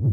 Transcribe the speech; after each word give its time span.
No 0.00 0.08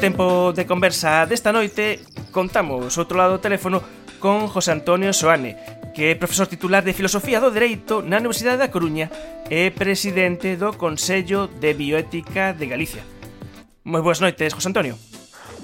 tempo 0.00 0.52
de 0.56 0.64
conversa 0.64 1.26
desta 1.28 1.52
noite 1.52 2.00
contamos 2.32 2.96
outro 2.96 3.20
lado 3.20 3.36
do 3.36 3.44
teléfono 3.44 3.84
con 4.24 4.48
José 4.48 4.72
Antonio 4.72 5.12
Soane, 5.12 5.60
que 5.92 6.12
é 6.12 6.16
profesor 6.16 6.48
titular 6.48 6.80
de 6.80 6.96
Filosofía 6.96 7.44
do 7.44 7.52
Dereito 7.52 8.00
na 8.00 8.16
Universidade 8.16 8.56
da 8.56 8.72
Coruña 8.72 9.12
e 9.52 9.68
presidente 9.68 10.56
do 10.56 10.72
Consello 10.80 11.44
de 11.44 11.76
Bioética 11.76 12.56
de 12.56 12.72
Galicia. 12.72 13.04
Moi 13.84 14.00
boas 14.00 14.16
noites, 14.16 14.56
José 14.56 14.72
Antonio. 14.72 14.96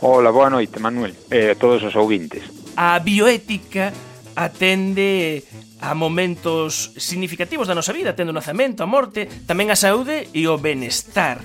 Ola, 0.05 0.29
boa 0.29 0.53
noite, 0.53 0.77
Manuel, 0.77 1.17
e 1.33 1.49
eh, 1.49 1.51
a 1.53 1.57
todos 1.57 1.81
os 1.81 1.97
ouvintes. 1.97 2.45
A 2.77 3.01
bioética 3.01 3.89
atende 4.37 5.41
a 5.81 5.97
momentos 5.97 6.93
significativos 7.01 7.65
da 7.65 7.73
nosa 7.73 7.97
vida, 7.97 8.13
atende 8.13 8.29
o 8.29 8.37
nacemento, 8.37 8.85
a 8.85 8.91
morte, 8.93 9.25
tamén 9.49 9.73
a 9.73 9.81
saúde 9.81 10.29
e 10.37 10.45
o 10.45 10.61
benestar. 10.61 11.41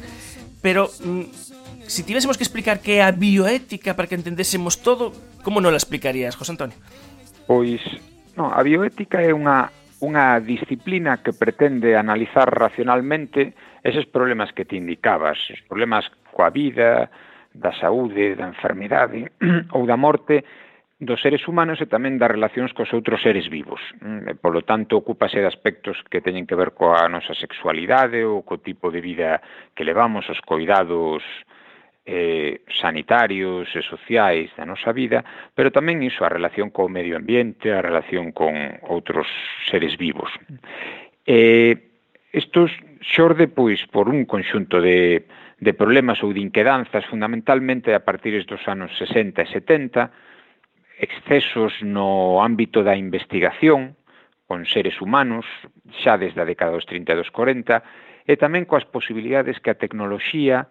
Pero 0.59 0.91
mm, 0.99 1.87
se 1.87 2.03
si 2.03 2.03
tivésemos 2.03 2.35
que 2.35 2.43
explicar 2.43 2.83
que 2.83 2.99
é 2.99 3.07
a 3.07 3.15
bioética 3.15 3.95
para 3.95 4.11
que 4.11 4.19
entendésemos 4.19 4.83
todo, 4.83 5.15
como 5.47 5.63
non 5.63 5.71
la 5.71 5.79
explicarías, 5.79 6.35
José 6.35 6.59
Antonio? 6.59 6.75
Pois, 7.47 7.79
non, 8.35 8.51
a 8.51 8.59
bioética 8.59 9.23
é 9.23 9.31
unha 9.31 9.71
unha 10.03 10.43
disciplina 10.43 11.23
que 11.23 11.31
pretende 11.31 11.95
analizar 11.95 12.51
racionalmente 12.51 13.55
eses 13.79 14.03
problemas 14.03 14.51
que 14.51 14.67
te 14.67 14.75
indicabas, 14.75 15.39
os 15.47 15.63
problemas 15.63 16.11
coa 16.35 16.51
vida, 16.51 17.07
da 17.53 17.71
saúde, 17.71 18.35
da 18.35 18.49
enfermidade 18.49 19.31
ou 19.77 19.85
da 19.85 19.95
morte 19.95 20.43
dos 20.99 21.21
seres 21.21 21.47
humanos 21.47 21.79
e 21.79 21.87
tamén 21.87 22.17
das 22.17 22.31
relacións 22.31 22.71
cos 22.71 22.91
outros 22.95 23.21
seres 23.21 23.47
vivos. 23.47 23.79
Mm, 24.01 24.29
e, 24.29 24.33
polo 24.39 24.63
tanto, 24.63 24.99
ocúpase 24.99 25.39
de 25.39 25.47
aspectos 25.47 25.99
que 26.09 26.23
teñen 26.23 26.47
que 26.47 26.57
ver 26.57 26.73
coa 26.73 27.05
nosa 27.11 27.35
sexualidade 27.37 28.23
ou 28.25 28.41
co 28.41 28.59
tipo 28.59 28.89
de 28.89 29.03
vida 29.03 29.43
que 29.75 29.85
levamos, 29.85 30.25
os 30.31 30.39
coidados 30.41 31.21
eh, 32.05 32.61
sanitarios 32.67 33.71
e 33.71 33.81
sociais 33.81 34.51
da 34.59 34.67
nosa 34.67 34.91
vida, 34.91 35.23
pero 35.55 35.71
tamén 35.71 36.03
iso, 36.03 36.27
a 36.27 36.31
relación 36.31 36.67
co 36.67 36.91
medio 36.91 37.15
ambiente, 37.15 37.71
a 37.71 37.79
relación 37.79 38.35
con 38.35 38.53
outros 38.91 39.27
seres 39.71 39.95
vivos. 39.95 40.29
Eh, 41.23 41.79
estos 42.35 42.75
xorde, 42.99 43.47
pois, 43.47 43.87
por 43.87 44.11
un 44.11 44.27
conxunto 44.27 44.83
de, 44.83 45.23
de 45.59 45.73
problemas 45.73 46.19
ou 46.23 46.35
de 46.35 46.43
inquedanzas, 46.43 47.07
fundamentalmente 47.07 47.95
a 47.95 48.03
partir 48.03 48.35
dos 48.43 48.63
anos 48.67 48.91
60 48.99 49.39
e 49.39 49.47
70, 49.47 50.11
excesos 50.99 51.79
no 51.81 52.43
ámbito 52.43 52.83
da 52.83 52.99
investigación 52.99 53.95
con 54.43 54.67
seres 54.67 54.99
humanos, 54.99 55.47
xa 56.03 56.19
desde 56.19 56.43
a 56.43 56.47
década 56.47 56.75
dos 56.75 56.85
30 56.85 57.15
e 57.15 57.19
dos 57.23 57.31
40, 57.31 57.79
e 58.27 58.33
tamén 58.35 58.67
coas 58.67 58.83
posibilidades 58.83 59.63
que 59.63 59.71
a 59.71 59.79
tecnoloxía 59.79 60.67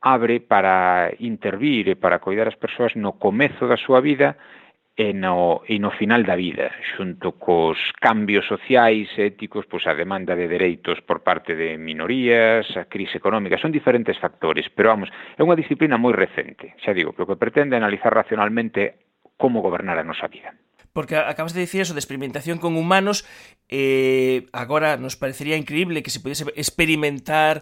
abre 0.00 0.40
para 0.40 1.10
intervir 1.18 1.88
e 1.88 1.96
para 1.96 2.20
coidar 2.20 2.46
as 2.48 2.58
persoas 2.58 2.94
no 2.94 3.16
comezo 3.16 3.66
da 3.66 3.80
súa 3.80 4.00
vida 4.00 4.36
e 4.96 5.12
no, 5.12 5.60
e 5.68 5.76
no 5.76 5.92
final 5.92 6.24
da 6.24 6.32
vida, 6.40 6.72
xunto 6.96 7.36
cos 7.36 7.76
cambios 8.00 8.48
sociais 8.48 9.12
e 9.20 9.28
éticos, 9.28 9.68
pois 9.68 9.84
a 9.84 9.92
demanda 9.92 10.32
de 10.32 10.48
dereitos 10.48 11.04
por 11.04 11.20
parte 11.20 11.52
de 11.52 11.76
minorías, 11.76 12.64
a 12.80 12.88
crise 12.88 13.20
económica, 13.20 13.60
son 13.60 13.76
diferentes 13.76 14.16
factores, 14.16 14.72
pero 14.72 14.96
vamos, 14.96 15.12
é 15.36 15.44
unha 15.44 15.52
disciplina 15.52 16.00
moi 16.00 16.16
recente, 16.16 16.72
xa 16.80 16.96
digo, 16.96 17.12
que 17.12 17.22
o 17.24 17.28
que 17.28 17.36
pretende 17.36 17.76
analizar 17.76 18.08
racionalmente 18.08 19.12
como 19.36 19.60
gobernar 19.60 20.00
a 20.00 20.08
nosa 20.08 20.32
vida. 20.32 20.56
Porque 20.96 21.20
acabas 21.20 21.52
de 21.52 21.60
dicir 21.60 21.84
eso 21.84 21.92
de 21.92 22.00
experimentación 22.00 22.56
con 22.56 22.72
humanos, 22.72 23.28
eh, 23.68 24.48
agora 24.56 24.96
nos 24.96 25.20
parecería 25.20 25.60
increíble 25.60 26.00
que 26.00 26.08
se 26.08 26.24
pudiese 26.24 26.48
experimentar 26.56 27.60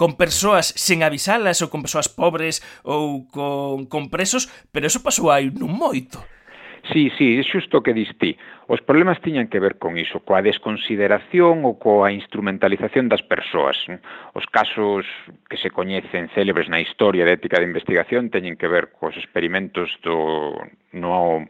con 0.00 0.16
persoas 0.16 0.72
sen 0.80 1.04
avisalas 1.04 1.60
ou 1.60 1.68
con 1.68 1.84
persoas 1.84 2.08
pobres 2.08 2.64
ou 2.88 3.28
con, 3.28 3.84
con 3.84 4.08
presos, 4.08 4.48
pero 4.72 4.88
eso 4.88 5.04
pasou 5.04 5.28
aí 5.28 5.52
non 5.52 5.68
moito. 5.68 6.24
Sí, 6.88 7.12
sí, 7.20 7.36
é 7.36 7.44
xusto 7.44 7.84
que 7.84 7.92
diste. 7.92 8.40
Os 8.64 8.80
problemas 8.80 9.20
tiñan 9.20 9.52
que 9.52 9.60
ver 9.60 9.76
con 9.76 10.00
iso, 10.00 10.24
coa 10.24 10.40
desconsideración 10.40 11.68
ou 11.68 11.76
coa 11.76 12.08
instrumentalización 12.16 13.12
das 13.12 13.20
persoas. 13.20 13.76
Os 14.32 14.48
casos 14.48 15.04
que 15.52 15.60
se 15.60 15.68
coñecen 15.68 16.32
célebres 16.32 16.72
na 16.72 16.80
historia 16.80 17.28
de 17.28 17.36
ética 17.36 17.60
de 17.60 17.68
investigación 17.68 18.32
teñen 18.32 18.56
que 18.56 18.72
ver 18.72 18.96
cos 18.96 19.20
experimentos 19.20 19.92
do 20.00 20.56
no 20.96 21.44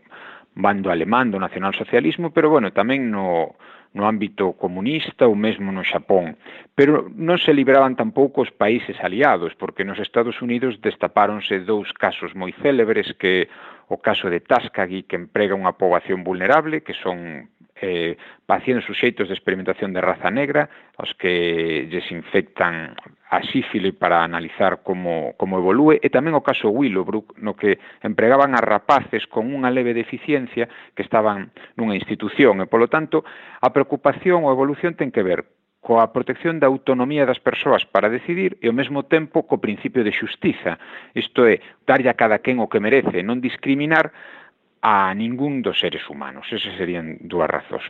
bando 0.58 0.90
alemán 0.90 1.30
do 1.30 1.38
nacionalsocialismo, 1.38 2.34
pero 2.34 2.50
bueno, 2.50 2.74
tamén 2.74 3.14
no 3.14 3.54
no 3.92 4.06
ámbito 4.06 4.54
comunista 4.54 5.26
ou 5.26 5.34
mesmo 5.34 5.74
no 5.74 5.82
Xapón. 5.82 6.38
Pero 6.78 7.10
non 7.10 7.38
se 7.42 7.50
libraban 7.50 7.98
tampouco 7.98 8.46
os 8.46 8.54
países 8.54 8.96
aliados, 9.02 9.54
porque 9.58 9.82
nos 9.82 9.98
Estados 9.98 10.38
Unidos 10.38 10.78
destapáronse 10.78 11.58
dous 11.66 11.90
casos 11.92 12.32
moi 12.38 12.54
célebres 12.62 13.10
que 13.18 13.50
o 13.90 13.98
caso 13.98 14.30
de 14.30 14.38
Tuskegee, 14.38 15.06
que 15.10 15.18
emprega 15.18 15.58
unha 15.58 15.74
poboación 15.74 16.22
vulnerable, 16.22 16.86
que 16.86 16.94
son 16.94 17.50
eh, 17.82 18.16
pacientes 18.46 18.84
suxeitos 18.84 19.28
de 19.28 19.34
experimentación 19.34 19.92
de 19.92 20.00
raza 20.00 20.30
negra, 20.30 20.68
aos 20.96 21.12
que 21.14 21.88
lles 21.90 22.06
infectan 22.12 22.94
a 23.30 23.42
sífile 23.48 23.92
para 23.92 24.24
analizar 24.24 24.82
como, 24.82 25.34
como 25.36 25.58
evolúe, 25.58 25.98
e 26.02 26.08
tamén 26.12 26.36
o 26.36 26.44
caso 26.44 26.68
Willowbrook, 26.68 27.38
no 27.40 27.56
que 27.56 27.80
empregaban 28.04 28.52
a 28.52 28.60
rapaces 28.60 29.24
con 29.30 29.48
unha 29.50 29.72
leve 29.72 29.96
deficiencia 29.96 30.68
que 30.92 31.06
estaban 31.06 31.54
nunha 31.78 31.96
institución, 31.96 32.60
e 32.60 32.66
polo 32.66 32.90
tanto 32.90 33.22
a 33.62 33.68
preocupación 33.72 34.44
ou 34.44 34.52
evolución 34.52 34.98
ten 34.98 35.14
que 35.14 35.24
ver 35.24 35.46
coa 35.80 36.12
protección 36.12 36.60
da 36.60 36.68
autonomía 36.68 37.24
das 37.24 37.40
persoas 37.40 37.88
para 37.88 38.12
decidir 38.12 38.60
e 38.60 38.68
ao 38.68 38.76
mesmo 38.76 39.08
tempo 39.08 39.48
co 39.48 39.64
principio 39.64 40.04
de 40.04 40.12
xustiza. 40.12 40.76
Isto 41.16 41.48
é, 41.48 41.64
darlle 41.88 42.12
a 42.12 42.18
cada 42.20 42.44
quen 42.44 42.60
o 42.60 42.68
que 42.68 42.84
merece, 42.84 43.24
non 43.24 43.40
discriminar 43.40 44.12
a 44.80 45.12
ningún 45.14 45.62
dos 45.62 45.78
seres 45.78 46.02
humanos. 46.08 46.46
Esas 46.50 46.76
serían 46.76 47.20
dúas 47.20 47.48
razóns. 47.48 47.84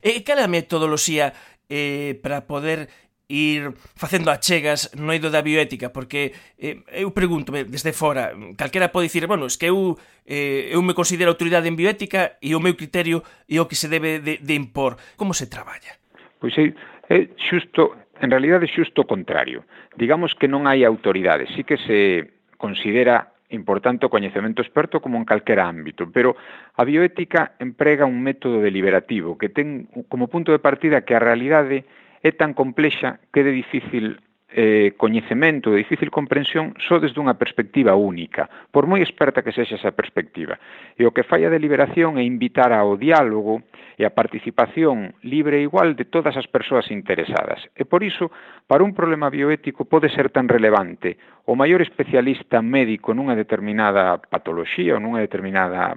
E 0.00 0.24
cal 0.24 0.40
é 0.40 0.44
a 0.44 0.50
metodoloxía 0.50 1.36
eh, 1.68 2.16
para 2.24 2.48
poder 2.48 2.88
ir 3.30 3.70
facendo 3.94 4.32
achegas 4.32 4.90
no 4.98 5.14
eido 5.14 5.30
da 5.30 5.44
bioética, 5.44 5.94
porque 5.94 6.34
eh, 6.58 6.82
eu 6.90 7.14
pregunto 7.14 7.54
desde 7.54 7.94
fora, 7.94 8.34
calquera 8.58 8.90
pode 8.90 9.06
dicir, 9.06 9.30
bueno, 9.30 9.46
es 9.46 9.54
que 9.54 9.70
eu, 9.70 9.94
eh, 10.26 10.74
eu 10.74 10.82
me 10.82 10.98
considero 10.98 11.30
autoridade 11.30 11.70
en 11.70 11.78
bioética 11.78 12.42
e 12.42 12.58
o 12.58 12.60
meu 12.60 12.74
criterio 12.74 13.22
é 13.46 13.62
o 13.62 13.70
que 13.70 13.78
se 13.78 13.86
debe 13.86 14.18
de, 14.18 14.42
de 14.42 14.54
impor. 14.58 14.98
Como 15.14 15.30
se 15.30 15.46
traballa? 15.46 15.94
Pois 16.42 16.58
é, 16.58 16.74
é 17.06 17.30
xusto, 17.38 17.94
en 18.18 18.34
realidade 18.34 18.66
é 18.66 18.74
xusto 18.74 19.06
o 19.06 19.08
contrario. 19.08 19.62
Digamos 19.94 20.34
que 20.34 20.50
non 20.50 20.66
hai 20.66 20.82
autoridade, 20.82 21.46
sí 21.54 21.62
que 21.62 21.78
se 21.78 22.34
considera 22.58 23.30
importante 23.50 24.06
o 24.06 24.12
coñecemento 24.12 24.62
experto 24.62 25.02
como 25.02 25.18
en 25.18 25.26
calquera 25.26 25.66
ámbito, 25.66 26.08
pero 26.10 26.34
a 26.74 26.82
bioética 26.84 27.54
emprega 27.58 28.06
un 28.06 28.22
método 28.22 28.62
deliberativo 28.62 29.36
que 29.36 29.50
ten 29.50 29.90
como 30.08 30.30
punto 30.30 30.54
de 30.54 30.62
partida 30.62 31.02
que 31.02 31.14
a 31.14 31.22
realidade 31.22 31.84
é 32.22 32.30
tan 32.32 32.54
complexa 32.54 33.20
que 33.32 33.42
é 33.42 33.44
de 33.44 33.54
difícil 33.54 34.20
eh, 34.52 34.94
coñecemento 34.96 35.70
de 35.70 35.78
difícil 35.78 36.10
comprensión 36.10 36.74
só 36.88 36.98
desde 36.98 37.22
unha 37.22 37.38
perspectiva 37.38 37.94
única, 37.94 38.50
por 38.74 38.90
moi 38.90 38.98
experta 38.98 39.46
que 39.46 39.54
sexa 39.54 39.78
esa 39.78 39.94
perspectiva. 39.94 40.58
E 40.98 41.06
o 41.06 41.14
que 41.14 41.22
fai 41.22 41.46
a 41.46 41.52
deliberación 41.52 42.18
é 42.18 42.24
invitar 42.26 42.74
ao 42.74 42.98
diálogo 42.98 43.62
e 43.94 44.02
a 44.02 44.14
participación 44.14 45.14
libre 45.22 45.62
e 45.62 45.66
igual 45.66 45.94
de 45.94 46.08
todas 46.08 46.34
as 46.34 46.50
persoas 46.50 46.90
interesadas. 46.90 47.62
E 47.78 47.86
por 47.86 48.02
iso, 48.02 48.34
para 48.66 48.82
un 48.82 48.96
problema 48.96 49.30
bioético 49.30 49.86
pode 49.86 50.10
ser 50.10 50.34
tan 50.34 50.50
relevante 50.50 51.14
o 51.46 51.54
maior 51.54 51.78
especialista 51.82 52.58
médico 52.58 53.14
nunha 53.14 53.38
determinada 53.38 54.18
patoloxía 54.18 54.98
ou 54.98 55.02
nunha 55.02 55.22
determinada 55.22 55.94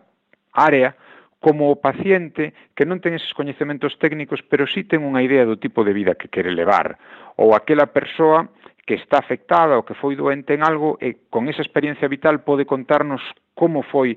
área, 0.53 0.93
como 1.43 1.67
o 1.67 1.75
paciente 1.75 2.55
que 2.71 2.87
non 2.87 3.03
ten 3.03 3.19
eses 3.19 3.35
coñecementos 3.35 3.99
técnicos, 3.99 4.39
pero 4.47 4.63
sí 4.63 4.87
ten 4.87 5.03
unha 5.03 5.19
idea 5.19 5.43
do 5.43 5.59
tipo 5.59 5.83
de 5.83 5.91
vida 5.91 6.15
que 6.15 6.31
quere 6.31 6.55
levar, 6.55 6.95
ou 7.35 7.51
aquela 7.51 7.91
persoa 7.91 8.47
que 8.87 8.95
está 8.95 9.19
afectada 9.19 9.75
ou 9.75 9.83
que 9.83 9.91
foi 9.91 10.15
doente 10.15 10.55
en 10.55 10.63
algo 10.63 10.95
e 11.03 11.27
con 11.27 11.51
esa 11.51 11.59
experiencia 11.59 12.07
vital 12.07 12.47
pode 12.47 12.63
contarnos 12.63 13.19
como 13.51 13.83
foi 13.83 14.15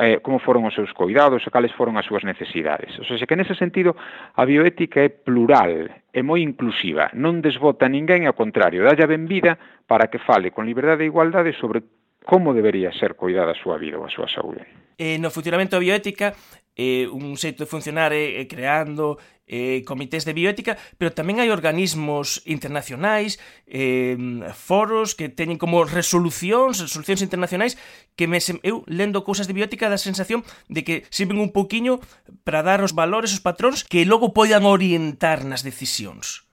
eh, 0.00 0.20
como 0.24 0.40
foron 0.40 0.64
os 0.64 0.72
seus 0.72 0.92
cuidados 0.96 1.44
e 1.44 1.52
cales 1.52 1.76
foron 1.76 1.96
as 2.00 2.04
súas 2.04 2.24
necesidades. 2.24 2.92
O 3.00 3.04
sea, 3.04 3.20
que 3.20 3.36
nese 3.36 3.56
sentido 3.56 3.96
a 4.36 4.44
bioética 4.44 5.04
é 5.04 5.12
plural, 5.12 5.92
é 6.12 6.20
moi 6.20 6.44
inclusiva, 6.44 7.12
non 7.16 7.40
desbota 7.40 7.88
ninguén, 7.88 8.24
ao 8.24 8.36
contrario, 8.36 8.84
dálla 8.84 9.08
a 9.08 9.12
benvida 9.12 9.52
para 9.88 10.08
que 10.08 10.20
fale 10.20 10.52
con 10.52 10.68
liberdade 10.68 11.04
e 11.04 11.12
igualdade 11.12 11.56
sobre 11.56 11.84
como 12.26 12.52
debería 12.52 12.90
ser 12.98 13.14
cuidada 13.14 13.54
a 13.54 13.60
súa 13.62 13.78
vida 13.78 13.96
ou 13.96 14.04
a 14.04 14.10
súa 14.10 14.26
saúde. 14.26 14.66
Eh, 14.98 15.22
no 15.22 15.30
funcionamento 15.30 15.78
da 15.78 15.84
bioética, 15.86 16.34
eh, 16.74 17.06
un 17.06 17.38
xeito 17.38 17.62
de 17.62 17.70
funcionar 17.70 18.10
é 18.10 18.42
eh, 18.42 18.50
creando 18.50 19.16
eh, 19.46 19.86
comités 19.86 20.26
de 20.26 20.34
bioética, 20.34 20.74
pero 20.98 21.14
tamén 21.14 21.38
hai 21.38 21.54
organismos 21.54 22.42
internacionais, 22.50 23.38
eh, 23.70 24.18
foros 24.52 25.14
que 25.14 25.30
teñen 25.30 25.56
como 25.56 25.86
resolucións, 25.86 26.82
resolucións 26.82 27.22
internacionais, 27.22 27.78
que 28.18 28.26
me, 28.26 28.42
eu 28.66 28.82
lendo 28.90 29.22
cousas 29.22 29.46
de 29.46 29.54
bioética 29.54 29.86
da 29.86 30.02
sensación 30.02 30.42
de 30.66 30.82
que 30.82 30.96
sirven 31.14 31.38
un 31.38 31.54
pouquiño 31.54 32.02
para 32.42 32.66
dar 32.66 32.82
os 32.82 32.92
valores, 32.92 33.30
os 33.30 33.44
patróns, 33.44 33.86
que 33.86 34.02
logo 34.02 34.34
poidan 34.34 34.66
orientar 34.66 35.46
nas 35.46 35.62
decisións. 35.62 36.45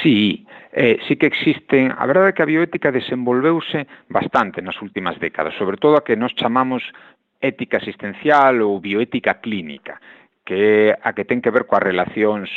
Sí, 0.00 0.46
eh, 0.72 0.98
sí 1.06 1.16
que 1.16 1.26
existen, 1.26 1.92
a 1.92 2.06
verdade 2.06 2.32
é 2.32 2.32
que 2.32 2.42
a 2.42 2.48
bioética 2.48 2.88
desenvolveuse 2.88 3.84
bastante 4.08 4.64
nas 4.64 4.80
últimas 4.80 5.20
décadas, 5.20 5.52
sobre 5.60 5.76
todo 5.76 6.00
a 6.00 6.04
que 6.04 6.16
nos 6.16 6.32
chamamos 6.32 6.80
ética 7.44 7.76
asistencial 7.76 8.64
ou 8.64 8.80
bioética 8.80 9.36
clínica, 9.44 10.00
que 10.48 10.96
é 10.96 10.96
a 10.96 11.12
que 11.12 11.28
ten 11.28 11.44
que 11.44 11.52
ver 11.52 11.68
coas 11.68 11.84
relacións 11.84 12.48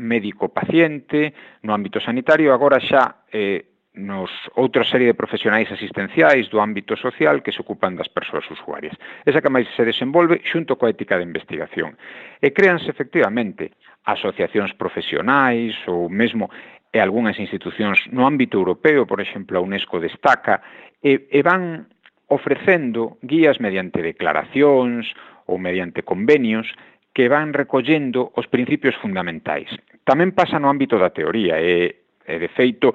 médico-paciente 0.00 1.36
no 1.68 1.76
ámbito 1.76 2.00
sanitario, 2.00 2.48
agora 2.48 2.80
xa 2.80 3.28
eh, 3.28 3.69
nos 4.00 4.32
outra 4.56 4.82
serie 4.82 5.12
de 5.12 5.14
profesionais 5.14 5.68
asistenciais 5.68 6.48
do 6.48 6.58
ámbito 6.58 6.96
social 6.96 7.44
que 7.44 7.52
se 7.52 7.60
ocupan 7.60 7.94
das 7.94 8.08
persoas 8.08 8.48
usuarias. 8.48 8.96
Esa 9.28 9.44
que 9.44 9.52
máis 9.52 9.68
se 9.76 9.84
desenvolve 9.84 10.40
xunto 10.42 10.80
coa 10.80 10.90
ética 10.90 11.20
de 11.20 11.28
investigación. 11.28 12.00
E 12.40 12.56
créanse 12.56 12.88
efectivamente 12.88 13.76
asociacións 14.08 14.72
profesionais 14.74 15.76
ou 15.84 16.08
mesmo 16.08 16.48
e 16.90 16.98
algunhas 16.98 17.38
institucións 17.38 18.02
no 18.10 18.26
ámbito 18.26 18.58
europeo, 18.58 19.06
por 19.06 19.22
exemplo, 19.22 19.54
a 19.54 19.62
UNESCO 19.62 20.02
destaca, 20.02 20.58
e, 20.98 21.30
e 21.30 21.40
van 21.44 21.86
ofrecendo 22.26 23.18
guías 23.22 23.62
mediante 23.62 24.02
declaracións 24.02 25.14
ou 25.46 25.58
mediante 25.58 26.02
convenios 26.02 26.66
que 27.14 27.26
van 27.30 27.54
recollendo 27.54 28.30
os 28.34 28.46
principios 28.46 28.94
fundamentais. 28.98 29.70
Tamén 30.06 30.34
pasa 30.34 30.58
no 30.58 30.70
ámbito 30.70 30.98
da 30.98 31.10
teoría 31.10 31.58
e, 31.58 32.06
e 32.26 32.34
de 32.38 32.50
feito 32.50 32.94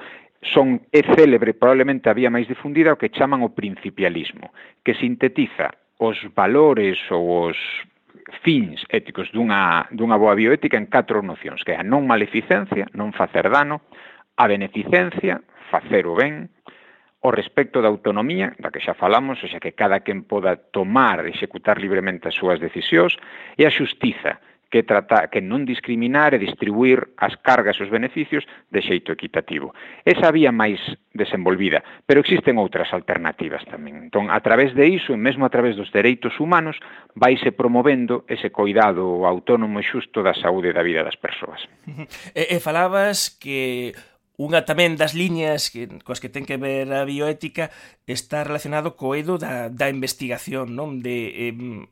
son 0.53 0.85
é 0.93 1.01
célebre, 1.17 1.57
probablemente 1.57 2.09
a 2.09 2.17
vía 2.17 2.29
máis 2.29 2.45
difundida, 2.45 2.93
o 2.93 2.99
que 3.01 3.09
chaman 3.09 3.41
o 3.41 3.53
principialismo, 3.57 4.53
que 4.85 4.93
sintetiza 4.93 5.73
os 5.97 6.19
valores 6.35 6.99
ou 7.09 7.49
os 7.49 7.57
fins 8.41 8.85
éticos 8.89 9.31
dunha, 9.33 9.89
dunha 9.89 10.17
boa 10.17 10.37
bioética 10.37 10.77
en 10.77 10.85
catro 10.85 11.25
nocións, 11.25 11.65
que 11.65 11.73
é 11.73 11.81
a 11.81 11.87
non 11.87 12.05
maleficencia, 12.05 12.85
non 12.93 13.13
facer 13.13 13.49
dano, 13.49 13.81
a 14.37 14.45
beneficencia, 14.45 15.41
facer 15.71 16.05
o 16.05 16.13
ben, 16.13 16.49
o 17.25 17.33
respecto 17.33 17.81
da 17.81 17.89
autonomía, 17.89 18.53
da 18.61 18.69
que 18.69 18.83
xa 18.83 18.93
falamos, 18.93 19.41
o 19.41 19.47
xa 19.49 19.57
que 19.57 19.73
cada 19.73 20.05
quen 20.05 20.29
poda 20.29 20.57
tomar 20.57 21.25
e 21.25 21.33
executar 21.33 21.81
libremente 21.81 22.29
as 22.29 22.37
súas 22.37 22.61
decisións, 22.61 23.17
e 23.57 23.65
a 23.65 23.73
xustiza, 23.73 24.37
que 24.75 24.83
tratar 24.83 25.31
que 25.31 25.39
non 25.39 25.63
discriminar 25.63 26.35
e 26.35 26.43
distribuir 26.43 27.15
as 27.15 27.31
cargas 27.39 27.79
e 27.79 27.87
os 27.87 27.93
beneficios 27.93 28.43
de 28.67 28.83
xeito 28.83 29.15
equitativo. 29.15 29.71
Esa 30.03 30.35
vía 30.35 30.51
máis 30.51 30.83
desenvolvida, 31.15 31.79
pero 32.03 32.19
existen 32.19 32.59
outras 32.59 32.91
alternativas 32.91 33.63
tamén. 33.71 34.11
Entón, 34.11 34.27
a 34.27 34.43
través 34.43 34.75
de 34.75 34.83
iso, 34.91 35.15
e 35.15 35.19
mesmo 35.19 35.47
a 35.47 35.53
través 35.53 35.79
dos 35.79 35.95
dereitos 35.95 36.35
humanos, 36.43 36.75
vaise 37.15 37.55
promovendo 37.55 38.27
ese 38.27 38.51
coidado 38.51 39.23
autónomo 39.23 39.79
e 39.79 39.87
xusto 39.87 40.19
da 40.19 40.35
saúde 40.35 40.75
e 40.75 40.75
da 40.75 40.83
vida 40.83 41.07
das 41.07 41.15
persoas. 41.15 41.63
E, 42.35 42.57
e 42.57 42.59
falabas 42.59 43.29
que 43.29 43.95
Unha 44.35 44.67
tamén 44.67 44.99
das 44.99 45.15
liñas 45.15 45.71
que, 45.71 45.87
coas 46.03 46.19
que 46.19 46.27
ten 46.27 46.43
que 46.43 46.59
ver 46.59 46.91
a 46.91 47.07
bioética 47.07 47.71
está 48.03 48.43
relacionado 48.43 48.99
co 48.99 49.15
eido 49.15 49.39
da, 49.39 49.71
da 49.71 49.87
investigación, 49.87 50.75
non? 50.75 50.99
De 50.99 51.51
eh, 51.51 51.87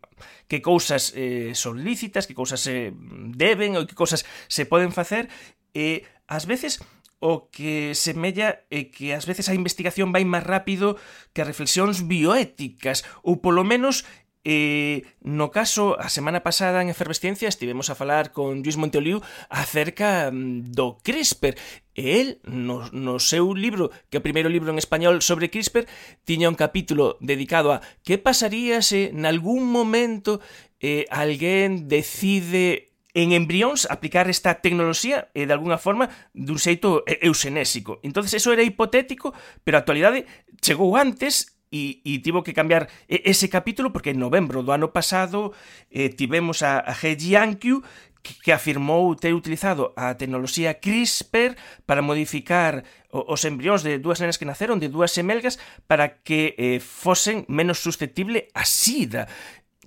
que 0.51 0.59
cousas 0.59 1.15
eh, 1.15 1.55
son 1.55 1.79
lícitas, 1.87 2.27
que 2.27 2.35
cousas 2.35 2.59
se 2.59 2.91
eh, 2.91 2.93
deben 3.31 3.79
ou 3.79 3.87
que 3.87 3.95
cousas 3.95 4.27
se 4.51 4.67
poden 4.67 4.91
facer 4.91 5.31
e 5.71 6.03
eh, 6.03 6.27
ás 6.27 6.43
veces 6.43 6.83
o 7.23 7.47
que 7.47 7.95
semella 7.95 8.67
é 8.67 8.91
que 8.91 9.15
ás 9.15 9.23
veces 9.23 9.47
a 9.47 9.55
investigación 9.55 10.11
vai 10.11 10.27
máis 10.27 10.43
rápido 10.43 10.99
que 11.31 11.39
as 11.39 11.47
reflexións 11.47 12.03
bioéticas 12.03 13.07
ou 13.23 13.39
polo 13.39 13.63
menos 13.63 14.03
E 14.43 15.07
no 15.23 15.55
caso, 15.55 15.95
a 15.95 16.11
semana 16.11 16.43
pasada 16.43 16.83
en 16.83 16.91
Efervesciencia 16.91 17.47
estivemos 17.47 17.87
a 17.87 17.95
falar 17.95 18.35
con 18.35 18.59
Luis 18.59 18.75
Montoliu 18.75 19.23
acerca 19.47 20.27
mm, 20.35 20.75
do 20.75 20.99
CRISPR 20.99 21.55
E 21.95 22.19
el, 22.19 22.41
no, 22.43 22.89
no 22.91 23.21
seu 23.21 23.53
libro, 23.53 23.93
que 24.09 24.17
é 24.17 24.19
o 24.19 24.25
primeiro 24.25 24.49
libro 24.49 24.73
en 24.73 24.81
español 24.81 25.21
sobre 25.21 25.53
CRISPR, 25.53 25.85
tiña 26.25 26.49
un 26.49 26.57
capítulo 26.57 27.21
dedicado 27.21 27.71
a 27.71 27.85
que 28.01 28.17
pasaría 28.17 28.81
se 28.81 29.13
nalgún 29.13 29.69
momento 29.69 30.41
eh, 30.81 31.05
alguén 31.13 31.87
decide 31.87 32.91
en 33.13 33.31
embrións 33.31 33.85
aplicar 33.85 34.25
esta 34.27 34.59
tecnoloxía 34.59 35.29
e 35.37 35.45
de 35.45 35.53
alguna 35.53 35.77
forma 35.77 36.09
dun 36.33 36.57
xeito 36.57 37.05
eusenésico. 37.05 38.01
Entonces 38.01 38.41
eso 38.41 38.51
era 38.51 38.65
hipotético, 38.65 39.31
pero 39.63 39.77
a 39.77 39.85
actualidade 39.85 40.25
chegou 40.59 40.97
antes 40.97 41.53
e, 41.73 42.05
e 42.05 42.21
tivo 42.21 42.45
que 42.45 42.53
cambiar 42.53 42.85
ese 43.09 43.49
capítulo 43.49 43.89
porque 43.89 44.13
en 44.13 44.21
novembro 44.21 44.61
do 44.61 44.69
ano 44.69 44.93
pasado 44.93 45.57
eh, 45.89 46.13
tivemos 46.13 46.61
a, 46.61 46.77
a 46.85 46.93
He 46.93 47.17
Jiankyu 47.17 47.81
que 48.23 48.55
afirmou 48.55 49.17
ter 49.19 49.35
utilizado 49.35 49.91
a 49.99 50.15
tecnoloxía 50.15 50.79
CRISPR 50.79 51.59
para 51.83 52.05
modificar 52.05 52.87
os 53.11 53.43
embrións 53.43 53.83
de 53.83 53.99
dúas 53.99 54.23
nenas 54.23 54.39
que 54.39 54.47
naceron 54.47 54.79
de 54.79 54.87
dúas 54.87 55.11
semelgas 55.11 55.59
para 55.91 56.23
que 56.23 56.55
eh, 56.55 56.79
fosen 56.79 57.43
menos 57.51 57.83
susceptible 57.83 58.47
a 58.55 58.63
sida 58.63 59.27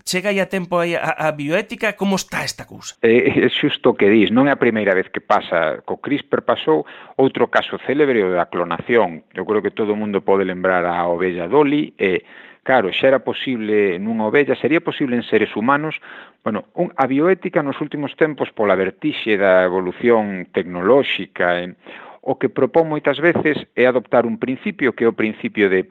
chega 0.07 0.31
aí 0.31 0.41
a 0.41 0.47
tempo 0.47 0.79
aí 0.79 0.95
a, 0.95 1.29
a 1.29 1.33
bioética, 1.33 1.99
como 1.99 2.15
está 2.15 2.45
esta 2.45 2.65
cousa? 2.65 2.95
É, 3.03 3.43
é 3.43 3.49
xusto 3.51 3.99
que 3.99 4.07
dis, 4.07 4.31
non 4.31 4.47
é 4.47 4.55
a 4.55 4.63
primeira 4.63 4.95
vez 4.95 5.11
que 5.11 5.19
pasa, 5.21 5.83
co 5.83 5.99
CRISPR 5.99 6.47
pasou 6.47 6.87
outro 7.19 7.51
caso 7.51 7.77
célebre 7.83 8.23
o 8.23 8.31
da 8.31 8.47
clonación. 8.47 9.27
Eu 9.35 9.45
creo 9.45 9.61
que 9.61 9.75
todo 9.75 9.93
o 9.93 9.99
mundo 9.99 10.23
pode 10.23 10.47
lembrar 10.47 10.87
a 10.87 11.11
ovella 11.11 11.51
Dolly, 11.51 11.93
e 11.99 12.23
claro, 12.63 12.95
xa 12.95 13.11
era 13.11 13.21
posible 13.27 13.99
nunha 13.99 14.31
ovella, 14.31 14.55
sería 14.55 14.79
posible 14.79 15.19
en 15.19 15.27
seres 15.27 15.51
humanos, 15.59 15.99
bueno, 16.47 16.71
un, 16.79 16.95
a 16.95 17.11
bioética 17.11 17.67
nos 17.67 17.83
últimos 17.83 18.15
tempos 18.15 18.55
pola 18.55 18.79
vertixe 18.79 19.35
da 19.35 19.67
evolución 19.67 20.47
tecnolóxica, 20.55 21.59
e, 21.59 21.75
o 22.27 22.39
que 22.39 22.51
propón 22.51 22.91
moitas 22.91 23.23
veces 23.23 23.71
é 23.79 23.87
adoptar 23.87 24.27
un 24.27 24.39
principio 24.39 24.95
que 24.95 25.07
é 25.07 25.11
o 25.11 25.15
principio 25.15 25.71
de 25.71 25.87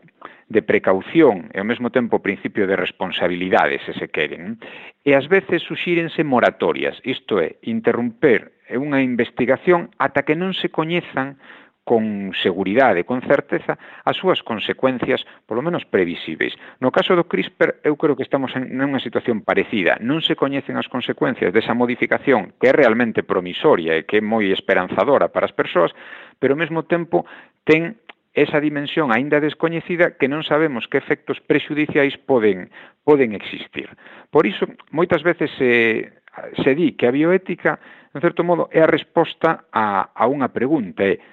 de 0.47 0.61
precaución 0.61 1.49
e 1.53 1.57
ao 1.57 1.65
mesmo 1.65 1.89
tempo 1.89 2.21
principio 2.21 2.69
de 2.69 2.77
responsabilidade, 2.77 3.81
se 3.85 3.97
se 3.97 4.07
queren. 4.13 4.61
E 5.01 5.17
ás 5.17 5.25
veces 5.25 5.65
suxírense 5.65 6.21
moratorias, 6.21 7.01
isto 7.01 7.41
é, 7.41 7.57
interromper 7.65 8.53
unha 8.69 9.01
investigación 9.01 9.93
ata 9.97 10.25
que 10.25 10.37
non 10.37 10.53
se 10.53 10.69
coñezan 10.69 11.37
con 11.85 12.33
seguridade, 12.41 13.05
con 13.05 13.21
certeza, 13.21 13.77
as 14.03 14.17
súas 14.17 14.41
consecuencias, 14.41 15.21
polo 15.45 15.61
menos 15.61 15.85
previsíveis. 15.85 16.57
No 16.81 16.89
caso 16.89 17.13
do 17.13 17.29
CRISPR, 17.29 17.85
eu 17.85 17.93
creo 17.93 18.17
que 18.17 18.25
estamos 18.25 18.57
en 18.57 18.73
unha 18.73 18.97
situación 18.97 19.45
parecida. 19.45 20.01
Non 20.01 20.25
se 20.25 20.33
coñecen 20.33 20.81
as 20.81 20.89
consecuencias 20.89 21.53
desa 21.53 21.77
modificación, 21.77 22.57
que 22.57 22.69
é 22.69 22.73
realmente 22.73 23.21
promisoria 23.21 23.93
e 23.93 24.09
que 24.09 24.17
é 24.17 24.25
moi 24.25 24.49
esperanzadora 24.49 25.29
para 25.29 25.45
as 25.45 25.53
persoas, 25.53 25.93
pero 26.41 26.57
ao 26.57 26.61
mesmo 26.61 26.89
tempo 26.89 27.29
ten 27.61 28.01
esa 28.35 28.59
dimensión 28.59 29.15
aínda 29.15 29.39
descoñecida 29.39 30.19
que 30.19 30.27
non 30.27 30.43
sabemos 30.43 30.91
que 30.91 30.99
efectos 30.99 31.39
prexudiciais 31.39 32.19
poden, 32.19 32.67
poden 33.07 33.31
existir. 33.31 33.87
Por 34.29 34.43
iso, 34.43 34.67
moitas 34.91 35.23
veces 35.23 35.49
se, 35.55 36.11
se 36.59 36.71
di 36.75 36.99
que 36.99 37.07
a 37.07 37.15
bioética, 37.15 37.79
en 38.11 38.19
certo 38.19 38.43
modo, 38.43 38.67
é 38.75 38.83
a 38.83 38.91
resposta 38.91 39.71
a, 39.71 40.11
a 40.11 40.27
unha 40.27 40.51
pregunta, 40.51 41.07
é, 41.07 41.23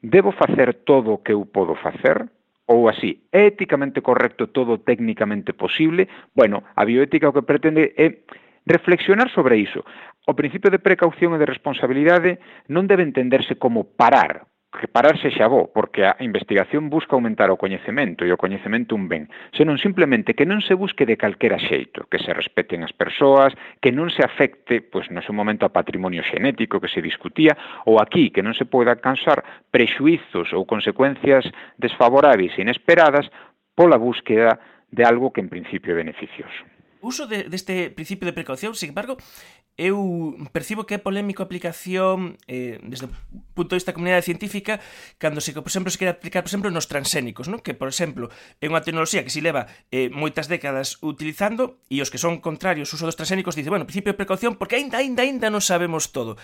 debo 0.00 0.32
facer 0.32 0.82
todo 0.88 1.20
o 1.20 1.20
que 1.20 1.36
eu 1.36 1.44
podo 1.44 1.76
facer? 1.76 2.26
ou 2.66 2.90
así, 2.90 3.22
é 3.30 3.46
éticamente 3.46 4.02
correcto 4.02 4.50
todo 4.50 4.82
técnicamente 4.82 5.54
posible? 5.54 6.10
Bueno, 6.34 6.66
a 6.74 6.82
bioética 6.82 7.30
o 7.30 7.34
que 7.36 7.46
pretende 7.46 7.94
é 7.94 8.26
reflexionar 8.66 9.30
sobre 9.30 9.62
iso. 9.62 9.86
O 10.26 10.34
principio 10.34 10.74
de 10.74 10.82
precaución 10.82 11.30
e 11.34 11.38
de 11.38 11.46
responsabilidade 11.46 12.42
non 12.66 12.90
debe 12.90 13.06
entenderse 13.06 13.54
como 13.54 13.86
parar 13.86 14.50
prepararse 14.76 15.32
xa 15.32 15.48
bo, 15.48 15.72
porque 15.72 16.04
a 16.04 16.20
investigación 16.20 16.92
busca 16.92 17.16
aumentar 17.16 17.48
o 17.48 17.56
coñecemento 17.56 18.28
e 18.28 18.30
o 18.30 18.36
coñecemento 18.36 18.92
un 18.92 19.08
ben, 19.08 19.32
senón 19.56 19.80
simplemente 19.80 20.36
que 20.36 20.44
non 20.44 20.60
se 20.60 20.76
busque 20.76 21.08
de 21.08 21.16
calquera 21.16 21.56
xeito, 21.56 22.04
que 22.12 22.20
se 22.20 22.36
respeten 22.36 22.84
as 22.84 22.92
persoas, 22.92 23.56
que 23.80 23.88
non 23.88 24.12
se 24.12 24.20
afecte, 24.20 24.84
pois 24.84 25.08
no 25.08 25.24
seu 25.24 25.32
momento 25.32 25.64
a 25.64 25.72
patrimonio 25.72 26.20
xenético 26.20 26.76
que 26.76 26.92
se 26.92 27.00
discutía, 27.00 27.56
ou 27.88 27.96
aquí 27.96 28.28
que 28.28 28.44
non 28.44 28.52
se 28.52 28.68
poida 28.68 29.00
cansar 29.00 29.40
prexuizos 29.72 30.52
ou 30.52 30.68
consecuencias 30.68 31.48
desfavoráveis 31.80 32.52
e 32.60 32.62
inesperadas 32.68 33.32
pola 33.72 33.96
búsqueda 33.96 34.60
de 34.92 35.02
algo 35.08 35.32
que 35.32 35.40
en 35.40 35.48
principio 35.48 35.96
é 35.96 36.04
beneficioso 36.04 36.75
uso 37.06 37.30
de, 37.30 37.46
deste 37.46 37.94
principio 37.94 38.26
de 38.26 38.34
precaución, 38.34 38.74
sin 38.74 38.90
embargo, 38.90 39.14
eu 39.76 40.34
percibo 40.56 40.88
que 40.88 40.96
é 40.96 41.00
polémico 41.00 41.44
a 41.44 41.46
aplicación 41.46 42.40
eh, 42.48 42.80
desde 42.80 43.06
o 43.06 43.12
punto 43.52 43.76
de 43.76 43.78
vista 43.78 43.92
da 43.92 43.96
comunidade 44.00 44.24
científica 44.24 44.80
cando 45.20 45.44
se, 45.44 45.52
por 45.52 45.68
exemplo, 45.68 45.92
se 45.92 46.00
quere 46.00 46.16
aplicar, 46.16 46.40
por 46.40 46.48
exemplo, 46.48 46.72
nos 46.72 46.88
transénicos, 46.88 47.46
non? 47.52 47.60
que, 47.60 47.76
por 47.76 47.92
exemplo, 47.92 48.32
é 48.58 48.66
unha 48.72 48.80
tecnoloxía 48.80 49.20
que 49.20 49.30
se 49.30 49.44
leva 49.44 49.68
eh, 49.92 50.08
moitas 50.08 50.48
décadas 50.48 50.96
utilizando 51.04 51.84
e 51.92 52.00
os 52.00 52.08
que 52.08 52.16
son 52.16 52.40
contrarios 52.40 52.88
ao 52.88 52.96
uso 52.96 53.04
dos 53.04 53.20
transénicos 53.20 53.52
dicen, 53.52 53.70
bueno, 53.70 53.84
principio 53.84 54.16
de 54.16 54.18
precaución 54.18 54.56
porque 54.56 54.80
aínda, 54.80 54.96
aínda, 54.98 55.20
aínda 55.22 55.52
non 55.52 55.60
sabemos 55.60 56.08
todo. 56.08 56.40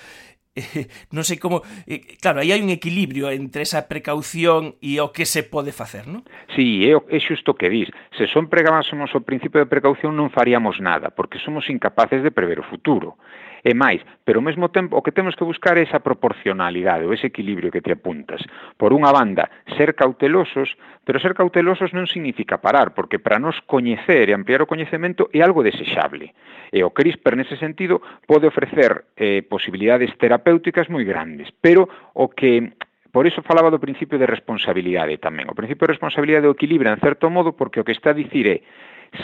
eh, 0.57 0.87
non 1.17 1.25
sei 1.25 1.41
como, 1.41 1.65
eh, 1.89 2.21
claro, 2.21 2.45
aí 2.45 2.53
hai 2.53 2.61
un 2.61 2.69
equilibrio 2.69 3.33
entre 3.33 3.65
esa 3.65 3.89
precaución 3.89 4.77
e 4.85 5.01
o 5.01 5.09
que 5.09 5.25
se 5.25 5.41
pode 5.49 5.73
facer, 5.73 6.05
non? 6.05 6.29
Sí, 6.53 6.85
é, 6.85 6.93
é 6.93 7.19
xusto 7.25 7.57
que 7.57 7.73
dis. 7.73 7.89
Se 8.13 8.29
son 8.29 8.53
pregabásemos 8.53 9.09
o 9.17 9.25
principio 9.25 9.65
de 9.65 9.73
precaución 9.73 10.13
non 10.13 10.29
faríamos 10.29 10.77
nada, 10.85 11.09
porque 11.09 11.41
somos 11.41 11.73
incapaces 11.73 12.21
de 12.21 12.35
prever 12.35 12.61
o 12.61 12.69
futuro. 12.69 13.17
E 13.63 13.79
máis, 13.79 14.03
pero 14.27 14.43
ao 14.43 14.47
mesmo 14.47 14.75
tempo 14.75 14.99
o 14.99 15.05
que 15.07 15.15
temos 15.15 15.39
que 15.39 15.47
buscar 15.47 15.79
é 15.79 15.87
esa 15.87 16.03
proporcionalidade, 16.03 17.07
ou 17.07 17.15
ese 17.15 17.31
equilibrio 17.31 17.71
que 17.71 17.79
te 17.79 17.95
apuntas. 17.95 18.43
Por 18.75 18.91
unha 18.91 19.15
banda, 19.15 19.47
ser 19.79 19.95
cautelosos, 19.95 20.75
pero 21.07 21.23
ser 21.23 21.39
cautelosos 21.39 21.95
non 21.95 22.11
significa 22.11 22.59
parar, 22.59 22.91
porque 22.91 23.23
para 23.23 23.39
nos 23.39 23.63
coñecer 23.63 24.27
e 24.27 24.35
ampliar 24.35 24.67
o 24.67 24.71
coñecemento 24.71 25.31
é 25.31 25.47
algo 25.47 25.63
desexable. 25.63 26.35
E 26.75 26.83
o 26.83 26.91
CRISPR 26.91 27.39
nese 27.39 27.55
sentido 27.55 28.03
pode 28.27 28.51
ofrecer 28.51 29.07
eh, 29.15 29.47
posibilidades 29.47 30.11
terapéuticas 30.19 30.42
terapéuticas 30.43 30.91
moi 30.91 31.07
grandes, 31.07 31.55
pero 31.63 31.87
o 32.19 32.27
que 32.29 32.75
Por 33.13 33.29
iso 33.29 33.45
falaba 33.45 33.69
do 33.69 33.77
principio 33.77 34.17
de 34.17 34.25
responsabilidade 34.25 35.21
tamén. 35.21 35.45
O 35.45 35.53
principio 35.53 35.85
de 35.85 35.93
responsabilidade 35.93 36.49
o 36.49 36.57
equilibra 36.57 36.97
en 36.97 36.97
certo 36.97 37.29
modo 37.29 37.53
porque 37.53 37.77
o 37.77 37.85
que 37.85 37.93
está 37.93 38.17
a 38.17 38.17
dicir 38.17 38.49
é 38.49 38.65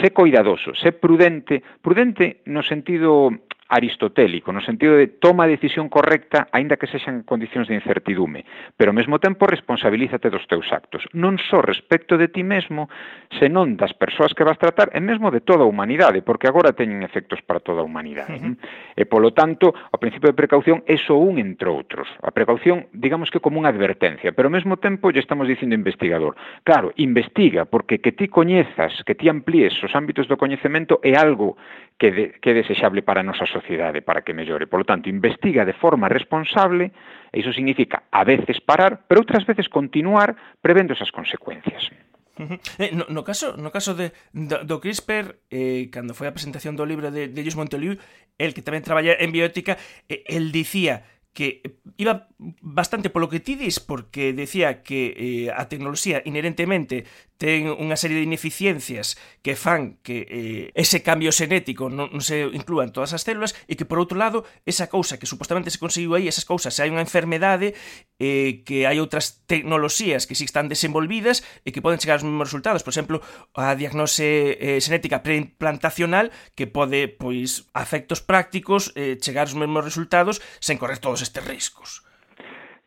sé 0.04 0.12
coidadoso, 0.12 0.76
sé 0.76 0.92
prudente, 0.92 1.64
prudente 1.80 2.44
no 2.44 2.60
sentido 2.60 3.32
aristotélico, 3.68 4.52
no 4.52 4.64
sentido 4.64 4.96
de 4.96 5.06
toma 5.20 5.44
a 5.44 5.52
decisión 5.52 5.92
correcta, 5.92 6.48
aínda 6.56 6.80
que 6.80 6.88
sexan 6.88 7.22
condicións 7.22 7.68
de 7.68 7.76
incertidume, 7.76 8.48
pero 8.80 8.90
ao 8.90 8.96
mesmo 8.96 9.20
tempo 9.20 9.44
responsabilízate 9.44 10.32
dos 10.32 10.48
teus 10.48 10.72
actos, 10.72 11.04
non 11.12 11.36
só 11.36 11.60
respecto 11.60 12.16
de 12.16 12.32
ti 12.32 12.40
mesmo, 12.40 12.88
senón 13.36 13.76
das 13.76 13.92
persoas 13.92 14.32
que 14.32 14.44
vas 14.44 14.56
tratar, 14.56 14.88
e 14.96 15.00
mesmo 15.04 15.28
de 15.28 15.44
toda 15.44 15.64
a 15.64 15.70
humanidade, 15.70 16.24
porque 16.24 16.48
agora 16.48 16.72
teñen 16.72 17.04
efectos 17.04 17.44
para 17.44 17.60
toda 17.60 17.84
a 17.84 17.86
humanidade. 17.86 18.40
Uh 18.40 18.56
-huh. 18.56 18.96
E 18.96 19.04
polo 19.04 19.36
tanto, 19.36 19.76
o 19.76 19.98
principio 20.00 20.32
de 20.32 20.36
precaución 20.36 20.80
é 20.88 20.96
só 20.96 21.14
un 21.20 21.36
entre 21.36 21.68
outros. 21.68 22.08
A 22.24 22.32
precaución, 22.32 22.88
digamos 22.96 23.28
que 23.28 23.38
como 23.38 23.60
unha 23.60 23.70
advertencia, 23.70 24.32
pero 24.32 24.48
ao 24.48 24.56
mesmo 24.56 24.80
tempo 24.80 25.12
lle 25.12 25.20
estamos 25.20 25.44
dicindo 25.44 25.76
investigador. 25.76 26.34
Claro, 26.64 26.96
investiga, 26.96 27.68
porque 27.68 28.00
que 28.00 28.16
ti 28.16 28.32
coñezas, 28.32 29.04
que 29.04 29.14
ti 29.14 29.28
amplíes 29.28 29.76
os 29.84 29.92
ámbitos 29.92 30.24
do 30.26 30.40
coñecemento 30.40 31.04
é 31.04 31.14
algo 31.14 31.60
que, 31.98 32.10
de, 32.12 32.24
que 32.40 32.50
é 32.50 32.54
desexable 32.54 33.02
para 33.02 33.20
a 33.20 33.26
nosa 33.26 33.44
sociedade, 33.44 34.00
para 34.00 34.22
que 34.22 34.32
mellore. 34.32 34.70
Por 34.70 34.80
lo 34.80 34.86
tanto, 34.86 35.10
investiga 35.10 35.66
de 35.66 35.74
forma 35.74 36.06
responsable, 36.06 36.94
e 37.34 37.42
iso 37.42 37.52
significa 37.52 38.06
a 38.14 38.22
veces 38.22 38.62
parar, 38.62 39.04
pero 39.10 39.20
outras 39.20 39.44
veces 39.44 39.66
continuar 39.66 40.38
prevendo 40.62 40.94
esas 40.94 41.10
consecuencias. 41.10 41.90
Eh, 42.78 42.94
no, 42.94 43.02
no 43.10 43.26
caso 43.26 43.58
no 43.58 43.74
caso 43.74 43.98
de, 43.98 44.14
do, 44.30 44.62
do 44.62 44.78
CRISPR, 44.78 45.42
eh, 45.50 45.90
cando 45.90 46.14
foi 46.14 46.30
a 46.30 46.36
presentación 46.36 46.78
do 46.78 46.86
libro 46.86 47.10
de, 47.10 47.26
de 47.26 47.40
Jus 47.42 47.58
Montoliu, 47.58 47.98
el 48.38 48.54
que 48.54 48.62
tamén 48.62 48.86
traballa 48.86 49.18
en 49.18 49.34
bioética, 49.34 49.74
eh, 50.06 50.22
el 50.30 50.54
dicía 50.54 51.02
que 51.32 51.62
iba 51.96 52.28
bastante 52.60 53.10
polo 53.10 53.28
que 53.28 53.38
ti 53.38 53.54
dis 53.54 53.78
porque 53.78 54.32
decía 54.32 54.82
que 54.82 55.14
eh, 55.14 55.54
a 55.54 55.70
tecnoloxía 55.70 56.22
inherentemente 56.26 57.06
ten 57.38 57.70
unha 57.70 57.94
serie 57.94 58.18
de 58.18 58.26
ineficiencias 58.26 59.14
que 59.46 59.54
fan 59.54 60.02
que 60.02 60.26
eh, 60.26 60.64
ese 60.74 61.06
cambio 61.06 61.30
xenético 61.30 61.86
non, 61.86 62.10
non 62.10 62.22
se 62.24 62.42
inclúa 62.50 62.82
en 62.82 62.90
todas 62.90 63.14
as 63.14 63.22
células 63.22 63.54
e 63.70 63.78
que 63.78 63.86
por 63.86 64.02
outro 64.02 64.18
lado 64.18 64.42
esa 64.66 64.90
cousa 64.90 65.22
que 65.22 65.30
supostamente 65.30 65.70
se 65.70 65.78
conseguiu 65.78 66.18
aí, 66.18 66.26
esas 66.26 66.46
cousas, 66.46 66.74
se 66.74 66.82
hai 66.82 66.90
unha 66.90 67.04
enfermedade 67.04 67.78
eh, 68.18 68.66
que 68.66 68.84
hai 68.84 68.98
outras 68.98 69.46
tecnoloxías 69.46 70.26
que 70.26 70.34
si 70.34 70.44
están 70.44 70.66
desenvolvidas 70.66 71.46
e 71.62 71.70
que 71.70 71.82
poden 71.82 72.02
chegar 72.02 72.18
aos 72.18 72.26
mesmos 72.26 72.50
resultados. 72.50 72.82
Por 72.82 72.92
exemplo, 72.92 73.22
a 73.54 73.72
diagnose 73.78 74.58
eh, 74.58 74.82
xenética 74.82 75.22
preimplantacional 75.22 76.34
que 76.58 76.66
pode, 76.66 77.06
pois, 77.08 77.70
a 77.72 77.82
efectos 77.86 78.20
prácticos, 78.20 78.90
eh, 78.98 79.16
chegar 79.22 79.46
aos 79.46 79.56
mesmos 79.56 79.86
resultados 79.86 80.42
sen 80.58 80.76
correr 80.76 80.98
todos 80.98 81.22
estes 81.22 81.42
riscos. 81.46 82.02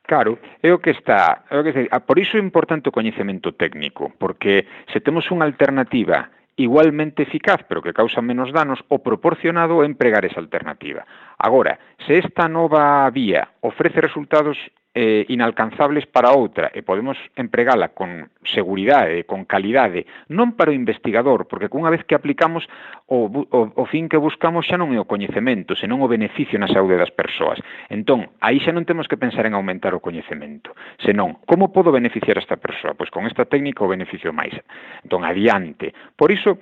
Claro, 0.04 0.44
é 0.60 0.76
o 0.76 0.84
que 0.84 0.92
está, 0.92 1.48
é 1.48 1.56
o 1.56 1.64
que 1.64 1.72
está, 1.72 2.04
por 2.04 2.20
iso 2.20 2.36
é 2.36 2.44
importante 2.44 2.92
o 2.92 2.96
coñecemento 2.96 3.56
técnico, 3.56 4.12
porque 4.20 4.68
se 4.92 5.00
temos 5.00 5.24
unha 5.32 5.48
alternativa 5.48 6.28
igualmente 6.60 7.24
eficaz, 7.24 7.64
pero 7.64 7.82
que 7.82 7.96
causa 7.96 8.20
menos 8.20 8.52
danos, 8.52 8.84
o 8.92 9.00
proporcionado 9.00 9.82
é 9.82 9.88
empregar 9.88 10.28
esa 10.28 10.44
alternativa. 10.44 11.08
Agora, 11.42 11.80
se 12.06 12.20
esta 12.20 12.48
nova 12.48 13.10
vía 13.10 13.50
ofrece 13.62 14.00
resultados 14.00 14.58
eh, 14.94 15.26
inalcanzables 15.30 16.06
para 16.06 16.36
outra 16.36 16.68
e 16.76 16.84
podemos 16.84 17.16
empregala 17.40 17.96
con 17.96 18.28
seguridade, 18.44 19.24
con 19.24 19.48
calidade, 19.48 20.04
non 20.28 20.60
para 20.60 20.76
o 20.76 20.76
investigador, 20.76 21.48
porque 21.48 21.72
cunha 21.72 21.88
vez 21.88 22.04
que 22.04 22.12
aplicamos 22.12 22.68
o, 23.08 23.32
o, 23.32 23.60
o 23.72 23.84
fin 23.88 24.12
que 24.12 24.20
buscamos 24.20 24.68
xa 24.68 24.76
non 24.76 24.92
é 24.92 25.00
o 25.00 25.08
coñecemento, 25.08 25.80
senón 25.80 26.04
o 26.04 26.12
beneficio 26.12 26.60
na 26.60 26.68
saúde 26.68 27.00
das 27.00 27.14
persoas. 27.16 27.64
Entón, 27.88 28.36
aí 28.44 28.60
xa 28.60 28.76
non 28.76 28.84
temos 28.84 29.08
que 29.08 29.16
pensar 29.16 29.48
en 29.48 29.56
aumentar 29.56 29.96
o 29.96 30.04
coñecemento, 30.04 30.76
senón 31.00 31.40
como 31.48 31.72
podo 31.72 31.96
beneficiar 31.96 32.36
a 32.36 32.44
esta 32.44 32.60
persoa? 32.60 32.92
Pois 32.92 33.08
con 33.08 33.24
esta 33.24 33.48
técnica 33.48 33.88
o 33.88 33.92
beneficio 33.92 34.36
máis. 34.36 34.54
Entón, 35.08 35.24
adiante. 35.24 35.96
Por 36.20 36.36
iso, 36.36 36.60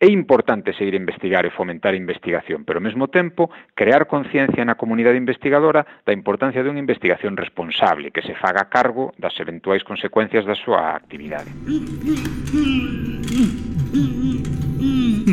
É 0.00 0.10
importante 0.10 0.74
seguir 0.74 0.94
a 0.94 0.98
investigar 0.98 1.46
e 1.46 1.54
fomentar 1.54 1.94
a 1.94 1.96
investigación, 1.96 2.66
pero 2.66 2.82
ao 2.82 2.84
mesmo 2.84 3.06
tempo 3.06 3.46
crear 3.78 4.10
conciencia 4.10 4.66
na 4.66 4.74
comunidade 4.74 5.14
investigadora 5.14 5.86
da 6.02 6.10
importancia 6.10 6.66
dunha 6.66 6.82
investigación 6.82 7.38
responsable 7.38 8.10
que 8.10 8.26
se 8.26 8.34
faga 8.34 8.66
cargo 8.66 9.14
das 9.22 9.38
eventuais 9.38 9.86
consecuencias 9.86 10.42
da 10.42 10.58
súa 10.58 10.98
actividade. 10.98 11.46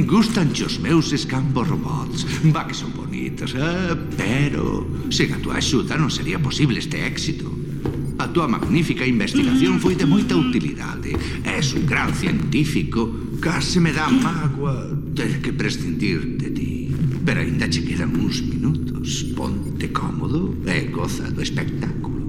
Gustan 0.06 0.53
os 0.53 0.77
meus 0.77 1.10
escambo 1.10 1.65
robots 1.65 2.24
Va 2.53 2.63
que 2.70 2.77
son 2.77 2.94
bonitos 2.94 3.58
eh? 3.58 3.98
Pero 4.13 4.86
sen 5.10 5.34
a 5.34 5.41
túa 5.41 5.58
axuda 5.58 5.98
non 5.98 6.13
sería 6.13 6.38
posible 6.38 6.77
este 6.77 7.01
éxito 7.01 7.50
A 8.22 8.30
túa 8.30 8.46
magnífica 8.46 9.03
investigación 9.03 9.82
foi 9.82 9.98
de 9.98 10.06
moita 10.06 10.38
utilidade 10.38 11.18
És 11.44 11.74
un 11.74 11.89
gran 11.89 12.13
científico 12.13 13.31
Case 13.41 13.79
me 13.79 13.91
dá 13.91 14.07
mágoa 14.07 14.86
ter 15.17 15.41
que 15.41 15.51
prescindir 15.51 16.38
de 16.38 16.51
ti. 16.53 16.93
Pero 17.25 17.41
ainda 17.41 17.65
che 17.65 17.81
quedan 17.81 18.13
uns 18.13 18.45
minutos. 18.45 19.33
Ponte 19.33 19.89
cómodo 19.89 20.53
e 20.69 20.86
goza 20.93 21.25
do 21.33 21.41
espectáculo. 21.41 22.21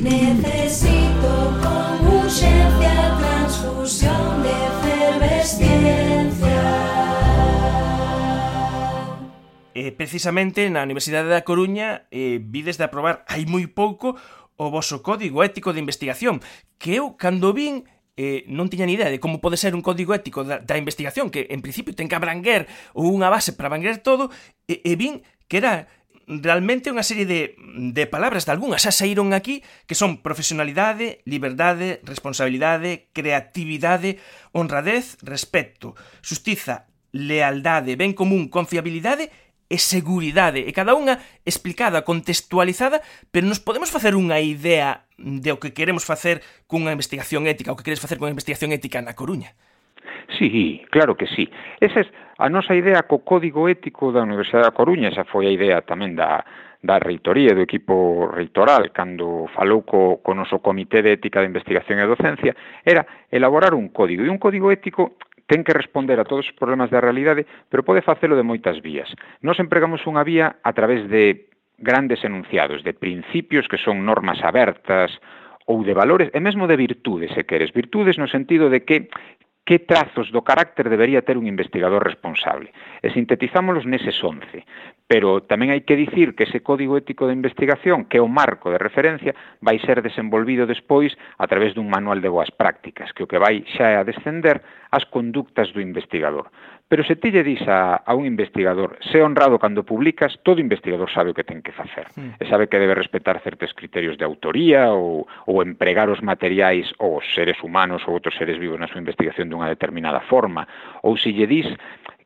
Necesito 0.00 1.28
con 1.60 2.08
urgencia 2.08 3.20
transfusión 3.20 4.40
de 4.40 4.48
efervesciencia. 4.48 6.64
Eh, 9.76 9.92
precisamente 9.92 10.72
na 10.72 10.88
Universidade 10.88 11.28
da 11.28 11.44
Coruña 11.44 12.08
eh, 12.08 12.40
vides 12.40 12.80
de 12.80 12.88
aprobar 12.88 13.28
hai 13.28 13.44
moi 13.44 13.68
pouco 13.68 14.16
o 14.56 14.72
voso 14.72 15.04
código 15.04 15.44
ético 15.44 15.76
de 15.76 15.84
investigación 15.84 16.40
que 16.80 16.96
eu 16.96 17.12
cando 17.12 17.52
vin 17.52 17.84
eh, 18.16 18.46
non 18.46 18.70
tiña 18.70 18.86
ni 18.86 18.94
idea 18.94 19.10
de 19.10 19.18
como 19.18 19.42
pode 19.42 19.58
ser 19.58 19.74
un 19.74 19.82
código 19.82 20.14
ético 20.14 20.46
da, 20.46 20.62
da 20.62 20.78
investigación, 20.78 21.30
que 21.30 21.50
en 21.50 21.60
principio 21.62 21.94
ten 21.94 22.06
que 22.06 22.14
abranguer 22.14 22.70
ou 22.94 23.10
unha 23.10 23.30
base 23.30 23.54
para 23.54 23.66
abranguer 23.70 23.98
todo, 24.02 24.30
e, 24.70 24.80
e 24.86 24.94
vin 24.94 25.26
que 25.50 25.58
era 25.58 25.90
realmente 26.26 26.88
unha 26.88 27.04
serie 27.04 27.28
de, 27.28 27.58
de 27.92 28.04
palabras 28.08 28.48
de 28.48 28.52
algunhas 28.54 28.84
xa 28.84 28.94
saíron 28.94 29.36
aquí 29.36 29.60
que 29.84 29.98
son 29.98 30.24
profesionalidade, 30.24 31.20
liberdade, 31.28 32.00
responsabilidade, 32.04 33.12
creatividade, 33.12 34.22
honradez, 34.56 35.20
respecto, 35.20 35.92
justiza, 36.24 36.88
lealdade, 37.12 37.94
ben 37.94 38.16
común, 38.16 38.48
confiabilidade 38.48 39.28
e 39.74 39.78
seguridade, 39.82 40.62
e 40.62 40.70
cada 40.70 40.94
unha 40.94 41.18
explicada, 41.42 42.06
contextualizada, 42.06 43.02
pero 43.34 43.50
nos 43.50 43.58
podemos 43.58 43.90
facer 43.90 44.14
unha 44.14 44.38
idea 44.38 45.10
de 45.18 45.50
o 45.50 45.58
que 45.58 45.74
queremos 45.74 46.06
facer 46.06 46.46
cunha 46.70 46.94
investigación 46.94 47.50
ética, 47.50 47.74
o 47.74 47.76
que 47.76 47.82
queres 47.82 47.98
facer 47.98 48.22
cunha 48.22 48.30
investigación 48.30 48.70
ética 48.70 49.02
na 49.02 49.18
Coruña. 49.18 49.58
Sí, 50.38 50.82
claro 50.94 51.18
que 51.18 51.26
sí. 51.26 51.50
Esa 51.82 52.06
é 52.06 52.06
a 52.38 52.46
nosa 52.46 52.74
idea 52.74 53.02
co 53.06 53.26
Código 53.26 53.66
Ético 53.66 54.14
da 54.14 54.22
Universidade 54.22 54.70
da 54.70 54.78
Coruña, 54.78 55.10
esa 55.10 55.26
foi 55.26 55.50
a 55.50 55.54
idea 55.54 55.82
tamén 55.82 56.14
da, 56.14 56.46
da 56.82 56.98
reitoría, 56.98 57.54
do 57.54 57.62
equipo 57.62 58.30
reitoral, 58.30 58.94
cando 58.94 59.50
falou 59.54 59.82
co, 59.82 60.22
co 60.22 60.38
noso 60.38 60.62
Comité 60.62 61.02
de 61.02 61.18
Ética 61.18 61.42
de 61.42 61.50
Investigación 61.50 61.98
e 61.98 62.06
Docencia, 62.06 62.54
era 62.82 63.06
elaborar 63.30 63.74
un 63.74 63.90
código, 63.90 64.22
e 64.22 64.30
un 64.30 64.38
código 64.38 64.70
ético 64.70 65.18
ten 65.46 65.64
que 65.64 65.76
responder 65.76 66.20
a 66.20 66.28
todos 66.28 66.48
os 66.48 66.56
problemas 66.56 66.88
da 66.88 67.02
realidade, 67.02 67.46
pero 67.68 67.84
pode 67.84 68.04
facelo 68.04 68.36
de 68.36 68.46
moitas 68.46 68.80
vías. 68.80 69.10
Nos 69.44 69.60
empregamos 69.60 70.04
unha 70.08 70.24
vía 70.24 70.60
a 70.64 70.72
través 70.72 71.04
de 71.08 71.50
grandes 71.78 72.22
enunciados, 72.22 72.86
de 72.86 72.94
principios 72.94 73.68
que 73.68 73.80
son 73.80 74.06
normas 74.06 74.40
abertas, 74.40 75.10
ou 75.66 75.80
de 75.80 75.96
valores 75.96 76.28
e 76.36 76.40
mesmo 76.44 76.68
de 76.68 76.76
virtudes, 76.76 77.32
se 77.32 77.48
queres. 77.48 77.72
Virtudes 77.72 78.20
no 78.20 78.28
sentido 78.28 78.68
de 78.68 78.84
que 78.84 79.08
que 79.64 79.80
trazos 79.80 80.28
do 80.28 80.44
carácter 80.44 80.92
debería 80.92 81.24
ter 81.24 81.40
un 81.40 81.48
investigador 81.48 82.04
responsable. 82.04 82.68
E 83.00 83.08
sintetizámoslos 83.16 83.88
neses 83.88 84.20
11. 84.20 84.60
Pero 85.08 85.40
tamén 85.44 85.72
hai 85.72 85.84
que 85.88 85.96
dicir 85.96 86.36
que 86.36 86.44
ese 86.44 86.60
código 86.60 87.00
ético 87.00 87.24
de 87.24 87.36
investigación, 87.36 88.04
que 88.04 88.20
é 88.20 88.24
o 88.24 88.28
marco 88.28 88.68
de 88.68 88.80
referencia, 88.80 89.32
vai 89.64 89.80
ser 89.80 90.04
desenvolvido 90.04 90.68
despois 90.68 91.16
a 91.40 91.48
través 91.48 91.72
dun 91.72 91.88
manual 91.88 92.20
de 92.20 92.28
boas 92.28 92.52
prácticas, 92.52 93.12
que 93.16 93.24
o 93.24 93.28
que 93.28 93.40
vai 93.40 93.64
xa 93.72 93.92
é 93.92 93.96
a 93.96 94.04
descender 94.04 94.60
as 94.92 95.08
conductas 95.08 95.72
do 95.72 95.80
investigador. 95.80 96.52
Pero 96.88 97.02
se 97.02 97.16
ti 97.16 97.32
lle 97.32 97.42
dis 97.42 97.62
a, 97.64 98.04
a 98.04 98.12
un 98.14 98.28
investigador, 98.28 99.00
sé 99.00 99.22
honrado 99.24 99.58
cando 99.58 99.88
publicas, 99.88 100.38
todo 100.44 100.60
investigador 100.60 101.08
sabe 101.10 101.32
o 101.32 101.34
que 101.34 101.42
ten 101.42 101.64
que 101.64 101.72
facer. 101.72 102.06
Sí. 102.12 102.20
E 102.38 102.44
sabe 102.44 102.68
que 102.68 102.76
debe 102.76 102.92
respetar 102.92 103.40
certos 103.40 103.72
criterios 103.72 104.20
de 104.20 104.24
autoría 104.28 104.92
ou, 104.92 105.24
ou 105.48 105.64
empregar 105.64 106.12
os 106.12 106.20
materiais 106.20 106.92
ou 107.00 107.24
os 107.24 107.26
seres 107.32 107.56
humanos 107.64 108.04
ou 108.04 108.12
outros 108.12 108.36
seres 108.36 108.60
vivos 108.60 108.76
na 108.76 108.86
súa 108.86 109.00
investigación 109.00 109.48
dunha 109.48 109.72
determinada 109.72 110.20
forma. 110.28 110.68
Ou 111.00 111.16
se 111.16 111.32
lle 111.32 111.48
dis 111.48 111.66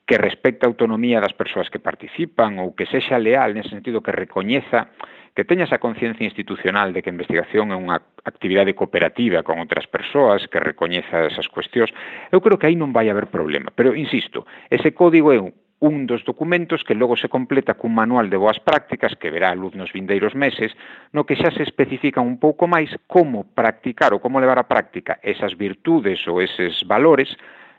que 0.09 0.19
respecta 0.19 0.67
a 0.67 0.73
autonomía 0.73 1.23
das 1.23 1.37
persoas 1.37 1.71
que 1.71 1.79
participan 1.79 2.59
ou 2.59 2.75
que 2.75 2.91
sexa 2.91 3.21
leal, 3.21 3.55
nesse 3.55 3.71
sentido 3.71 4.03
que 4.03 4.11
recoñeza 4.11 4.91
que 5.35 5.45
teña 5.45 5.65
esa 5.65 5.79
conciencia 5.79 6.25
institucional 6.25 6.93
de 6.93 7.03
que 7.03 7.11
a 7.11 7.17
investigación 7.17 7.73
é 7.73 7.77
unha 7.77 8.01
actividade 8.25 8.77
cooperativa 8.77 9.45
con 9.45 9.59
outras 9.59 9.87
persoas, 9.89 10.47
que 10.49 10.61
recoñeza 10.61 11.29
esas 11.29 11.49
cuestións, 11.49 11.91
eu 12.31 12.41
creo 12.41 12.59
que 12.59 12.69
aí 12.69 12.77
non 12.77 12.93
vai 12.93 13.09
haber 13.09 13.31
problema. 13.33 13.73
Pero, 13.73 13.95
insisto, 13.95 14.47
ese 14.69 14.93
código 14.93 15.33
é 15.33 15.41
un 15.81 16.07
dos 16.07 16.25
documentos 16.25 16.83
que 16.83 16.95
logo 16.95 17.17
se 17.17 17.29
completa 17.29 17.79
cun 17.79 17.95
manual 17.95 18.27
de 18.31 18.37
boas 18.37 18.59
prácticas 18.59 19.15
que 19.15 19.31
verá 19.31 19.55
a 19.55 19.59
luz 19.59 19.79
nos 19.79 19.95
vindeiros 19.95 20.35
meses, 20.35 20.75
no 21.15 21.23
que 21.23 21.39
xa 21.39 21.55
se 21.55 21.63
especifica 21.63 22.19
un 22.19 22.43
pouco 22.43 22.67
máis 22.67 22.91
como 23.07 23.47
practicar 23.47 24.11
ou 24.11 24.19
como 24.19 24.43
levar 24.43 24.59
a 24.59 24.67
práctica 24.67 25.23
esas 25.23 25.55
virtudes 25.55 26.27
ou 26.27 26.43
eses 26.43 26.83
valores 26.83 27.31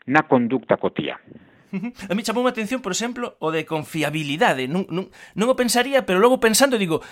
na 0.08 0.24
conducta 0.24 0.80
cotía. 0.80 1.20
A 2.10 2.16
mí 2.16 2.24
chamou 2.24 2.48
a 2.48 2.56
atención, 2.56 2.82
por 2.82 2.96
exemplo, 2.96 3.38
o 3.38 3.52
de 3.54 3.68
confiabilidade. 3.68 4.66
Non, 4.66 4.90
non, 4.90 5.12
non 5.38 5.48
o 5.52 5.60
pensaría, 5.60 6.02
pero 6.08 6.18
logo 6.24 6.42
pensando 6.42 6.82
digo, 6.82 7.04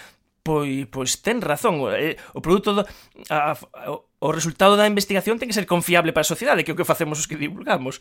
pois, 0.48 0.88
pois 0.88 1.20
ten 1.20 1.44
razón. 1.44 1.84
Eh, 1.92 2.16
o 2.32 2.40
produto 2.40 2.72
do, 2.72 2.82
a, 3.28 3.52
a, 3.52 3.92
o 3.92 4.30
resultado 4.32 4.80
da 4.80 4.88
investigación 4.88 5.36
ten 5.36 5.52
que 5.52 5.58
ser 5.60 5.68
confiable 5.68 6.16
para 6.16 6.24
a 6.24 6.32
sociedade, 6.32 6.64
que 6.64 6.72
é 6.72 6.76
o 6.76 6.80
que 6.80 6.88
facemos 6.88 7.20
os 7.20 7.28
que 7.28 7.36
divulgamos. 7.36 8.00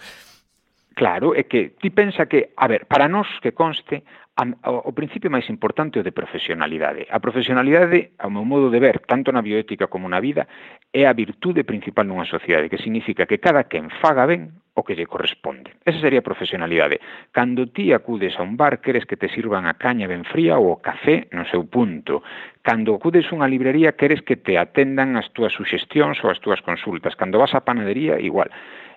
Claro, 0.95 1.35
é 1.35 1.45
que 1.45 1.77
ti 1.77 1.91
pensa 1.91 2.31
que, 2.31 2.55
a 2.57 2.71
ver, 2.71 2.87
para 2.87 3.11
nós 3.11 3.27
que 3.43 3.53
conste, 3.53 4.07
a, 4.39 4.47
o 4.71 4.95
principio 4.95 5.29
máis 5.29 5.51
importante 5.51 5.99
é 5.99 6.01
o 6.01 6.07
de 6.07 6.15
profesionalidade. 6.15 7.11
A 7.11 7.19
profesionalidade, 7.19 8.15
ao 8.23 8.31
meu 8.31 8.47
modo 8.47 8.71
de 8.71 8.79
ver, 8.79 9.03
tanto 9.05 9.35
na 9.35 9.43
bioética 9.43 9.91
como 9.91 10.09
na 10.09 10.23
vida, 10.23 10.47
é 10.95 11.05
a 11.05 11.13
virtude 11.13 11.67
principal 11.67 12.07
nunha 12.07 12.31
sociedade, 12.31 12.71
que 12.71 12.79
significa 12.79 13.27
que 13.27 13.43
cada 13.43 13.67
quen 13.67 13.91
faga 14.01 14.25
ben 14.25 14.55
o 14.77 14.85
que 14.85 14.95
lle 14.95 15.09
corresponde. 15.09 15.73
Esa 15.89 16.05
sería 16.05 16.21
a 16.21 16.29
profesionalidade. 16.29 17.01
Cando 17.33 17.65
ti 17.73 17.97
acudes 17.97 18.37
a 18.37 18.45
un 18.45 18.61
bar, 18.61 18.85
queres 18.85 19.09
que 19.09 19.17
te 19.17 19.33
sirvan 19.33 19.65
a 19.65 19.81
caña 19.81 20.05
ben 20.05 20.29
fría 20.29 20.61
ou 20.61 20.77
o 20.77 20.81
café 20.85 21.33
no 21.33 21.49
seu 21.49 21.65
punto. 21.65 22.21
Cando 22.61 22.93
acudes 22.93 23.25
a 23.33 23.35
unha 23.41 23.49
librería, 23.49 23.97
queres 23.97 24.21
que 24.21 24.37
te 24.37 24.61
atendan 24.61 25.17
as 25.17 25.33
túas 25.33 25.57
suxestións 25.57 26.21
ou 26.21 26.29
as 26.29 26.39
túas 26.45 26.61
consultas. 26.61 27.17
Cando 27.17 27.41
vas 27.41 27.57
á 27.57 27.65
panadería, 27.65 28.21
igual 28.21 28.53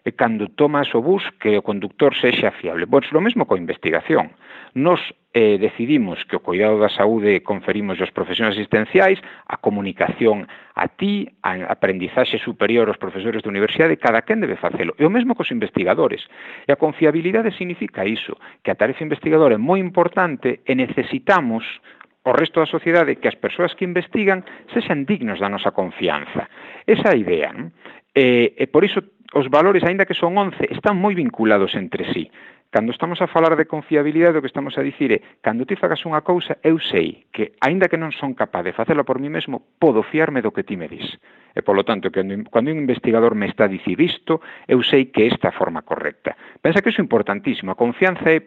e 0.05 0.11
cando 0.11 0.47
tomas 0.47 0.93
o 0.95 1.01
bus 1.01 1.23
que 1.39 1.57
o 1.57 1.65
conductor 1.65 2.15
sexa 2.15 2.51
fiable. 2.51 2.87
Pois 2.87 3.11
lo 3.11 3.21
mesmo 3.21 3.45
coa 3.45 3.59
investigación. 3.59 4.31
Nos 4.73 5.01
eh, 5.33 5.57
decidimos 5.57 6.23
que 6.25 6.37
o 6.37 6.43
cuidado 6.45 6.77
da 6.77 6.89
saúde 6.89 7.41
conferimos 7.41 7.97
aos 8.01 8.13
profesionais 8.13 8.57
asistenciais, 8.57 9.17
a 9.45 9.57
comunicación 9.57 10.45
a 10.75 10.87
ti, 10.87 11.27
a 11.43 11.69
aprendizaxe 11.73 12.39
superior 12.39 12.87
aos 12.87 13.01
profesores 13.01 13.43
de 13.43 13.49
universidade, 13.49 13.97
cada 13.97 14.21
quen 14.23 14.41
debe 14.41 14.57
facelo. 14.57 14.93
E 14.97 15.05
o 15.05 15.13
mesmo 15.13 15.35
cos 15.35 15.51
investigadores. 15.51 16.25
E 16.65 16.71
a 16.71 16.79
confiabilidade 16.79 17.53
significa 17.57 18.05
iso, 18.05 18.37
que 18.63 18.71
a 18.71 18.79
tarefa 18.79 19.03
investigadora 19.03 19.57
é 19.57 19.61
moi 19.61 19.81
importante 19.81 20.61
e 20.65 20.73
necesitamos 20.73 21.65
o 22.25 22.31
resto 22.31 22.59
da 22.59 22.69
sociedade 22.69 23.15
que 23.17 23.27
as 23.27 23.35
persoas 23.35 23.73
que 23.73 23.85
investigan 23.85 24.43
sexan 24.73 25.05
dignos 25.05 25.39
da 25.39 25.49
nosa 25.49 25.71
confianza. 25.71 26.45
Esa 26.85 27.15
idea. 27.15 27.53
Non? 27.53 27.73
E, 28.15 28.55
e 28.57 28.65
por 28.67 28.83
iso 28.83 29.01
os 29.33 29.47
valores, 29.47 29.83
aínda 29.83 30.05
que 30.05 30.17
son 30.17 30.37
11, 30.37 30.73
están 30.73 30.97
moi 30.97 31.13
vinculados 31.13 31.77
entre 31.77 32.09
sí. 32.13 32.31
Cando 32.69 32.93
estamos 32.93 33.21
a 33.21 33.27
falar 33.27 33.57
de 33.57 33.65
confiabilidade, 33.65 34.37
o 34.37 34.41
que 34.45 34.49
estamos 34.49 34.77
a 34.77 34.85
dicir 34.85 35.09
é, 35.09 35.21
cando 35.41 35.65
ti 35.65 35.73
fagas 35.73 36.05
unha 36.05 36.21
cousa, 36.21 36.61
eu 36.61 36.77
sei 36.77 37.25
que, 37.33 37.57
aínda 37.65 37.89
que 37.89 37.97
non 37.97 38.13
son 38.13 38.37
capaz 38.37 38.61
de 38.61 38.77
facela 38.77 39.01
por 39.01 39.17
mí 39.17 39.25
mesmo, 39.25 39.73
podo 39.81 40.05
fiarme 40.05 40.45
do 40.45 40.53
que 40.53 40.61
ti 40.61 40.77
me 40.77 40.85
dis. 40.85 41.17
E, 41.57 41.65
polo 41.65 41.81
tanto, 41.81 42.13
cando, 42.13 42.37
cando 42.49 42.69
un 42.69 42.77
investigador 42.77 43.33
me 43.33 43.49
está 43.49 43.65
dicir 43.65 43.97
isto, 43.97 44.41
eu 44.69 44.85
sei 44.85 45.09
que 45.09 45.25
esta 45.25 45.49
forma 45.49 45.81
correcta. 45.81 46.37
Pensa 46.61 46.81
que 46.85 46.93
iso 46.93 47.01
é 47.01 47.05
importantísimo. 47.05 47.73
A 47.73 47.77
confianza 47.77 48.29
é 48.29 48.45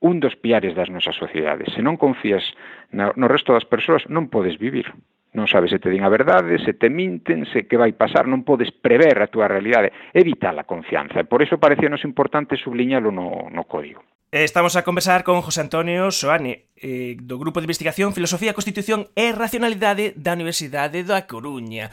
un 0.00 0.20
dos 0.24 0.36
piares 0.36 0.72
das 0.72 0.88
nosas 0.88 1.16
sociedades. 1.16 1.72
Se 1.76 1.84
non 1.84 2.00
confías 2.00 2.44
no 2.92 3.28
resto 3.28 3.52
das 3.52 3.68
persoas, 3.68 4.08
non 4.08 4.32
podes 4.32 4.56
vivir. 4.56 4.88
Non 5.34 5.50
sabes 5.50 5.74
se 5.74 5.82
te 5.82 5.90
din 5.90 6.06
a 6.06 6.10
verdade, 6.10 6.62
se 6.62 6.78
te 6.78 6.86
minten, 6.86 7.42
se 7.50 7.66
que 7.66 7.74
vai 7.74 7.90
pasar, 7.98 8.30
non 8.30 8.46
podes 8.46 8.70
prever 8.70 9.18
a 9.18 9.26
túa 9.26 9.50
realidade. 9.50 9.90
Evita 10.14 10.54
a 10.54 10.62
confianza. 10.62 11.18
E 11.18 11.26
por 11.26 11.42
iso 11.42 11.58
parecíanos 11.58 12.06
importante 12.06 12.54
subliñalo 12.54 13.10
no, 13.10 13.50
no 13.50 13.66
código. 13.66 14.06
Eh, 14.30 14.46
estamos 14.46 14.78
a 14.78 14.86
conversar 14.86 15.26
con 15.26 15.42
José 15.42 15.66
Antonio 15.66 16.14
Soane, 16.14 16.70
eh, 16.78 17.18
do 17.18 17.38
Grupo 17.42 17.58
de 17.58 17.66
Investigación 17.66 18.14
Filosofía, 18.14 18.54
Constitución 18.54 19.10
e 19.18 19.34
Racionalidade 19.34 20.14
da 20.14 20.38
Universidade 20.38 21.02
da 21.02 21.26
Coruña. 21.26 21.90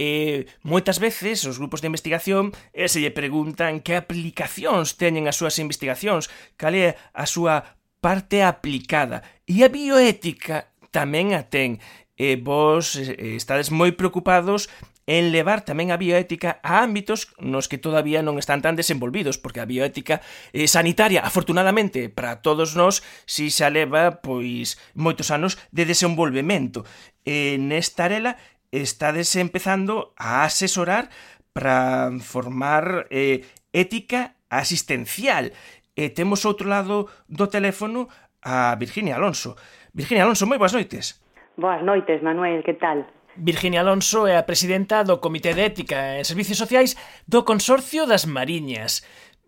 eh, 0.00 0.40
moitas 0.64 0.96
veces 0.96 1.44
os 1.44 1.60
grupos 1.60 1.84
de 1.84 1.92
investigación 1.92 2.56
eh, 2.72 2.88
se 2.88 3.04
lle 3.04 3.12
preguntan 3.12 3.84
que 3.84 4.00
aplicacións 4.00 4.96
teñen 4.96 5.28
as 5.28 5.36
súas 5.36 5.60
investigacións, 5.60 6.32
cal 6.56 6.72
é 6.72 6.96
a 7.12 7.28
súa 7.28 7.76
parte 8.00 8.40
aplicada. 8.40 9.20
E 9.44 9.60
a 9.60 9.68
bioética 9.68 10.72
tamén 10.88 11.36
a 11.36 11.44
ten 11.52 11.84
e 12.20 12.36
vos 12.36 13.00
eh, 13.00 13.40
estades 13.40 13.72
moi 13.72 13.96
preocupados 13.96 14.68
en 15.08 15.32
levar 15.32 15.64
tamén 15.64 15.88
a 15.88 15.96
bioética 15.96 16.60
a 16.60 16.84
ámbitos 16.84 17.32
nos 17.40 17.64
que 17.64 17.80
todavía 17.80 18.20
non 18.20 18.36
están 18.36 18.60
tan 18.60 18.76
desenvolvidos, 18.76 19.40
porque 19.40 19.64
a 19.64 19.66
bioética 19.66 20.20
eh, 20.52 20.68
sanitaria, 20.68 21.24
afortunadamente, 21.24 22.12
para 22.12 22.44
todos 22.44 22.76
nós, 22.76 23.00
si 23.24 23.48
xa 23.48 23.72
leva 23.72 24.20
pois 24.20 24.76
moitos 24.92 25.32
anos 25.32 25.56
de 25.72 25.88
desenvolvemento. 25.88 26.84
E 27.24 27.56
nesta 27.56 28.04
arela 28.04 28.36
estades 28.68 29.32
empezando 29.40 30.12
a 30.20 30.44
asesorar 30.44 31.08
para 31.56 32.12
formar 32.20 33.08
eh, 33.08 33.48
ética 33.72 34.36
asistencial. 34.52 35.56
E 35.96 36.12
temos 36.12 36.44
outro 36.44 36.68
lado 36.68 37.08
do 37.32 37.48
teléfono 37.48 38.12
a 38.44 38.76
Virginia 38.76 39.16
Alonso. 39.16 39.56
Virginia 39.96 40.28
Alonso, 40.28 40.44
moi 40.44 40.60
boas 40.60 40.76
noites. 40.76 41.18
Boas 41.56 41.82
noites, 41.82 42.22
Manuel, 42.22 42.62
que 42.62 42.74
tal? 42.74 43.06
Virginia 43.36 43.80
Alonso 43.80 44.26
é 44.26 44.36
a 44.36 44.46
presidenta 44.46 45.02
do 45.04 45.18
Comité 45.20 45.54
de 45.54 45.62
Ética 45.62 46.18
e 46.18 46.24
Servicios 46.24 46.58
Sociais 46.58 46.96
do 47.26 47.44
Consorcio 47.44 48.06
das 48.06 48.26
Mariñas. 48.26 49.00